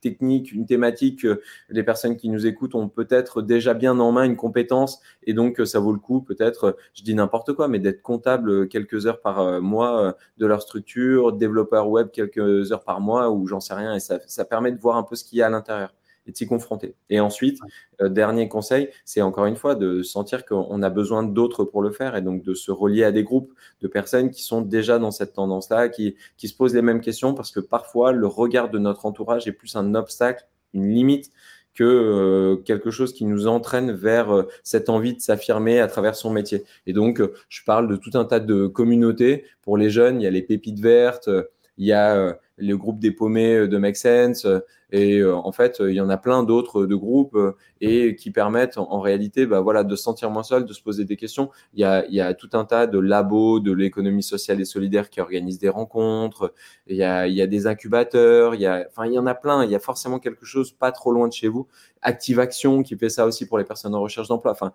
technique, 0.00 0.52
une 0.52 0.66
thématique, 0.66 1.26
les 1.68 1.82
personnes 1.82 2.16
qui 2.16 2.28
nous 2.28 2.46
écoutent 2.46 2.74
ont 2.74 2.88
peut-être 2.88 3.42
déjà 3.42 3.74
bien 3.74 3.98
en 3.98 4.12
main 4.12 4.24
une 4.24 4.36
compétence 4.36 5.00
et 5.24 5.32
donc 5.32 5.60
ça 5.64 5.80
vaut 5.80 5.92
le 5.92 5.98
coup 5.98 6.20
peut-être, 6.20 6.76
je 6.94 7.02
dis 7.02 7.14
n'importe 7.14 7.52
quoi, 7.52 7.68
mais 7.68 7.78
d'être 7.78 8.02
comptable 8.02 8.68
quelques 8.68 9.06
heures 9.06 9.20
par 9.20 9.40
euh, 9.40 9.60
mois 9.60 10.02
euh, 10.02 10.12
de 10.38 10.46
leur 10.46 10.62
structure, 10.62 11.32
développeur 11.32 11.88
web 11.88 12.10
quelques 12.12 12.72
heures 12.72 12.84
par 12.84 13.00
mois 13.00 13.30
ou 13.30 13.46
j'en 13.46 13.60
sais 13.60 13.74
rien 13.74 13.94
et 13.94 14.00
ça, 14.00 14.18
ça 14.26 14.44
permet 14.44 14.72
de 14.72 14.78
voir 14.78 14.96
un 14.96 15.02
peu 15.02 15.16
ce 15.16 15.24
qu'il 15.24 15.38
y 15.38 15.42
a 15.42 15.46
à 15.46 15.50
l'intérieur 15.50 15.92
et 16.28 16.32
de 16.32 16.36
s'y 16.36 16.46
confronter. 16.46 16.94
Et 17.10 17.18
ensuite, 17.18 17.58
euh, 18.00 18.08
dernier 18.08 18.48
conseil, 18.48 18.90
c'est 19.04 19.22
encore 19.22 19.46
une 19.46 19.56
fois 19.56 19.74
de 19.74 20.02
sentir 20.02 20.44
qu'on 20.44 20.82
a 20.82 20.90
besoin 20.90 21.22
d'autres 21.22 21.64
pour 21.64 21.82
le 21.82 21.90
faire 21.90 22.14
et 22.14 22.22
donc 22.22 22.42
de 22.42 22.54
se 22.54 22.70
relier 22.70 23.04
à 23.04 23.10
des 23.10 23.24
groupes 23.24 23.52
de 23.80 23.88
personnes 23.88 24.30
qui 24.30 24.42
sont 24.42 24.60
déjà 24.60 24.98
dans 24.98 25.10
cette 25.10 25.32
tendance-là, 25.32 25.88
qui, 25.88 26.14
qui 26.36 26.48
se 26.48 26.54
posent 26.54 26.74
les 26.74 26.82
mêmes 26.82 27.00
questions 27.00 27.34
parce 27.34 27.50
que 27.50 27.60
parfois 27.60 28.12
le 28.12 28.26
regard 28.26 28.70
de 28.70 28.78
notre 28.78 29.06
entourage 29.06 29.48
est 29.48 29.52
plus 29.52 29.74
un 29.74 29.94
obstacle, 29.94 30.46
une 30.74 30.88
limite 30.88 31.32
que 31.74 31.84
euh, 31.84 32.56
quelque 32.56 32.90
chose 32.90 33.12
qui 33.12 33.24
nous 33.24 33.46
entraîne 33.46 33.92
vers 33.92 34.34
euh, 34.34 34.48
cette 34.64 34.88
envie 34.88 35.14
de 35.14 35.20
s'affirmer 35.20 35.80
à 35.80 35.86
travers 35.86 36.16
son 36.16 36.30
métier. 36.30 36.64
Et 36.86 36.92
donc, 36.92 37.22
je 37.48 37.62
parle 37.64 37.88
de 37.88 37.94
tout 37.94 38.10
un 38.14 38.24
tas 38.24 38.40
de 38.40 38.66
communautés. 38.66 39.44
Pour 39.62 39.76
les 39.76 39.88
jeunes, 39.88 40.20
il 40.20 40.24
y 40.24 40.26
a 40.26 40.30
les 40.30 40.42
pépites 40.42 40.80
vertes, 40.80 41.30
il 41.78 41.86
y 41.86 41.92
a 41.92 42.36
le 42.56 42.76
groupe 42.76 42.98
des 42.98 43.12
paumés 43.12 43.66
de 43.66 43.78
Make 43.78 43.96
Sense, 43.96 44.46
et 44.90 45.18
euh, 45.18 45.36
en 45.36 45.52
fait, 45.52 45.78
il 45.80 45.92
y 45.92 46.00
en 46.00 46.08
a 46.08 46.16
plein 46.16 46.42
d'autres 46.42 46.86
de 46.86 46.94
groupes 46.94 47.34
euh, 47.34 47.56
et 47.80 48.16
qui 48.16 48.30
permettent 48.30 48.78
en, 48.78 49.00
réalité 49.00 49.44
bah, 49.44 49.60
voilà, 49.60 49.84
de 49.84 49.94
se 49.96 50.02
sentir 50.02 50.30
moins 50.30 50.42
seul, 50.42 50.64
de 50.64 50.72
se 50.72 50.82
poser 50.82 51.04
des 51.04 51.16
questions. 51.16 51.50
Il 51.74 51.80
y, 51.80 51.84
a, 51.84 52.06
il 52.06 52.14
y 52.14 52.20
a 52.22 52.32
tout 52.32 52.48
un 52.54 52.64
tas 52.64 52.86
de 52.86 52.98
labos 52.98 53.60
de 53.60 53.72
l'économie 53.72 54.22
sociale 54.22 54.60
et 54.60 54.64
solidaire 54.64 55.10
qui 55.10 55.20
organisent 55.20 55.58
des 55.58 55.68
rencontres. 55.68 56.54
Il 56.86 56.96
y 56.96 57.02
a, 57.02 57.26
il 57.26 57.34
y 57.34 57.42
a 57.42 57.46
des 57.46 57.66
incubateurs. 57.66 58.54
Il 58.54 58.62
y, 58.62 58.66
a, 58.66 58.86
enfin, 58.88 59.06
il 59.06 59.12
y 59.12 59.18
en 59.18 59.26
a 59.26 59.34
plein. 59.34 59.62
Il 59.64 59.70
y 59.70 59.74
a 59.74 59.80
forcément 59.80 60.18
quelque 60.18 60.46
chose 60.46 60.72
pas 60.72 60.90
trop 60.90 61.12
loin 61.12 61.28
de 61.28 61.34
chez 61.34 61.48
vous. 61.48 61.68
Active 62.00 62.40
Action 62.40 62.82
qui 62.82 62.96
fait 62.96 63.10
ça 63.10 63.26
aussi 63.26 63.46
pour 63.46 63.58
les 63.58 63.64
personnes 63.64 63.94
en 63.94 64.00
recherche 64.00 64.28
d'emploi. 64.28 64.52
Enfin, 64.52 64.72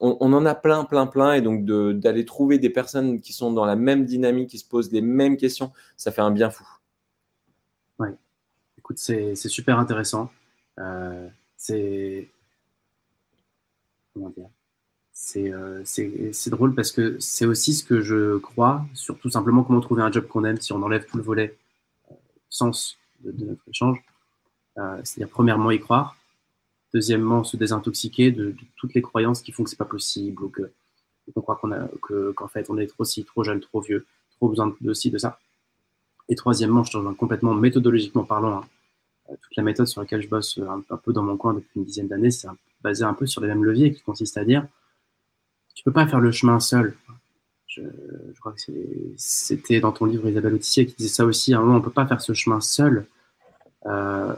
on, 0.00 0.32
en 0.32 0.46
a 0.46 0.54
plein, 0.54 0.84
plein, 0.84 1.06
plein. 1.06 1.34
Et 1.34 1.40
donc, 1.40 1.64
d'aller 1.64 2.24
trouver 2.24 2.58
des 2.58 2.70
personnes 2.70 3.20
qui 3.20 3.32
sont 3.32 3.52
dans 3.52 3.64
la 3.64 3.76
même 3.76 4.04
dynamique, 4.04 4.50
qui 4.50 4.58
se 4.58 4.68
posent 4.68 4.92
les 4.92 5.00
mêmes 5.00 5.36
questions, 5.36 5.72
ça 5.96 6.12
fait 6.12 6.22
un 6.22 6.30
bien 6.30 6.50
fou 6.50 6.66
écoute, 8.86 8.98
c'est 8.98 9.34
super 9.34 9.80
intéressant. 9.80 10.30
Euh, 10.78 11.28
c'est. 11.56 12.28
Comment 14.14 14.30
dire? 14.30 14.48
Euh, 15.36 15.82
c'est 15.84 16.50
drôle 16.50 16.74
parce 16.74 16.92
que 16.92 17.16
c'est 17.18 17.46
aussi 17.46 17.74
ce 17.74 17.82
que 17.82 18.00
je 18.00 18.36
crois 18.36 18.86
sur 18.94 19.18
tout 19.18 19.30
simplement 19.30 19.64
comment 19.64 19.80
trouver 19.80 20.02
un 20.02 20.12
job 20.12 20.28
qu'on 20.28 20.44
aime 20.44 20.60
si 20.60 20.72
on 20.72 20.82
enlève 20.82 21.06
tout 21.06 21.16
le 21.16 21.22
volet 21.22 21.56
euh, 22.10 22.14
sens 22.48 22.96
de, 23.24 23.32
notre 23.44 23.62
échange. 23.68 23.98
C'est-à-dire, 24.76 25.30
premièrement, 25.30 25.70
y 25.70 25.80
croire. 25.80 26.16
Deuxièmement, 26.94 27.44
se 27.44 27.56
désintoxiquer 27.56 28.30
de, 28.30 28.54
toutes 28.76 28.94
les 28.94 29.02
croyances 29.02 29.42
qui 29.42 29.52
font 29.52 29.64
que 29.64 29.70
c'est 29.70 29.76
pas 29.76 29.84
possible 29.84 30.42
ou 30.42 30.48
que 30.48 30.70
qu'on 31.34 31.40
croit 31.40 31.56
qu'on 31.56 31.72
a 31.72 31.88
qu'en 32.34 32.46
fait 32.46 32.70
on 32.70 32.78
est 32.78 32.86
trop 32.86 33.04
si 33.04 33.24
trop 33.24 33.42
jeune, 33.42 33.60
trop 33.60 33.80
vieux, 33.80 34.06
trop 34.36 34.48
besoin 34.48 34.74
de 34.80 34.94
ci, 34.94 35.10
de 35.10 35.18
ça. 35.18 35.40
Et 36.28 36.36
troisièmement, 36.36 36.84
je 36.84 36.92
te 36.92 37.12
complètement 37.14 37.54
méthodologiquement 37.54 38.24
parlant. 38.24 38.58
Hein, 38.58 38.64
euh, 39.30 39.34
toute 39.40 39.56
la 39.56 39.64
méthode 39.64 39.86
sur 39.86 40.00
laquelle 40.00 40.22
je 40.22 40.28
bosse 40.28 40.58
euh, 40.58 40.68
un, 40.68 40.96
peu 40.96 41.12
dans 41.12 41.22
mon 41.22 41.36
coin 41.36 41.54
depuis 41.54 41.70
une 41.74 41.84
dizaine 41.84 42.06
d'années, 42.06 42.30
c'est 42.30 42.48
basé 42.80 43.04
un 43.04 43.14
peu 43.14 43.26
sur 43.26 43.40
les 43.40 43.48
mêmes 43.48 43.64
leviers 43.64 43.92
qui 43.92 44.02
consistent 44.02 44.38
à 44.38 44.44
dire 44.44 44.66
tu 45.74 45.84
peux 45.84 45.92
pas 45.92 46.06
faire 46.06 46.20
le 46.20 46.32
chemin 46.32 46.58
seul. 46.58 46.96
Je, 47.66 47.82
crois 48.40 48.52
que 48.52 48.60
c'était 49.16 49.80
dans 49.80 49.92
ton 49.92 50.06
livre 50.06 50.26
Isabelle 50.28 50.54
Autissier 50.54 50.86
qui 50.86 50.94
disait 50.96 51.10
ça 51.10 51.26
aussi. 51.26 51.52
À 51.52 51.58
un 51.58 51.60
moment, 51.60 51.76
on 51.76 51.80
peut 51.82 51.90
pas 51.90 52.06
faire 52.06 52.22
ce 52.22 52.32
chemin 52.32 52.60
seul. 52.60 53.06
Euh, 53.84 54.34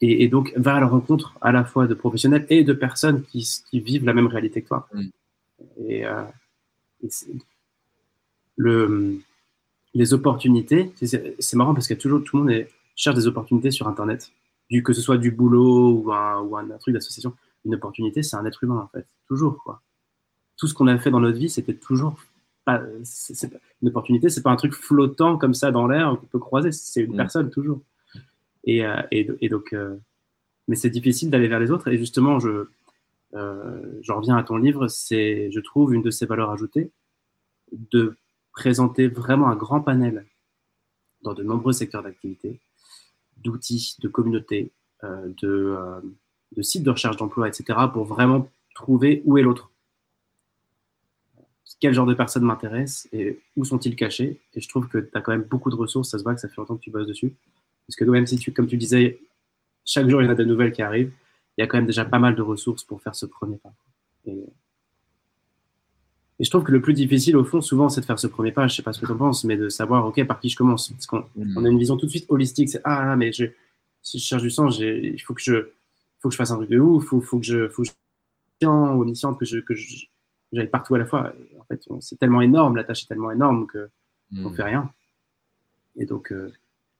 et, 0.00 0.28
donc, 0.28 0.52
va 0.56 0.74
à 0.74 0.80
la 0.80 0.86
rencontre 0.86 1.34
à 1.40 1.52
la 1.52 1.64
fois 1.64 1.86
de 1.86 1.94
professionnels 1.94 2.46
et 2.50 2.64
de 2.64 2.72
personnes 2.72 3.22
qui, 3.22 3.46
vivent 3.72 4.04
la 4.04 4.12
même 4.12 4.26
réalité 4.26 4.62
que 4.62 4.68
toi. 4.68 4.88
Mm. 4.92 5.02
Et, 5.88 6.04
le, 8.56 9.18
les 9.94 10.14
opportunités, 10.14 10.92
c'est 11.02 11.56
marrant 11.56 11.74
parce 11.74 11.88
que 11.88 11.94
toujours 11.94 12.22
tout 12.22 12.36
le 12.36 12.42
monde 12.42 12.52
est, 12.52 12.70
cherche 12.96 13.16
des 13.16 13.26
opportunités 13.26 13.70
sur 13.70 13.88
Internet, 13.88 14.30
du, 14.70 14.82
que 14.82 14.92
ce 14.92 15.00
soit 15.00 15.18
du 15.18 15.30
boulot 15.30 15.92
ou 15.92 16.12
un, 16.12 16.40
ou 16.40 16.56
un, 16.56 16.66
truc 16.78 16.94
d'association. 16.94 17.34
Une 17.64 17.74
opportunité, 17.74 18.22
c'est 18.22 18.36
un 18.36 18.44
être 18.44 18.62
humain, 18.62 18.80
en 18.84 18.88
fait. 18.88 19.06
Toujours, 19.26 19.62
quoi. 19.62 19.80
Tout 20.56 20.66
ce 20.66 20.74
qu'on 20.74 20.86
a 20.86 20.98
fait 20.98 21.10
dans 21.10 21.20
notre 21.20 21.38
vie, 21.38 21.48
c'était 21.48 21.74
toujours 21.74 22.16
pas, 22.64 22.82
une 23.82 23.88
opportunité, 23.88 24.28
c'est 24.28 24.42
pas 24.42 24.50
un 24.50 24.56
truc 24.56 24.74
flottant 24.74 25.36
comme 25.36 25.54
ça 25.54 25.70
dans 25.70 25.86
l'air 25.86 26.16
qu'on 26.18 26.26
peut 26.26 26.38
croiser, 26.38 26.72
c'est 26.72 27.02
une 27.02 27.14
mm. 27.14 27.16
personne, 27.16 27.50
toujours. 27.50 27.80
Euh, 28.68 29.02
et, 29.10 29.48
donc, 29.48 29.72
euh, 29.72 29.96
mais 30.68 30.76
c'est 30.76 30.90
difficile 30.90 31.30
d'aller 31.30 31.48
vers 31.48 31.60
les 31.60 31.70
autres. 31.70 31.88
Et 31.88 31.98
justement, 31.98 32.38
je, 32.38 32.66
euh, 33.34 34.00
je 34.02 34.12
reviens 34.12 34.36
à 34.36 34.42
ton 34.42 34.56
livre, 34.56 34.88
c'est, 34.88 35.50
je 35.50 35.60
trouve, 35.60 35.94
une 35.94 36.02
de 36.02 36.10
ses 36.10 36.26
valeurs 36.26 36.50
ajoutées, 36.50 36.90
de 37.72 38.16
présenter 38.52 39.08
vraiment 39.08 39.48
un 39.48 39.56
grand 39.56 39.80
panel 39.80 40.26
dans 41.22 41.34
de 41.34 41.42
nombreux 41.42 41.72
secteurs 41.72 42.02
d'activité, 42.02 42.60
d'outils, 43.38 43.96
de 44.00 44.08
communautés, 44.08 44.70
de, 45.02 45.76
sites 46.60 46.82
de 46.82 46.90
recherche 46.90 47.16
d'emploi, 47.16 47.48
etc., 47.48 47.78
pour 47.92 48.04
vraiment 48.04 48.48
trouver 48.74 49.22
où 49.24 49.38
est 49.38 49.42
l'autre. 49.42 49.70
Quel 51.80 51.92
genre 51.92 52.06
de 52.06 52.14
personnes 52.14 52.44
m'intéressent 52.44 53.08
et 53.12 53.40
où 53.56 53.64
sont-ils 53.64 53.96
cachés? 53.96 54.40
Et 54.54 54.60
je 54.60 54.68
trouve 54.68 54.88
que 54.88 54.98
tu 54.98 55.10
as 55.14 55.20
quand 55.20 55.32
même 55.32 55.42
beaucoup 55.42 55.70
de 55.70 55.74
ressources, 55.74 56.10
ça 56.10 56.18
se 56.18 56.22
voit 56.22 56.34
que 56.34 56.40
ça 56.40 56.48
fait 56.48 56.56
longtemps 56.58 56.76
que 56.76 56.82
tu 56.82 56.90
bosses 56.90 57.06
dessus. 57.06 57.34
Parce 57.86 57.96
que 57.96 58.04
même 58.04 58.26
si, 58.26 58.36
tu, 58.36 58.52
comme 58.52 58.66
tu 58.66 58.76
disais, 58.76 59.20
chaque 59.84 60.08
jour 60.08 60.22
il 60.22 60.26
y 60.26 60.28
en 60.28 60.32
a 60.32 60.34
de 60.34 60.44
nouvelles 60.44 60.72
qui 60.72 60.82
arrivent, 60.82 61.12
il 61.56 61.60
y 61.60 61.64
a 61.64 61.66
quand 61.66 61.76
même 61.76 61.86
déjà 61.86 62.04
pas 62.04 62.18
mal 62.18 62.34
de 62.34 62.42
ressources 62.42 62.84
pour 62.84 63.00
faire 63.02 63.14
ce 63.14 63.26
premier 63.26 63.58
pas. 63.58 63.72
Et, 64.26 64.44
et 66.40 66.44
je 66.44 66.50
trouve 66.50 66.64
que 66.64 66.72
le 66.72 66.80
plus 66.80 66.94
difficile, 66.94 67.36
au 67.36 67.44
fond, 67.44 67.60
souvent, 67.60 67.88
c'est 67.88 68.00
de 68.00 68.06
faire 68.06 68.18
ce 68.18 68.26
premier 68.26 68.50
pas. 68.50 68.66
Je 68.66 68.74
sais 68.74 68.82
pas 68.82 68.92
ce 68.92 69.00
que 69.00 69.06
tu 69.06 69.12
en 69.12 69.16
penses, 69.16 69.44
mais 69.44 69.56
de 69.56 69.68
savoir, 69.68 70.04
OK, 70.06 70.24
par 70.24 70.40
qui 70.40 70.48
je 70.48 70.56
commence. 70.56 70.88
Parce 70.88 71.06
qu'on 71.06 71.24
mm. 71.36 71.56
on 71.56 71.64
a 71.64 71.68
une 71.68 71.78
vision 71.78 71.96
tout 71.96 72.06
de 72.06 72.10
suite 72.10 72.26
holistique. 72.28 72.70
C'est, 72.70 72.80
ah, 72.84 73.14
mais 73.16 73.32
je, 73.32 73.46
si 74.02 74.18
je 74.18 74.24
cherche 74.24 74.42
du 74.42 74.50
sens, 74.50 74.78
il 74.80 75.20
faut 75.20 75.34
que 75.34 75.40
je, 75.40 75.68
faut 76.20 76.28
que 76.28 76.32
je 76.32 76.36
fasse 76.36 76.50
un 76.50 76.56
truc 76.56 76.70
de 76.70 76.78
ouf, 76.78 77.04
faut, 77.04 77.20
faut 77.20 77.38
que 77.38 77.46
je, 77.46 77.68
faut 77.68 77.82
que 77.82 77.88
je 77.88 78.66
omnisciente, 78.66 79.38
que 79.38 79.44
je, 79.44 79.58
que 79.58 79.74
j'aille 80.52 80.68
partout 80.68 80.94
à 80.94 80.98
la 80.98 81.06
fois. 81.06 81.32
En 81.60 81.64
fait, 81.64 81.82
c'est 82.00 82.18
tellement 82.18 82.40
énorme, 82.40 82.76
la 82.76 82.84
tâche 82.84 83.04
est 83.04 83.06
tellement 83.06 83.30
énorme 83.30 83.66
que 83.66 83.90
ne 84.32 84.44
hmm. 84.48 84.54
fait 84.54 84.62
rien. 84.62 84.90
Et 85.96 86.06
donc, 86.06 86.32
euh, 86.32 86.52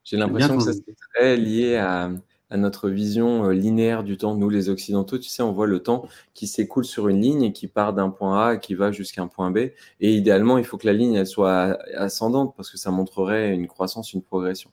j'ai 0.04 0.16
l'impression 0.16 0.56
que 0.56 0.62
ça 0.62 0.72
c'est 0.72 0.94
très 1.14 1.36
lié 1.36 1.76
à, 1.76 2.10
à, 2.50 2.56
notre 2.56 2.90
vision 2.90 3.46
euh, 3.46 3.52
linéaire 3.52 4.04
du 4.04 4.16
temps. 4.16 4.34
Nous, 4.34 4.50
les 4.50 4.68
Occidentaux, 4.68 5.18
tu 5.18 5.28
sais, 5.28 5.42
on 5.42 5.52
voit 5.52 5.66
le 5.66 5.82
temps 5.82 6.06
qui 6.34 6.46
s'écoule 6.46 6.84
sur 6.84 7.08
une 7.08 7.20
ligne 7.20 7.42
et 7.42 7.52
qui 7.52 7.66
part 7.66 7.94
d'un 7.94 8.10
point 8.10 8.48
A 8.48 8.54
et 8.54 8.60
qui 8.60 8.74
va 8.74 8.92
jusqu'à 8.92 9.22
un 9.22 9.28
point 9.28 9.50
B. 9.50 9.70
Et 10.00 10.14
idéalement, 10.14 10.58
il 10.58 10.64
faut 10.64 10.76
que 10.76 10.86
la 10.86 10.92
ligne 10.92 11.14
elle 11.14 11.26
soit 11.26 11.78
ascendante 11.96 12.54
parce 12.56 12.70
que 12.70 12.78
ça 12.78 12.90
montrerait 12.90 13.52
une 13.54 13.66
croissance, 13.66 14.12
une 14.12 14.22
progression. 14.22 14.70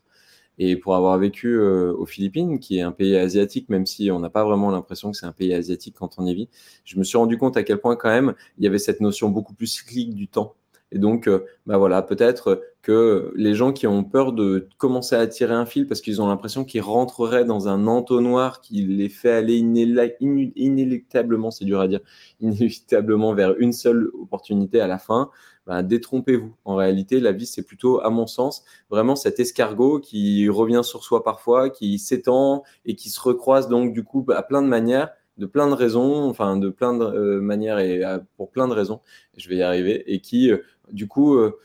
Et 0.58 0.76
pour 0.76 0.96
avoir 0.96 1.18
vécu 1.18 1.48
euh, 1.48 1.94
aux 1.94 2.06
Philippines, 2.06 2.60
qui 2.60 2.78
est 2.78 2.82
un 2.82 2.92
pays 2.92 3.16
asiatique, 3.16 3.70
même 3.70 3.86
si 3.86 4.12
on 4.12 4.20
n'a 4.20 4.30
pas 4.30 4.44
vraiment 4.44 4.70
l'impression 4.70 5.12
que 5.12 5.18
c'est 5.18 5.26
un 5.26 5.32
pays 5.32 5.54
asiatique 5.54 5.96
quand 5.98 6.20
on 6.20 6.26
y 6.26 6.36
vit, 6.36 6.50
je 6.84 7.00
me 7.00 7.04
suis 7.04 7.18
rendu 7.18 7.38
compte 7.38 7.58
à 7.58 7.64
quel 7.64 7.80
point 7.80 7.96
quand 7.96 8.10
même 8.10 8.36
il 8.58 8.64
y 8.64 8.68
avait 8.68 8.78
cette 8.78 9.02
notion 9.02 9.30
beaucoup 9.30 9.54
plus 9.54 9.68
cyclique 9.68 10.14
du 10.14 10.28
temps. 10.28 10.56
Et 10.92 11.00
donc, 11.00 11.28
euh, 11.28 11.46
bah 11.66 11.78
voilà, 11.78 12.02
peut-être 12.02 12.62
que 12.82 13.32
les 13.36 13.54
gens 13.54 13.72
qui 13.72 13.88
ont 13.88 14.04
peur 14.04 14.34
de 14.34 14.68
commencer 14.78 15.16
à 15.16 15.26
tirer 15.28 15.54
un 15.54 15.66
fil 15.66 15.88
parce 15.88 16.02
qu'ils 16.02 16.22
ont 16.22 16.28
l'impression 16.28 16.66
qu'ils 16.66 16.82
rentreraient 16.82 17.46
dans 17.46 17.68
un 17.68 17.88
entonnoir 17.88 18.60
qui 18.62 18.82
les 18.82 19.08
fait 19.10 19.32
aller 19.32 19.58
inéluctablement, 19.58 21.52
c'est 21.52 21.66
dur 21.66 21.80
à 21.80 21.88
dire, 21.88 22.02
inéluctablement 22.42 23.34
vers 23.34 23.56
une 23.60 23.72
seule 23.72 24.10
opportunité 24.20 24.82
à 24.82 24.88
la 24.88 24.98
fin, 24.98 25.30
bah, 25.68 25.84
détrompez-vous. 25.84 26.54
En 26.66 26.76
réalité, 26.76 27.20
la 27.20 27.32
vie, 27.32 27.46
c'est 27.46 27.64
plutôt, 27.64 28.02
à 28.02 28.10
mon 28.10 28.28
sens, 28.28 28.64
vraiment 28.90 29.16
cet 29.16 29.40
escargot 29.40 30.00
qui 30.00 30.50
revient 30.50 30.82
sur 30.84 31.04
soi 31.04 31.24
parfois, 31.24 31.70
qui 31.70 32.00
s'étend 32.00 32.64
et 32.86 32.96
qui 32.96 33.10
se 33.10 33.20
recroise 33.20 33.70
donc 33.70 33.94
du 33.94 34.04
coup 34.04 34.26
à 34.36 34.44
plein 34.44 34.62
de 34.62 34.68
manières, 34.68 35.10
de 35.38 35.46
plein 35.46 35.68
de 35.68 35.74
raisons, 35.74 36.30
enfin 36.30 36.58
de 36.58 36.70
plein 36.70 36.94
de 36.96 37.06
euh, 37.06 37.42
manières 37.42 37.80
et 37.80 38.02
pour 38.38 38.52
plein 38.52 38.68
de 38.68 38.74
raisons, 38.74 39.02
je 39.38 39.50
vais 39.50 39.58
y 39.58 39.64
arriver, 39.64 40.04
et 40.12 40.20
qui, 40.20 40.52
euh, 40.52 40.58
du 40.92 41.08
coup, 41.08 41.36
euh, 41.36 41.60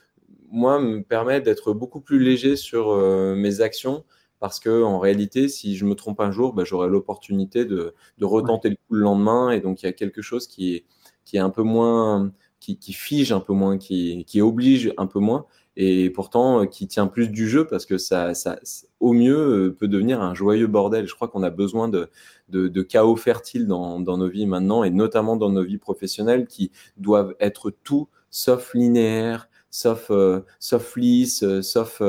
moi, 0.49 0.79
me 0.79 1.01
permet 1.03 1.41
d'être 1.41 1.73
beaucoup 1.73 2.01
plus 2.01 2.19
léger 2.19 2.55
sur 2.55 2.95
mes 3.35 3.61
actions 3.61 4.05
parce 4.39 4.59
que 4.59 4.83
en 4.83 4.99
réalité, 4.99 5.49
si 5.49 5.75
je 5.75 5.85
me 5.85 5.95
trompe 5.95 6.19
un 6.21 6.31
jour, 6.31 6.53
bah, 6.53 6.63
j'aurai 6.63 6.87
l'opportunité 6.89 7.65
de, 7.65 7.93
retenter 8.21 8.69
le 8.69 8.75
coup 8.75 8.93
le 8.93 9.01
lendemain, 9.01 9.51
et 9.51 9.59
donc 9.61 9.81
il 9.81 9.87
y 9.87 9.89
a 9.89 9.93
quelque 9.93 10.21
chose 10.21 10.47
qui 10.47 10.75
est, 10.75 10.85
qui 11.25 11.37
est 11.37 11.41
un 11.41 11.49
peu 11.49 11.63
moins 11.63 12.31
qui, 12.59 12.93
fige 12.93 13.31
un 13.31 13.39
peu 13.39 13.53
moins, 13.53 13.77
qui, 13.77 14.41
oblige 14.41 14.93
un 14.97 15.07
peu 15.07 15.19
moins, 15.19 15.45
et 15.75 16.09
pourtant 16.09 16.61
euh, 16.61 16.65
qui 16.65 16.87
tient 16.87 17.07
plus 17.07 17.29
du 17.29 17.47
jeu 17.47 17.67
parce 17.67 17.85
que 17.85 17.97
ça, 17.97 18.33
ça 18.33 18.59
au 18.99 19.13
mieux, 19.13 19.67
euh, 19.67 19.75
peut 19.75 19.87
devenir 19.87 20.21
un 20.21 20.33
joyeux 20.33 20.67
bordel. 20.67 21.07
Je 21.07 21.13
crois 21.13 21.27
qu'on 21.27 21.43
a 21.43 21.51
besoin 21.51 21.87
de, 21.87 22.09
de, 22.49 22.81
chaos 22.81 23.15
fertile 23.15 23.67
dans, 23.67 23.99
dans, 23.99 24.17
nos 24.17 24.27
vies 24.27 24.47
maintenant, 24.47 24.83
et 24.83 24.89
notamment 24.89 25.37
dans 25.37 25.51
nos 25.51 25.63
vies 25.63 25.77
professionnelles 25.77 26.47
qui 26.47 26.71
doivent 26.97 27.35
être 27.39 27.71
tout 27.83 28.07
sauf 28.37 28.73
linéaire, 28.73 29.49
sauf, 29.71 30.11
euh, 30.11 30.41
sauf 30.59 30.95
lisse, 30.95 31.43
sauf, 31.61 32.01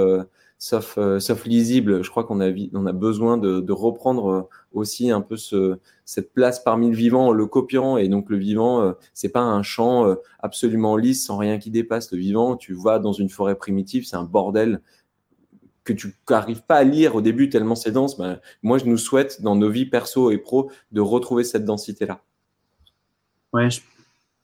sauf, 0.58 0.98
euh, 0.98 1.20
sauf 1.20 1.46
lisible. 1.46 2.02
Je 2.02 2.10
crois 2.10 2.24
qu'on 2.24 2.40
a, 2.40 2.50
on 2.74 2.86
a 2.86 2.92
besoin 2.92 3.38
de, 3.38 3.72
reprendre 3.72 4.30
euh, 4.30 4.42
aussi 4.72 5.10
un 5.10 5.20
peu 5.20 5.36
ce, 5.36 5.78
cette 6.04 6.32
place 6.32 6.62
parmi 6.62 6.90
le 6.90 6.96
vivant, 6.96 7.32
le 7.32 7.46
copiant. 7.46 7.96
Et 7.96 8.08
donc 8.08 8.28
le 8.28 8.36
vivant, 8.36 8.82
euh, 8.82 8.92
c'est 9.14 9.30
pas 9.30 9.40
un 9.40 9.62
champ 9.62 10.14
absolument 10.40 10.96
lisse 10.96 11.24
sans 11.24 11.38
rien 11.38 11.58
qui 11.58 11.70
dépasse. 11.70 12.12
Le 12.12 12.18
vivant, 12.18 12.56
tu 12.56 12.74
vas 12.74 12.98
dans 12.98 13.12
une 13.12 13.30
forêt 13.30 13.56
primitive, 13.56 14.06
c'est 14.06 14.16
un 14.16 14.24
bordel 14.24 14.82
que 15.84 15.92
tu 15.94 16.14
n'arrives 16.28 16.62
pas 16.62 16.76
à 16.76 16.84
lire 16.84 17.14
au 17.14 17.22
début 17.22 17.48
tellement 17.48 17.74
c'est 17.74 17.92
dense. 17.92 18.18
Ben, 18.18 18.40
moi, 18.62 18.76
je 18.76 18.84
nous 18.84 18.98
souhaite 18.98 19.40
dans 19.40 19.56
nos 19.56 19.70
vies 19.70 19.86
perso 19.86 20.30
et 20.30 20.36
pro 20.36 20.70
de 20.92 21.00
retrouver 21.00 21.44
cette 21.44 21.64
densité-là. 21.64 22.20
Ouais, 23.54 23.70
je 23.70 23.80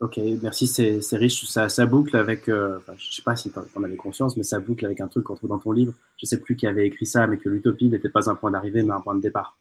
Ok, 0.00 0.18
merci, 0.42 0.66
c'est 0.66 1.16
riche. 1.16 1.44
Ça, 1.46 1.86
boucle 1.86 2.16
avec, 2.16 2.48
euh, 2.48 2.78
je 2.88 2.92
ne 2.92 3.12
sais 3.12 3.22
pas 3.22 3.36
si 3.36 3.50
tu 3.50 3.58
en 3.58 3.82
avais 3.82 3.96
conscience, 3.96 4.36
mais 4.36 4.42
ça 4.42 4.58
boucle 4.58 4.84
avec 4.84 5.00
un 5.00 5.08
truc 5.08 5.24
qu'on 5.24 5.36
trouve 5.36 5.50
dans 5.50 5.58
ton 5.58 5.72
livre. 5.72 5.94
Je 6.16 6.26
ne 6.26 6.28
sais 6.28 6.40
plus 6.40 6.56
qui 6.56 6.66
avait 6.66 6.86
écrit 6.86 7.06
ça, 7.06 7.26
mais 7.26 7.38
que 7.38 7.48
l'utopie 7.48 7.88
n'était 7.88 8.08
pas 8.08 8.28
un 8.28 8.34
point 8.34 8.50
d'arrivée, 8.50 8.82
mais 8.82 8.92
un 8.92 9.00
point 9.00 9.14
de 9.14 9.20
départ. 9.20 9.56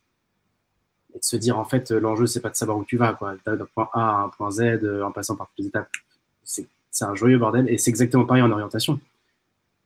Et 1.13 1.19
de 1.19 1.23
se 1.23 1.35
dire, 1.37 1.59
en 1.59 1.65
fait, 1.65 1.91
l'enjeu, 1.91 2.25
c'est 2.25 2.41
pas 2.41 2.49
de 2.49 2.55
savoir 2.55 2.77
où 2.79 2.83
tu 2.83 2.97
vas, 2.97 3.13
quoi. 3.13 3.35
d'un 3.45 3.67
point 3.75 3.89
A 3.93 4.21
à 4.21 4.23
un 4.23 4.29
point 4.29 4.49
Z 4.49 4.61
euh, 4.61 5.03
en 5.03 5.11
passant 5.11 5.35
par 5.35 5.47
toutes 5.49 5.59
les 5.59 5.67
étapes. 5.67 5.89
C'est 6.43 6.67
un 7.01 7.15
joyeux 7.15 7.37
bordel 7.37 7.69
et 7.69 7.77
c'est 7.77 7.89
exactement 7.89 8.25
pareil 8.25 8.43
en 8.43 8.51
orientation. 8.51 8.99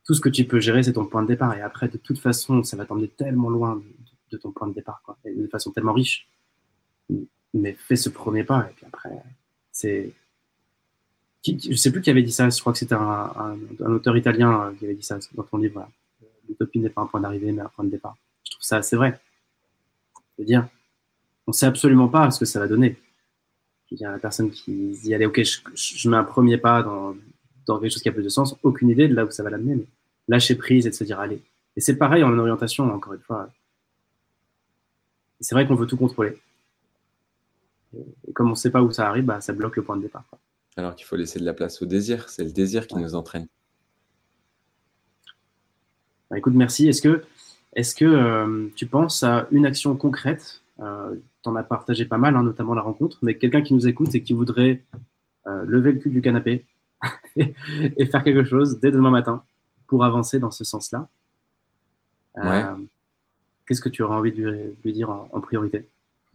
Tout 0.04 0.14
ce 0.14 0.20
que 0.20 0.28
tu 0.30 0.44
peux 0.46 0.60
gérer, 0.60 0.82
c'est 0.82 0.94
ton 0.94 1.04
point 1.06 1.22
de 1.22 1.28
départ. 1.28 1.54
Et 1.56 1.60
après, 1.60 1.88
de 1.88 1.98
toute 1.98 2.18
façon, 2.18 2.64
ça 2.64 2.76
va 2.76 2.86
t'emmener 2.86 3.08
tellement 3.08 3.50
loin 3.50 3.80
de, 4.30 4.36
ton 4.38 4.50
point 4.50 4.66
de 4.66 4.74
départ, 4.74 5.02
quoi. 5.04 5.18
Et 5.24 5.34
de 5.34 5.46
façon 5.46 5.70
tellement 5.72 5.92
riche. 5.92 6.26
Mais 7.54 7.74
fais 7.74 7.96
ce 7.96 8.08
premier 8.08 8.44
pas 8.44 8.68
et 8.70 8.74
puis 8.74 8.86
après, 8.86 9.10
c'est 9.72 10.12
je 11.56 11.70
ne 11.70 11.76
sais 11.76 11.92
plus 11.92 12.00
qui 12.00 12.10
avait 12.10 12.22
dit 12.22 12.32
ça, 12.32 12.48
je 12.50 12.60
crois 12.60 12.72
que 12.72 12.78
c'était 12.78 12.94
un, 12.94 13.56
auteur 13.80 14.16
italien 14.16 14.62
euh, 14.62 14.72
qui 14.74 14.84
avait 14.84 14.94
dit 14.94 15.02
ça 15.02 15.18
dans 15.34 15.42
ton 15.44 15.58
livre. 15.58 15.88
L'utopie 16.48 16.78
n'est 16.80 16.90
pas 16.90 17.02
un 17.02 17.06
point 17.06 17.20
d'arrivée, 17.20 17.52
mais 17.52 17.62
un 17.62 17.68
point 17.68 17.84
de 17.84 17.90
départ. 17.90 18.16
Je 18.44 18.52
trouve 18.52 18.64
ça 18.64 18.78
assez 18.78 18.96
vrai. 18.96 19.20
On 20.38 20.44
ne 21.48 21.52
sait 21.52 21.66
absolument 21.66 22.08
pas 22.08 22.30
ce 22.30 22.40
que 22.40 22.44
ça 22.44 22.60
va 22.60 22.68
donner. 22.68 22.96
Il 23.90 23.98
y 23.98 24.04
a 24.04 24.10
la 24.10 24.18
personne 24.18 24.50
qui 24.50 24.98
dit, 25.02 25.14
allez, 25.14 25.26
ok, 25.26 25.40
je, 25.42 26.08
mets 26.08 26.16
un 26.16 26.24
premier 26.24 26.58
pas 26.58 26.82
dans, 26.82 27.16
dans, 27.66 27.78
quelque 27.78 27.92
chose 27.92 28.02
qui 28.02 28.08
a 28.08 28.12
plus 28.12 28.22
de 28.22 28.28
sens, 28.28 28.54
aucune 28.62 28.90
idée 28.90 29.08
de 29.08 29.14
là 29.14 29.24
où 29.24 29.30
ça 29.30 29.42
va 29.42 29.50
l'amener, 29.50 29.76
mais 29.76 29.86
lâcher 30.28 30.56
prise 30.56 30.86
et 30.86 30.90
de 30.90 30.94
se 30.94 31.04
dire, 31.04 31.18
allez. 31.20 31.40
Et 31.76 31.80
c'est 31.80 31.96
pareil 31.96 32.22
en 32.22 32.36
orientation, 32.38 32.92
encore 32.92 33.14
une 33.14 33.20
fois. 33.20 33.48
C'est 35.40 35.54
vrai 35.54 35.66
qu'on 35.66 35.74
veut 35.74 35.86
tout 35.86 35.96
contrôler. 35.96 36.36
Et 38.26 38.32
comme 38.32 38.48
on 38.48 38.50
ne 38.50 38.56
sait 38.56 38.70
pas 38.70 38.82
où 38.82 38.90
ça 38.90 39.08
arrive, 39.08 39.24
bah, 39.24 39.40
ça 39.40 39.52
bloque 39.52 39.76
le 39.76 39.82
point 39.82 39.96
de 39.96 40.02
départ. 40.02 40.24
Alors 40.78 40.94
qu'il 40.94 41.06
faut 41.06 41.16
laisser 41.16 41.40
de 41.40 41.44
la 41.44 41.54
place 41.54 41.82
au 41.82 41.86
désir. 41.86 42.28
C'est 42.28 42.44
le 42.44 42.52
désir 42.52 42.86
qui 42.86 42.94
nous 42.94 43.16
entraîne. 43.16 43.48
Bah, 46.30 46.38
écoute, 46.38 46.54
merci. 46.54 46.86
Est-ce 46.86 47.02
que, 47.02 48.04
euh, 48.04 48.68
tu 48.76 48.86
penses 48.86 49.24
à 49.24 49.48
une 49.50 49.66
action 49.66 49.96
concrète? 49.96 50.62
Euh, 50.78 51.16
Tu 51.42 51.48
en 51.48 51.56
as 51.56 51.64
partagé 51.64 52.04
pas 52.04 52.18
mal, 52.18 52.36
hein, 52.36 52.44
notamment 52.44 52.74
la 52.74 52.82
rencontre, 52.82 53.18
mais 53.22 53.36
quelqu'un 53.36 53.62
qui 53.62 53.74
nous 53.74 53.88
écoute 53.88 54.14
et 54.14 54.22
qui 54.22 54.34
voudrait 54.34 54.84
euh, 55.48 55.64
lever 55.66 55.92
le 55.92 55.98
cul 55.98 56.10
du 56.10 56.20
canapé 56.20 56.64
et 57.36 58.06
faire 58.06 58.22
quelque 58.22 58.44
chose 58.44 58.78
dès 58.78 58.92
demain 58.92 59.10
matin 59.10 59.42
pour 59.88 60.04
avancer 60.04 60.38
dans 60.38 60.52
ce 60.52 60.62
sens-là. 60.62 61.08
Qu'est-ce 63.66 63.80
que 63.80 63.88
tu 63.88 64.02
aurais 64.02 64.14
envie 64.14 64.32
de 64.32 64.74
lui, 64.84 64.92
dire 64.92 65.10
en 65.10 65.40
priorité? 65.40 65.88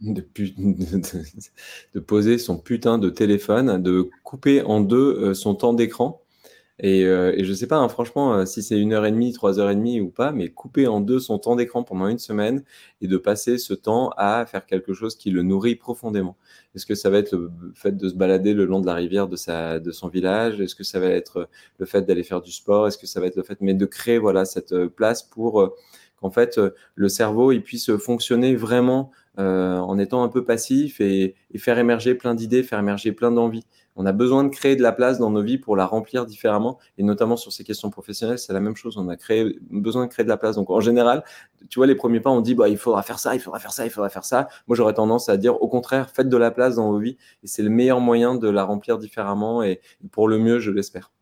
de, 1.94 2.00
poser 2.00 2.38
son 2.38 2.58
putain 2.58 2.98
de 2.98 3.10
téléphone, 3.10 3.82
de 3.82 4.10
couper 4.22 4.62
en 4.62 4.80
deux 4.80 4.96
euh, 5.20 5.34
son 5.34 5.54
temps 5.54 5.72
d'écran. 5.72 6.20
Et, 6.80 7.04
euh, 7.04 7.32
et, 7.36 7.44
je 7.44 7.52
sais 7.52 7.68
pas, 7.68 7.76
hein, 7.76 7.88
franchement, 7.88 8.34
euh, 8.34 8.46
si 8.46 8.60
c'est 8.60 8.78
une 8.78 8.92
heure 8.92 9.06
et 9.06 9.12
demie, 9.12 9.32
trois 9.32 9.60
heures 9.60 9.70
et 9.70 9.76
demie 9.76 10.00
ou 10.00 10.10
pas, 10.10 10.32
mais 10.32 10.48
couper 10.50 10.88
en 10.88 11.00
deux 11.00 11.20
son 11.20 11.38
temps 11.38 11.54
d'écran 11.54 11.84
pendant 11.84 12.08
une 12.08 12.18
semaine 12.18 12.64
et 13.00 13.06
de 13.06 13.16
passer 13.16 13.58
ce 13.58 13.74
temps 13.74 14.10
à 14.16 14.44
faire 14.44 14.66
quelque 14.66 14.92
chose 14.92 15.14
qui 15.16 15.30
le 15.30 15.42
nourrit 15.42 15.76
profondément. 15.76 16.36
Est-ce 16.74 16.84
que 16.84 16.96
ça 16.96 17.10
va 17.10 17.18
être 17.18 17.32
le 17.32 17.52
fait 17.74 17.96
de 17.96 18.08
se 18.08 18.14
balader 18.14 18.54
le 18.54 18.64
long 18.64 18.80
de 18.80 18.86
la 18.86 18.94
rivière 18.94 19.28
de, 19.28 19.36
sa, 19.36 19.78
de 19.78 19.92
son 19.92 20.08
village? 20.08 20.60
Est-ce 20.60 20.74
que 20.74 20.82
ça 20.82 20.98
va 20.98 21.06
être 21.06 21.48
le 21.78 21.86
fait 21.86 22.02
d'aller 22.02 22.24
faire 22.24 22.42
du 22.42 22.50
sport? 22.50 22.88
Est-ce 22.88 22.98
que 22.98 23.06
ça 23.06 23.20
va 23.20 23.26
être 23.26 23.36
le 23.36 23.44
fait, 23.44 23.60
mais 23.60 23.74
de 23.74 23.86
créer 23.86 24.18
voilà 24.18 24.44
cette 24.44 24.74
place 24.88 25.22
pour 25.22 25.76
qu'en 26.16 26.30
fait 26.30 26.60
le 26.96 27.08
cerveau 27.08 27.52
il 27.52 27.62
puisse 27.62 27.96
fonctionner 27.98 28.56
vraiment 28.56 29.12
euh, 29.38 29.78
en 29.78 29.98
étant 29.98 30.22
un 30.22 30.28
peu 30.28 30.44
passif 30.44 31.00
et, 31.00 31.34
faire 31.56 31.78
émerger 31.78 32.14
plein 32.14 32.34
d'idées, 32.34 32.62
faire 32.62 32.78
émerger 32.78 33.12
plein 33.12 33.32
d'envies. 33.32 33.64
On 33.96 34.06
a 34.06 34.12
besoin 34.12 34.44
de 34.44 34.48
créer 34.48 34.76
de 34.76 34.82
la 34.82 34.92
place 34.92 35.18
dans 35.18 35.30
nos 35.30 35.42
vies 35.42 35.58
pour 35.58 35.76
la 35.76 35.86
remplir 35.86 36.26
différemment, 36.26 36.78
et 36.98 37.02
notamment 37.02 37.36
sur 37.36 37.52
ces 37.52 37.64
questions 37.64 37.90
professionnelles, 37.90 38.38
c'est 38.38 38.52
la 38.52 38.60
même 38.60 38.76
chose. 38.76 38.96
On 38.96 39.08
a 39.08 39.16
besoin 39.70 40.06
de 40.06 40.10
créer 40.10 40.24
de 40.24 40.28
la 40.28 40.36
place. 40.36 40.56
Donc 40.56 40.70
en 40.70 40.80
général, 40.80 41.24
tu 41.68 41.78
vois, 41.78 41.86
les 41.86 41.94
premiers 41.94 42.20
pas, 42.20 42.30
on 42.30 42.40
dit 42.40 42.54
bah 42.54 42.68
il 42.68 42.76
faudra 42.76 43.02
faire 43.02 43.18
ça, 43.18 43.34
il 43.34 43.40
faudra 43.40 43.58
faire 43.60 43.72
ça, 43.72 43.86
il 43.86 43.90
faudra 43.90 44.08
faire 44.08 44.24
ça. 44.24 44.48
Moi, 44.66 44.76
j'aurais 44.76 44.94
tendance 44.94 45.28
à 45.28 45.36
dire 45.36 45.60
au 45.62 45.68
contraire, 45.68 46.10
faites 46.10 46.28
de 46.28 46.36
la 46.36 46.50
place 46.50 46.76
dans 46.76 46.90
vos 46.90 46.98
vies, 46.98 47.16
et 47.42 47.46
c'est 47.46 47.62
le 47.62 47.70
meilleur 47.70 48.00
moyen 48.00 48.34
de 48.34 48.48
la 48.48 48.64
remplir 48.64 48.98
différemment 48.98 49.62
et 49.62 49.80
pour 50.10 50.28
le 50.28 50.38
mieux, 50.38 50.58
je 50.58 50.70
l'espère. 50.70 51.12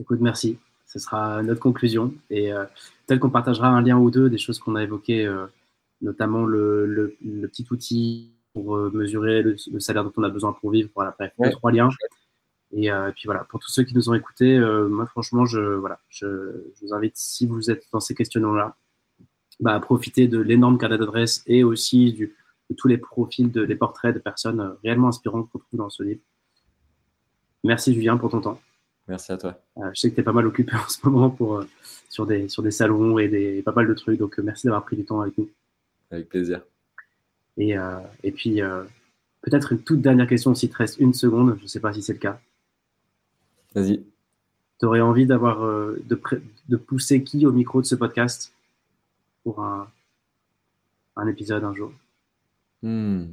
Écoute, 0.00 0.20
merci. 0.20 0.58
Ce 0.86 0.98
sera 0.98 1.42
notre 1.42 1.60
conclusion, 1.60 2.14
et 2.30 2.52
euh, 2.52 2.64
peut-être 3.06 3.20
qu'on 3.20 3.30
partagera 3.30 3.68
un 3.68 3.82
lien 3.82 3.98
ou 3.98 4.10
deux 4.10 4.30
des 4.30 4.38
choses 4.38 4.58
qu'on 4.58 4.74
a 4.74 4.82
évoquées. 4.82 5.26
Euh, 5.26 5.46
notamment 6.00 6.44
le, 6.44 7.16
petit 7.42 7.66
outil 7.70 8.32
pour 8.52 8.76
euh, 8.76 8.90
mesurer 8.92 9.42
le, 9.42 9.56
salaire 9.78 10.04
dont 10.04 10.12
on 10.16 10.22
a 10.22 10.28
besoin 10.28 10.52
pour 10.52 10.70
vivre. 10.70 10.90
Voilà, 10.94 11.14
bref, 11.18 11.32
trois 11.52 11.72
liens. 11.72 11.88
Et, 12.72 12.90
euh, 12.90 13.10
puis 13.12 13.22
voilà, 13.24 13.44
pour 13.44 13.60
tous 13.60 13.70
ceux 13.70 13.84
qui 13.84 13.94
nous 13.94 14.10
ont 14.10 14.14
écoutés, 14.14 14.56
euh, 14.56 14.88
moi 14.88 15.06
franchement, 15.06 15.46
je, 15.46 15.60
voilà, 15.60 16.00
je, 16.10 16.26
vous 16.82 16.92
invite, 16.92 17.16
si 17.16 17.46
vous 17.46 17.70
êtes 17.70 17.84
dans 17.92 18.00
ces 18.00 18.14
questionnements-là, 18.14 18.76
bah, 19.60 19.74
à 19.74 19.80
profiter 19.80 20.28
de 20.28 20.38
l'énorme 20.38 20.78
carnet 20.78 20.98
d'adresses 20.98 21.42
et 21.46 21.64
aussi 21.64 22.12
du, 22.12 22.36
de 22.70 22.74
tous 22.76 22.88
les 22.88 22.98
profils, 22.98 23.50
de, 23.50 23.62
les 23.62 23.74
portraits 23.74 24.14
de 24.14 24.20
personnes 24.20 24.76
réellement 24.84 25.08
inspirantes 25.08 25.48
qu'on 25.50 25.58
trouve 25.58 25.78
dans 25.78 25.88
ce 25.88 26.02
livre. 26.02 26.20
Merci 27.64 27.94
Julien 27.94 28.18
pour 28.18 28.30
ton 28.30 28.40
temps. 28.40 28.60
Merci 29.08 29.32
à 29.32 29.38
toi. 29.38 29.58
je 29.94 29.98
sais 29.98 30.10
que 30.10 30.14
tu 30.14 30.20
es 30.20 30.24
pas 30.24 30.32
mal 30.32 30.46
occupé 30.46 30.72
en 30.76 30.88
ce 30.88 30.98
moment 31.04 31.30
pour, 31.30 31.64
sur, 32.10 32.26
des, 32.26 32.48
sur 32.48 32.62
des 32.62 32.70
salons 32.70 33.18
et 33.18 33.28
des, 33.28 33.62
pas 33.62 33.72
mal 33.72 33.88
de 33.88 33.94
trucs, 33.94 34.18
donc 34.18 34.38
merci 34.38 34.66
d'avoir 34.66 34.84
pris 34.84 34.96
du 34.96 35.06
temps 35.06 35.22
avec 35.22 35.36
nous. 35.38 35.48
Avec 36.10 36.28
plaisir. 36.28 36.62
Et, 37.56 37.74
et 38.22 38.32
puis, 38.32 38.60
peut-être 39.42 39.72
une 39.72 39.82
toute 39.82 40.00
dernière 40.00 40.26
question, 40.28 40.54
s'il 40.54 40.70
te 40.70 40.76
reste 40.76 40.98
une 40.98 41.14
seconde, 41.14 41.56
je 41.58 41.62
ne 41.64 41.68
sais 41.68 41.80
pas 41.80 41.92
si 41.92 42.02
c'est 42.02 42.14
le 42.14 42.18
cas. 42.18 42.40
Vas-y. 43.74 44.02
Tu 44.80 44.86
aurais 44.86 45.00
envie 45.00 45.26
d'avoir 45.26 45.60
de, 45.60 46.20
de 46.68 46.76
pousser 46.76 47.24
qui 47.24 47.44
au 47.46 47.52
micro 47.52 47.80
de 47.82 47.86
ce 47.86 47.96
podcast 47.96 48.54
pour 49.42 49.62
un, 49.62 49.90
un 51.16 51.26
épisode 51.26 51.64
un 51.64 51.74
jour? 51.74 51.92
Hmm. 52.82 53.24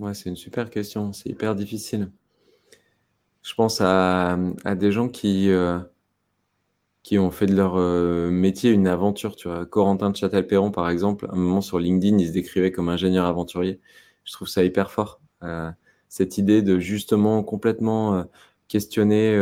Ouais, 0.00 0.14
c'est 0.14 0.28
une 0.28 0.36
super 0.36 0.68
question. 0.68 1.12
C'est 1.12 1.30
hyper 1.30 1.54
difficile. 1.54 2.10
Je 3.42 3.54
pense 3.54 3.80
à, 3.80 4.36
à 4.64 4.74
des 4.74 4.90
gens 4.90 5.08
qui, 5.08 5.48
euh, 5.50 5.78
qui 7.02 7.18
ont 7.18 7.30
fait 7.30 7.46
de 7.46 7.54
leur 7.54 7.76
euh, 7.76 8.30
métier 8.30 8.70
une 8.70 8.86
aventure. 8.88 9.36
Tu 9.36 9.48
vois, 9.48 9.66
Corentin 9.66 10.10
de 10.10 10.16
Châtel-Perron, 10.16 10.70
par 10.70 10.90
exemple, 10.90 11.26
un 11.30 11.36
moment 11.36 11.60
sur 11.60 11.78
LinkedIn, 11.78 12.18
il 12.18 12.28
se 12.28 12.32
décrivait 12.32 12.72
comme 12.72 12.88
ingénieur 12.88 13.26
aventurier. 13.26 13.80
Je 14.24 14.32
trouve 14.32 14.48
ça 14.48 14.64
hyper 14.64 14.90
fort. 14.90 15.20
Euh, 15.42 15.70
cette 16.08 16.38
idée 16.38 16.62
de 16.62 16.78
justement 16.78 17.42
complètement 17.42 18.24
questionner 18.68 19.36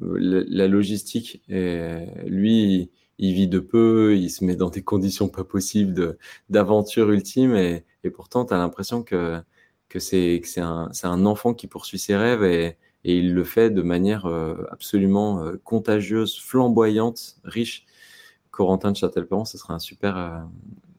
la, 0.00 0.42
la, 0.48 0.66
logistique. 0.66 1.42
Et 1.48 2.06
lui, 2.26 2.90
il 3.18 3.34
vit 3.34 3.48
de 3.48 3.58
peu, 3.58 4.16
il 4.16 4.30
se 4.30 4.44
met 4.44 4.56
dans 4.56 4.70
des 4.70 4.82
conditions 4.82 5.28
pas 5.28 5.44
possibles 5.44 6.16
d'aventure 6.48 7.10
ultime 7.10 7.54
et, 7.56 7.84
et 8.04 8.10
pourtant 8.10 8.44
tu 8.46 8.54
as 8.54 8.58
l'impression 8.58 9.02
que, 9.02 9.40
que 9.88 9.98
c'est 9.98 10.42
un, 10.58 10.90
un 11.02 11.26
enfant 11.26 11.54
qui 11.54 11.66
poursuit 11.66 11.98
ses 11.98 12.16
rêves 12.16 12.44
et, 12.44 12.76
et 13.04 13.16
il 13.16 13.34
le 13.34 13.44
fait 13.44 13.70
de 13.70 13.82
manière 13.82 14.26
euh, 14.26 14.66
absolument 14.70 15.42
euh, 15.42 15.60
contagieuse, 15.64 16.38
flamboyante, 16.38 17.36
riche. 17.44 17.84
Corentin 18.50 18.90
de 18.90 18.96
Châtelperron, 18.96 19.44
ce 19.44 19.56
sera 19.56 19.74
un 19.74 19.78
super, 19.78 20.16
euh, 20.16 20.38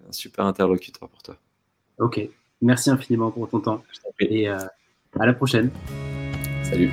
un 0.08 0.12
super 0.12 0.46
interlocuteur 0.46 1.10
pour 1.10 1.22
toi. 1.22 1.36
Ok, 1.98 2.22
merci 2.62 2.90
infiniment 2.90 3.32
pour 3.32 3.50
ton 3.50 3.60
temps 3.60 3.84
et 4.22 4.48
à 4.48 4.70
la 5.14 5.34
prochaine. 5.34 5.70
Salut. 6.64 6.90